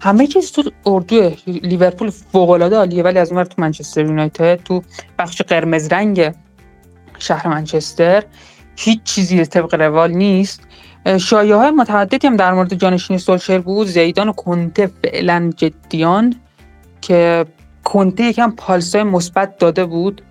همه 0.00 0.26
چیز 0.26 0.52
تو 0.52 0.70
اردو 0.86 1.30
لیورپول 1.46 2.10
فوق 2.10 2.50
العاده 2.50 2.76
عالیه 2.76 3.02
ولی 3.02 3.18
از 3.18 3.32
اون 3.32 3.44
تو 3.44 3.62
منچستر 3.62 4.00
یونایتد 4.00 4.62
تو 4.62 4.82
بخش 5.18 5.42
قرمز 5.42 5.92
رنگ 5.92 6.34
شهر 7.18 7.48
منچستر 7.48 8.24
هیچ 8.76 9.02
چیزی 9.02 9.46
طبق 9.46 9.74
روال 9.74 10.10
نیست. 10.10 10.60
شایعه 11.20 11.56
های 11.56 11.70
متعددی 11.70 12.26
هم 12.26 12.36
در 12.36 12.54
مورد 12.54 12.74
جانشین 12.74 13.18
سولشر 13.18 13.58
بود. 13.58 13.86
زیدان 13.86 14.28
و 14.28 14.32
کنته 14.32 14.90
فعلا 15.02 15.50
جدیان 15.56 16.34
که 17.00 17.46
کنته 17.84 18.24
یکم 18.24 18.50
پالسای 18.50 19.02
مثبت 19.02 19.58
داده 19.58 19.84
بود. 19.84 20.22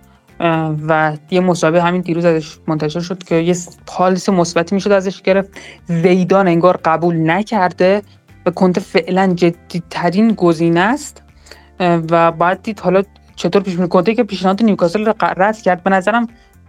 و 0.88 1.16
یه 1.30 1.40
مسابقه 1.40 1.82
همین 1.82 2.00
دیروز 2.00 2.24
ازش 2.24 2.58
منتشر 2.66 3.00
شد 3.00 3.22
که 3.22 3.34
یه 3.34 3.56
پالس 3.86 4.28
مثبتی 4.28 4.74
می‌شد 4.74 4.92
ازش 4.92 5.22
گرفت. 5.22 5.50
زیدان 5.86 6.48
انگار 6.48 6.80
قبول 6.84 7.30
نکرده. 7.30 8.02
و 8.46 8.50
کنته 8.50 8.80
فعلا 8.80 9.32
جدیترین 9.34 10.32
گزینه 10.32 10.80
است. 10.80 11.22
و 11.80 12.32
بعد 12.32 12.62
دید 12.62 12.80
حالا 12.80 13.02
چطور 13.36 13.62
پیش 13.62 13.74
میره. 13.74 13.86
کنته 13.86 14.14
که 14.14 14.24
پیشنهاد 14.24 14.62
نیوکاسل 14.62 15.04
رو 15.04 15.14
رد 15.20 15.62
کرد. 15.62 15.82
به 15.82 15.90
نظرم 15.90 16.26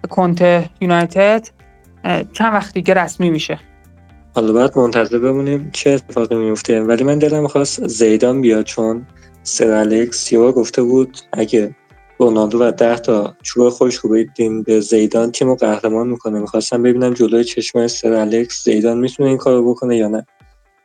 کنته 0.10 0.70
یونایتد 0.82 1.48
چند 2.34 2.54
وقت 2.54 2.74
دیگه 2.74 2.94
رسمی 2.94 3.30
میشه. 3.30 3.60
حالا 4.36 4.54
باید 4.54 4.78
منتظر 4.78 5.20
بمونیم 5.20 5.70
چه 5.74 5.90
اتفاقی 5.90 6.36
میفته. 6.36 6.82
ولی 6.82 7.04
من 7.04 7.20
دلم 7.20 7.48
خواست 7.48 7.88
زیدان 7.88 8.42
بیاد 8.42 8.66
چون 8.66 9.06
سر 9.44 9.72
الکس 9.72 10.34
گفته 10.34 10.84
بود 10.84 11.18
اگه 11.34 11.76
رونالدو 12.18 12.60
و 12.60 12.72
ده 12.72 12.98
تا 12.98 13.36
چوب 13.42 13.70
خوش 13.70 14.00
بدیم 14.06 14.64
به 14.64 14.80
زیدان 14.80 15.32
تیم 15.32 15.48
رو 15.48 15.56
قهرمان 15.56 16.08
می‌کنه. 16.08 16.40
می‌خواستم 16.40 16.84
ببینم 16.84 17.14
جلوی 17.14 17.44
چشم 17.44 17.88
سر 17.88 18.14
الکس 18.14 18.64
زیدان 18.64 18.98
می‌تونه 18.98 19.30
این 19.30 19.38
کارو 19.38 19.70
بکنه 19.70 19.98
یا 19.98 20.08
نه. 20.08 20.26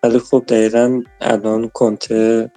ولی 0.03 0.19
خب 0.19 0.45
دقیقا 0.49 1.03
الان 1.21 1.69
کنته 1.69 2.51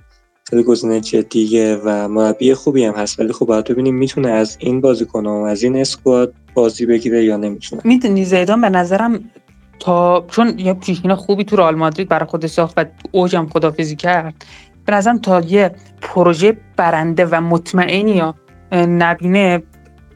خیلی 0.49 0.63
گزینه 0.63 1.01
جدیه 1.01 1.81
و 1.83 2.07
مربی 2.07 2.53
خوبی 2.53 2.85
هم 2.85 2.93
هست. 2.93 3.19
ولی 3.19 3.33
خب 3.33 3.45
باید 3.45 3.65
ببینیم 3.65 3.95
می‌تونه 3.95 4.29
از 4.29 4.57
این 4.59 4.81
بازیکن 4.81 5.25
و 5.25 5.43
از 5.43 5.63
این 5.63 5.77
اسکواد 5.77 6.33
بازی 6.53 6.85
بگیره 6.85 7.23
یا 7.23 7.37
نمی‌تونه. 7.37 7.81
می‌دونی 7.85 8.25
زیدان 8.25 8.61
به 8.61 8.69
نظرم 8.69 9.31
تا 9.79 10.25
چون 10.31 10.59
یه 10.59 10.73
پیشین 10.73 11.15
خوبی 11.15 11.43
تو 11.43 11.55
رئال 11.55 11.75
مادرید 11.75 12.09
برای 12.09 12.25
خود 12.25 12.45
ساخت 12.45 12.73
و 12.77 12.85
اوجم 13.11 13.47
خدافیزی 13.53 13.95
کرد. 13.95 14.45
به 14.85 14.93
نظرم 14.93 15.19
تا 15.19 15.41
یه 15.41 15.71
پروژه 16.01 16.57
برنده 16.77 17.25
و 17.25 17.41
مطمئنی 17.41 18.11
یا 18.11 18.35
نبینه 18.71 19.63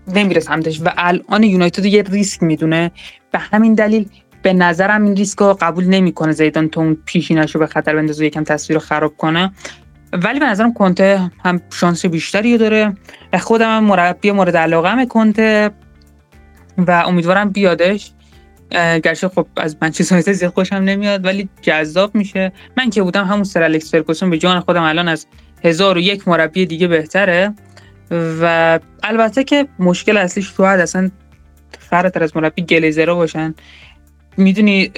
نمیره 0.07 0.39
سمتش 0.39 0.81
و 0.81 0.93
الان 0.97 1.43
یونایتد 1.43 1.85
یه 1.85 2.01
ریسک 2.01 2.43
می‌دونه. 2.43 2.91
به 3.31 3.39
همین 3.39 3.73
دلیل 3.73 4.09
به 4.41 4.53
نظرم 4.53 5.03
این 5.03 5.15
ریسک 5.15 5.39
رو 5.39 5.57
قبول 5.61 5.85
نمی‌کنه 5.85 6.31
زیدان 6.31 6.69
تو 6.69 6.79
اون 6.79 6.97
پیشینش 7.05 7.55
رو 7.55 7.59
به 7.59 7.67
خطر 7.67 7.95
بندازه 7.95 8.25
یکم 8.25 8.43
تصویر 8.43 8.79
رو 8.79 8.85
خراب 8.85 9.17
کنه. 9.17 9.51
ولی 10.13 10.39
به 10.39 10.45
نظرم 10.45 10.73
کنته 10.73 11.31
هم 11.43 11.61
شانس 11.73 12.05
بیشتری 12.05 12.57
داره. 12.57 12.93
خودم 13.39 13.77
هم 13.77 13.83
مربی 13.83 14.31
مورد 14.31 14.57
علاقه 14.57 14.89
هم 14.89 15.05
کنته 15.05 15.69
و 16.77 17.03
امیدوارم 17.07 17.49
بیادش. 17.49 18.11
گرچه 18.71 19.27
خب 19.27 19.47
از 19.57 19.77
منچستر 19.81 20.15
یونایتد 20.15 20.31
زیاد 20.31 20.53
خوشم 20.53 20.75
نمیاد 20.75 21.25
ولی 21.25 21.49
جذاب 21.61 22.15
میشه. 22.15 22.51
من 22.77 22.89
که 22.89 23.03
بودم 23.03 23.25
همون 23.25 23.43
سر 23.43 23.63
الکس 23.63 23.91
فرگوسون 23.91 24.29
به 24.29 24.37
جان 24.37 24.59
خودم 24.59 24.83
الان 24.83 25.07
از 25.07 25.27
هزار 25.63 25.97
و 25.97 25.99
یک 25.99 26.27
مربی 26.27 26.65
دیگه 26.65 26.87
بهتره. 26.87 27.53
و 28.11 28.79
البته 29.03 29.43
که 29.43 29.67
مشکل 29.79 30.17
اصلیش 30.17 30.49
تو 30.49 30.63
اصلا 30.63 31.11
فراتر 31.79 32.23
از 32.23 32.37
مربی 32.37 32.61
گلیزرا 32.61 33.15
باشن. 33.15 33.55
می‌دونی 34.37 34.91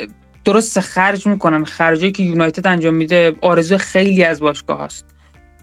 درست 0.45 0.79
خرج 0.79 1.27
می‌کنن 1.27 1.63
خرجی 1.63 2.11
که 2.11 2.23
یونایتد 2.23 2.67
انجام 2.67 2.93
میده 2.93 3.35
آرزو 3.41 3.77
خیلی 3.77 4.23
از 4.23 4.39
باشگاه 4.39 4.81
هست 4.81 5.05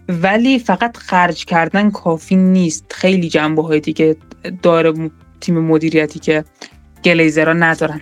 ولی 0.09 0.59
فقط 0.59 0.97
خرج 0.97 1.45
کردن 1.45 1.91
کافی 1.91 2.37
نیست. 2.37 2.93
خیلی 2.93 3.29
جنبه 3.29 3.63
های 3.63 3.81
دیگه 3.81 4.17
داره 4.63 5.11
تیم 5.41 5.59
مدیریتی 5.59 6.19
که 6.19 6.45
گلیزرها 7.05 7.53
ندارن. 7.53 8.01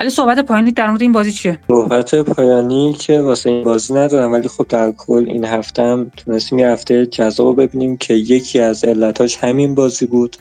علی 0.00 0.10
صحبت 0.10 0.38
پایانی 0.38 0.72
در 0.72 0.88
مورد 0.88 1.02
این 1.02 1.12
بازی 1.12 1.32
چیه؟ 1.32 1.58
صحبت 1.68 2.14
پایانی 2.14 2.92
که 2.92 3.20
واسه 3.20 3.50
این 3.50 3.64
بازی 3.64 3.94
ندارم 3.94 4.32
ولی 4.32 4.48
خب 4.48 4.66
در 4.68 4.92
کل 4.92 5.24
این 5.28 5.44
هفته 5.44 5.82
هم 5.82 6.10
تونستیم 6.16 6.58
یه 6.58 6.68
هفته 6.68 7.06
جذاب 7.06 7.62
ببینیم 7.62 7.96
که 7.96 8.14
یکی 8.14 8.60
از 8.60 8.84
علتاش 8.84 9.36
همین 9.36 9.74
بازی 9.74 10.06
بود 10.06 10.36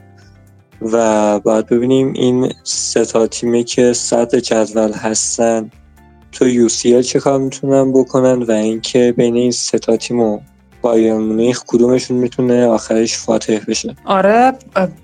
و 0.82 1.40
باید 1.40 1.68
ببینیم 1.68 2.14
این 2.14 2.54
سه 2.64 3.06
تا 3.06 3.28
تیمی 3.28 3.64
که 3.64 3.94
صدر 3.94 4.40
جدول 4.40 4.92
هستن 4.92 5.72
تو 6.32 6.48
یو 6.48 6.70
سی 6.70 7.04
چه 7.04 7.20
کار 7.20 7.40
می‌تونن 7.40 7.92
بکنن 7.92 8.44
و 8.44 8.52
اینکه 8.52 9.14
بین 9.18 9.36
این 9.36 9.52
سه 9.52 9.80
تا 9.80 9.98
تیم 9.98 10.20
بایرن 10.82 11.18
مونیخ 11.18 11.64
کدومشون 11.68 12.18
می‌تونه 12.18 12.68
آخرش 12.68 13.18
فاتح 13.18 13.60
بشه؟ 13.68 13.96
آره 14.06 14.54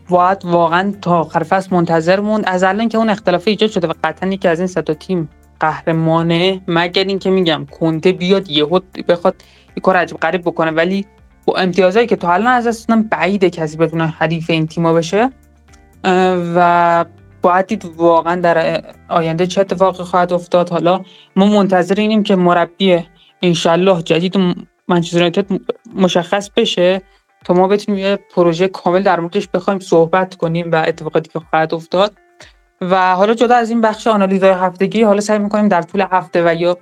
باید 0.09 0.45
واقعا 0.45 0.93
تا 1.01 1.19
آخر 1.19 1.43
فصل 1.43 1.75
منتظر 1.75 2.19
موند 2.19 2.43
از 2.47 2.63
الان 2.63 2.89
که 2.89 2.97
اون 2.97 3.09
اختلاف 3.09 3.47
ایجاد 3.47 3.69
شده 3.69 3.87
و 3.87 3.93
قطعا 4.03 4.29
یکی 4.29 4.47
از 4.47 4.59
این 4.59 4.67
سه 4.67 4.81
تیم 4.81 5.29
قهرمانه 5.59 6.61
مگر 6.67 7.03
اینکه 7.03 7.29
میگم 7.29 7.65
کنته 7.71 8.11
بیاد 8.11 8.49
یهو 8.49 8.79
بخواد 9.07 9.35
یه 9.77 9.81
کار 9.81 9.95
عجیب 9.95 10.17
غریب 10.17 10.41
بکنه. 10.41 10.71
ولی 10.71 11.05
با 11.45 11.53
امتیازهایی 11.57 12.07
که 12.07 12.15
تا 12.15 12.33
الان 12.33 12.53
از 12.53 12.67
دست 12.67 12.91
بعید 12.91 13.43
کسی 13.45 13.77
بتونه 13.77 14.07
حریف 14.07 14.49
این 14.49 14.67
تیما 14.67 14.93
بشه. 14.93 15.29
و 16.55 17.05
باید 17.41 17.65
دید 17.67 17.85
واقعا 17.97 18.41
در 18.41 18.83
آینده 19.09 19.47
چه 19.47 19.61
اتفاقی 19.61 20.03
خواهد 20.03 20.33
افتاد. 20.33 20.69
حالا 20.69 21.01
ما 21.35 21.45
منتظر 21.45 21.95
اینیم 21.95 22.23
که 22.23 22.35
مربی 22.35 23.03
انشالله 23.41 24.01
جدید 24.01 24.35
منچستر 24.87 25.17
یونایتد 25.17 25.45
مشخص 25.95 26.49
بشه 26.55 27.01
تا 27.45 27.53
ما 27.53 27.67
بتونیم 27.67 28.05
یه 28.05 28.19
پروژه 28.35 28.67
کامل 28.67 29.03
در 29.03 29.19
موردش 29.19 29.47
بخوایم 29.47 29.79
صحبت 29.79 30.35
کنیم 30.35 30.71
و 30.71 30.83
اتفاقاتی 30.87 31.29
که 31.29 31.39
خواهد 31.39 31.73
افتاد. 31.73 32.13
و 32.81 33.15
حالا 33.15 33.33
جدا 33.33 33.55
از 33.55 33.69
این 33.69 33.81
بخش 33.81 34.07
آنالیزهای 34.07 34.51
هفتگی 34.51 35.03
حالا 35.03 35.21
سعی 35.21 35.39
می‌کنیم 35.39 35.67
در 35.67 35.81
طول 35.81 36.05
هفته 36.11 36.43
و 36.45 36.55
یا 36.55 36.77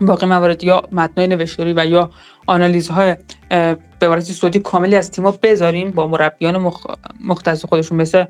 باقی 0.00 0.26
موارد 0.26 0.64
یا 0.64 0.82
متنای 0.92 1.26
نوشتاری 1.26 1.72
و 1.72 1.86
یا 1.86 2.10
آنالیزهای 2.46 3.16
به 3.48 3.76
عبارتی 4.02 4.32
صوتی 4.32 4.60
کاملی 4.60 4.96
از 4.96 5.10
تیم‌ها 5.10 5.38
بذاریم 5.42 5.90
با 5.90 6.06
مربیان 6.06 6.56
مخ... 6.56 6.86
مختص 7.24 7.64
خودشون 7.64 7.98
مثل 7.98 8.24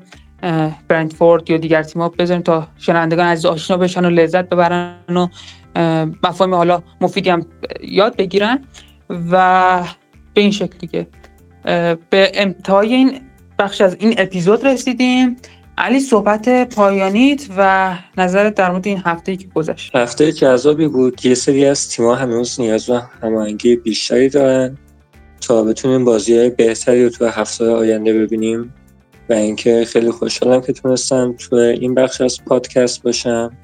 برندفورد 0.87 1.49
یا 1.49 1.57
دیگر 1.57 1.83
تیم‌ها 1.83 2.09
بذاریم 2.09 2.43
تا 2.43 2.67
شنوندگان 2.77 3.25
عزیز 3.25 3.45
آشنا 3.45 3.77
بشن 3.77 4.05
و 4.05 4.09
لذت 4.09 4.49
ببرن 4.49 4.95
و 5.09 5.27
مفاهیم 6.23 6.55
حالا 6.55 6.83
مفیدی 7.01 7.29
هم 7.29 7.45
یاد 7.81 8.15
بگیرن. 8.15 8.65
و 9.09 9.83
به 10.33 10.41
این 10.41 10.51
شکلی 10.51 10.87
که 10.87 11.07
به 12.09 12.31
انتهای 12.33 12.93
این 12.93 13.21
بخش 13.59 13.81
از 13.81 13.97
این 13.99 14.15
اپیزود 14.17 14.65
رسیدیم. 14.67 15.35
علی 15.77 15.99
صحبت 15.99 16.69
پایانیت 16.75 17.45
و 17.57 17.95
نظرت 18.17 18.55
در 18.55 18.71
مورد 18.71 18.87
این 18.87 19.01
هفته 19.05 19.35
که 19.35 19.47
گذشت. 19.47 19.95
هفته 19.95 20.31
جذابی 20.31 20.87
بود. 20.87 21.25
یه 21.25 21.35
سری 21.35 21.65
از 21.65 21.89
تیم‌ها 21.89 22.15
هنوز 22.15 22.59
نیاز 22.59 22.85
به 22.85 23.01
هماهنگی 23.23 23.75
بیشتری 23.75 24.29
دارن 24.29 24.77
تا 25.41 25.63
بتونیم 25.63 26.05
بازی 26.05 26.37
های 26.37 26.49
بهتری 26.49 27.03
رو 27.03 27.09
تو 27.09 27.25
هفته 27.25 27.65
آینده 27.65 28.13
ببینیم. 28.13 28.73
و 29.29 29.33
اینکه 29.33 29.85
خیلی 29.85 30.11
خوشحالم 30.11 30.61
که 30.61 30.73
تونستم 30.73 31.35
تو 31.49 31.55
این 31.55 31.93
بخش 31.93 32.21
از 32.21 32.45
پادکست 32.45 33.03
باشم. 33.03 33.57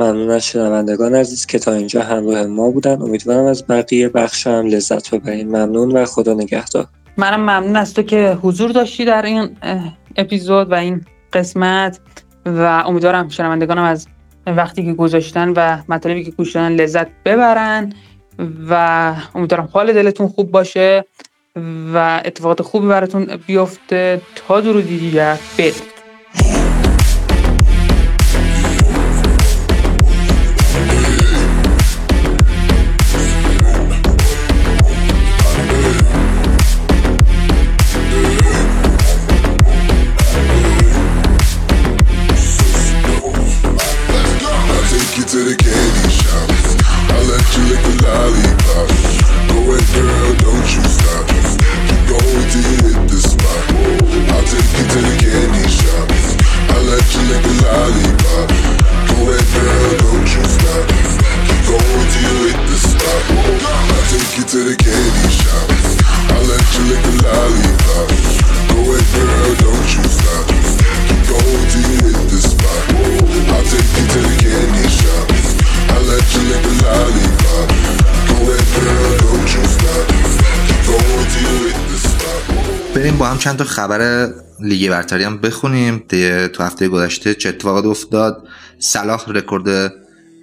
ممنون 0.00 0.30
از 0.30 0.46
شنوندگان 0.46 1.14
عزیز 1.14 1.46
که 1.46 1.58
تا 1.58 1.72
اینجا 1.72 2.02
همراه 2.02 2.46
ما 2.46 2.70
بودن. 2.70 3.02
امیدوارم 3.02 3.44
از 3.44 3.66
بقیه 3.66 4.08
بخش 4.08 4.46
هم 4.46 4.66
لذت 4.66 5.14
ببرین. 5.14 5.48
ممنون 5.48 5.92
و 5.92 6.04
خدا 6.04 6.34
نگهدار. 6.34 6.86
منم 7.16 7.40
ممنون 7.40 7.76
از 7.76 7.94
تو 7.94 8.02
که 8.02 8.38
حضور 8.42 8.70
داشتی 8.70 9.04
در 9.04 9.22
این 9.22 9.56
اپیزود 10.16 10.72
و 10.72 10.74
این 10.74 11.04
قسمت 11.32 12.00
و 12.46 12.82
امیدوارم 12.86 13.28
شنوندگانم 13.28 13.82
از 13.82 14.06
وقتی 14.46 14.84
که 14.84 14.92
گذاشتن 14.92 15.52
و 15.56 15.78
مطالبی 15.88 16.24
که 16.24 16.30
گوش 16.30 16.52
دادن 16.52 16.72
لذت 16.72 17.06
ببرن 17.24 17.92
و 18.70 19.14
امیدوارم 19.34 19.68
حال 19.72 19.92
دلتون 19.92 20.28
خوب 20.28 20.50
باشه 20.50 21.04
و 21.94 22.20
اتفاقات 22.24 22.62
خوبی 22.62 22.88
براتون 22.88 23.26
بیفته. 23.46 24.20
تا 24.34 24.60
درودی 24.60 24.98
دیگر 24.98 25.38
بدید 83.30 83.38
چند 83.38 83.56
تا 83.56 83.64
خبر 83.64 84.28
لیگ 84.60 84.90
برتری 84.90 85.24
هم 85.24 85.38
بخونیم. 85.38 86.04
تو 86.52 86.62
هفته 86.62 86.88
گذشته 86.88 87.34
چه 87.34 87.48
اتفاقات 87.48 87.84
افتاد؟ 87.84 88.48
صلاح 88.78 89.24
رکورد 89.28 89.92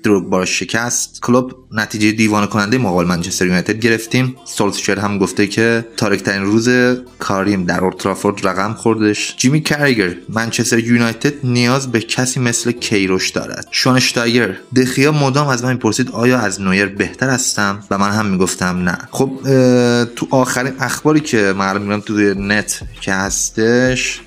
دروگبا 0.04 0.46
شکست. 0.46 1.22
کلوپ 1.22 1.54
نتیجه 1.72 2.12
دیوانه 2.12 2.48
کننده 2.48 2.78
مقابل 2.78 3.06
منچستر 3.06 3.46
یونایتد 3.46 3.80
گرفتیم. 3.80 4.36
سولسچر 4.46 5.00
هم 5.00 5.18
گفته 5.18 5.48
که 5.48 5.86
تاریکترین 5.98 6.44
روز 6.44 6.70
کاریم 7.20 7.66
در 7.66 7.84
اولدترافورد 7.84 8.48
رقم 8.48 8.74
خوردش. 8.74 9.36
جیمی 9.38 9.62
کرگر 9.62 10.16
منچستر 10.30 10.80
یونایتد 10.80 11.34
نیاز 11.44 11.92
به 11.92 12.00
کسی 12.00 12.40
مثل 12.40 12.72
کیروش 12.72 13.30
دارد. 13.30 13.68
شواین‌اشتایگر 13.72 14.58
دخیا 14.76 15.12
مدام 15.12 15.48
از 15.48 15.64
من 15.64 15.72
می‌پرسید 15.72 16.12
آیا 16.12 16.40
از 16.40 16.62
نویر 16.62 16.86
بهتر 16.86 17.30
هستم؟ 17.30 17.84
و 17.92 17.98
من 17.98 18.12
هم 18.12 18.26
می‌گفتم 18.26 18.78
نه. 18.78 18.98
خب 19.12 19.32
تو 20.16 20.28
آخرین 20.32 20.74
اخباری 20.80 21.20
که 21.20 21.54
معلوم 21.58 21.82
میرم 21.82 22.00
تو 22.00 22.14
نت 22.34 22.82
که 23.02 23.14
هستش 23.14 24.22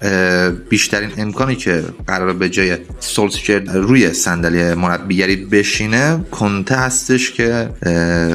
بیشترین 0.68 1.10
امکانی 1.16 1.56
که 1.56 1.84
قرار 2.06 2.32
به 2.32 2.48
جای 2.48 2.76
سولسچر 3.00 3.58
روی 3.58 4.12
صندلی 4.12 4.74
مربیگری 4.74 5.36
بشینه 5.60 6.24
کنته 6.30 6.74
هستش 6.74 7.30
که 7.30 7.68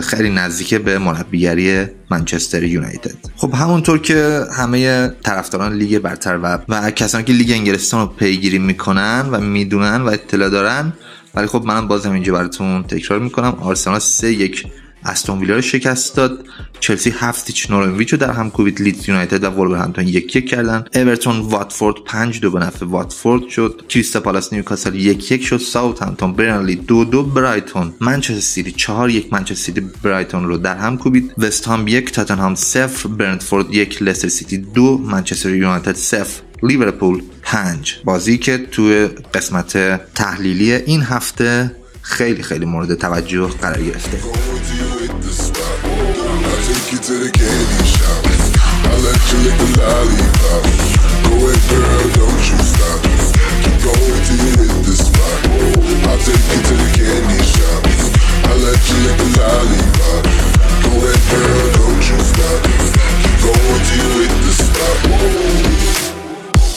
خیلی 0.04 0.30
نزدیک 0.30 0.74
به 0.74 1.00
مربیگری 1.00 1.86
منچستر 2.12 2.64
یونایتد. 2.64 3.16
خب 3.36 3.54
همونطور 3.54 4.00
که 4.00 4.42
همه 4.58 5.08
طرفداران 5.24 5.74
لیگ 5.74 6.00
برتر 6.00 6.40
و 6.44 6.60
و 6.70 6.92
کسانی 6.92 7.24
که 7.24 7.34
لیگ 7.34 7.52
انگلستان 7.52 8.02
رو 8.02 8.08
پیگیری 8.08 8.60
می‌کنن 8.60 9.30
و 9.32 9.42
می‌دونن 9.42 10.02
و 10.02 10.08
اطلاع 10.08 10.50
دارن 10.50 10.94
ولی 11.36 11.48
خب 11.48 11.64
منم 11.66 11.88
باز 11.88 12.06
هم 12.06 12.14
اینجا 12.14 12.34
براتون 12.34 12.84
تکرار 12.84 13.20
می‌کنم 13.20 13.58
آرسنال 13.62 14.00
سه 14.00 14.34
یک 14.34 14.68
استون 15.06 15.40
ویلا 15.40 15.56
رو 15.56 15.62
شکست 15.62 16.16
داد. 16.16 16.46
چلسی 16.80 17.14
هفت 17.20 17.48
هیچ 17.48 17.72
نورویچ 17.72 18.12
رو 18.14 18.18
در 18.20 18.32
هم 18.32 18.52
کوبید. 18.52 18.82
لیدز 18.82 19.10
یونایتد 19.10 19.44
و 19.44 19.48
ولورهمپتون 19.48 20.08
یک 20.08 20.36
یک 20.36 20.50
کردن. 20.50 20.86
اورتون 20.96 21.40
واتفورد 21.40 21.96
5 22.06 22.40
دو 22.40 22.52
به 22.52 22.60
نفع 22.60 22.86
واتفورد 22.86 23.48
شد. 23.48 23.82
کریستال 23.90 24.22
پالاس 24.22 24.54
نیوکاسل 24.54 24.96
یک 24.96 25.32
یک 25.32 25.46
شد. 25.46 25.58
ساوثهمپتون 25.58 26.34
برنلی 26.34 26.76
دو 26.76 27.06
دو. 27.06 27.24
برایتون 27.24 27.94
منچستر 28.02 28.40
سیتی 28.40 28.72
4 28.72 29.10
یک. 29.10 29.34
منچستر 29.34 29.64
سیتی 29.64 29.82
برایتون 30.04 30.46
رو 30.46 30.58
در 30.58 30.78
هم 30.78 30.98
کوبید. 30.98 31.34
وست 31.38 31.68
هم 31.68 31.88
یک. 31.88 32.12
تاتنهام 32.12 32.56
صفر. 32.56 33.10
برنتفورد 33.10 33.74
یک. 33.74 34.04
لستر 34.04 34.28
سیتی 34.28 34.58
دو. 34.58 34.98
منچستر 34.98 35.50
یونایتد 35.50 35.96
صفر. 35.96 36.42
لیورپول 36.64 37.22
5 37.44 37.96
بازی 38.04 38.38
که 38.38 38.58
توی 38.58 39.08
قسمت 39.08 39.78
تحلیلی 40.14 40.74
این 40.74 41.02
هفته 41.02 41.76
خیلی 42.06 42.44
خیلی 42.44 42.66
مورد 42.66 42.94
توجه 42.94 43.48
قرار 43.48 43.82
گرفته. 43.82 44.20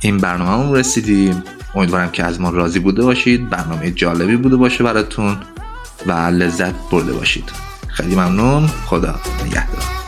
این 0.02 0.18
برنامه 0.18 0.80
رسیدیم. 0.80 1.44
امیدوارم 1.76 2.12
که 2.12 2.24
از 2.24 2.42
ما 2.42 2.50
راضی 2.50 2.80
بوده 2.80 3.04
باشید 3.04 3.50
برنامه 3.50 3.92
جالبی 3.92 4.36
بوده 4.36 4.56
باشه 4.56 4.84
براتون 4.84 5.38
و 6.06 6.12
لذت 6.12 6.74
برده 6.92 7.14
باشید. 7.14 7.52
خیلی 7.88 8.16
ممنون. 8.16 8.68
خدا 8.68 9.16
نگهدار. 9.46 10.07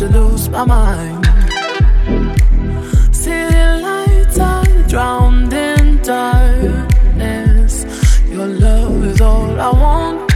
To 0.00 0.08
lose 0.08 0.48
my 0.48 0.64
mind. 0.64 1.26
City 3.14 3.54
lights 3.82 4.38
are 4.38 4.64
drowned 4.88 5.52
in 5.52 6.00
darkness. 6.00 7.84
Your 8.26 8.46
love 8.46 9.04
is 9.04 9.20
all 9.20 9.60
I 9.60 9.68
want. 9.68 10.29